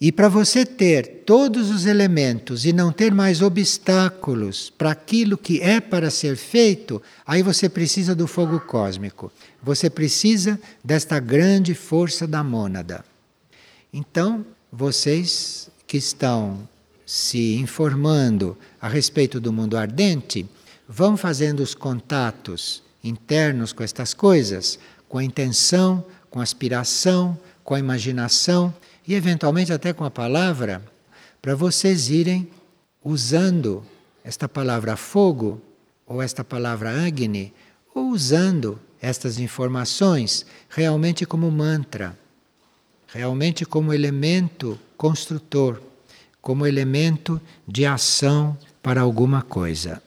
E 0.00 0.10
para 0.10 0.26
você 0.30 0.64
ter 0.64 1.22
todos 1.26 1.70
os 1.70 1.84
elementos 1.84 2.64
e 2.64 2.72
não 2.72 2.90
ter 2.90 3.12
mais 3.12 3.42
obstáculos 3.42 4.70
para 4.70 4.92
aquilo 4.92 5.36
que 5.36 5.60
é 5.60 5.82
para 5.82 6.10
ser 6.10 6.34
feito, 6.34 7.02
aí 7.26 7.42
você 7.42 7.68
precisa 7.68 8.14
do 8.14 8.26
fogo 8.26 8.58
cósmico. 8.58 9.30
Você 9.62 9.90
precisa 9.90 10.58
desta 10.82 11.20
grande 11.20 11.74
força 11.74 12.26
da 12.26 12.42
mônada. 12.42 13.04
Então, 13.92 14.46
vocês 14.72 15.70
que 15.86 15.98
estão 15.98 16.71
se 17.12 17.56
informando 17.56 18.56
a 18.80 18.88
respeito 18.88 19.38
do 19.38 19.52
mundo 19.52 19.76
ardente, 19.76 20.48
vão 20.88 21.14
fazendo 21.14 21.60
os 21.60 21.74
contatos 21.74 22.82
internos 23.04 23.70
com 23.70 23.82
estas 23.82 24.14
coisas, 24.14 24.78
com 25.10 25.18
a 25.18 25.22
intenção, 25.22 26.02
com 26.30 26.40
a 26.40 26.42
aspiração, 26.42 27.38
com 27.62 27.74
a 27.74 27.78
imaginação 27.78 28.74
e 29.06 29.12
eventualmente 29.12 29.74
até 29.74 29.92
com 29.92 30.06
a 30.06 30.10
palavra, 30.10 30.82
para 31.42 31.54
vocês 31.54 32.08
irem 32.08 32.48
usando 33.04 33.84
esta 34.24 34.48
palavra 34.48 34.96
fogo 34.96 35.60
ou 36.06 36.22
esta 36.22 36.42
palavra 36.42 37.04
Agni, 37.06 37.52
ou 37.94 38.06
usando 38.06 38.80
estas 39.02 39.38
informações 39.38 40.46
realmente 40.66 41.26
como 41.26 41.50
mantra, 41.50 42.18
realmente 43.08 43.66
como 43.66 43.92
elemento 43.92 44.80
construtor, 44.96 45.91
como 46.42 46.66
elemento 46.66 47.40
de 47.66 47.86
ação 47.86 48.58
para 48.82 49.00
alguma 49.00 49.40
coisa. 49.40 50.02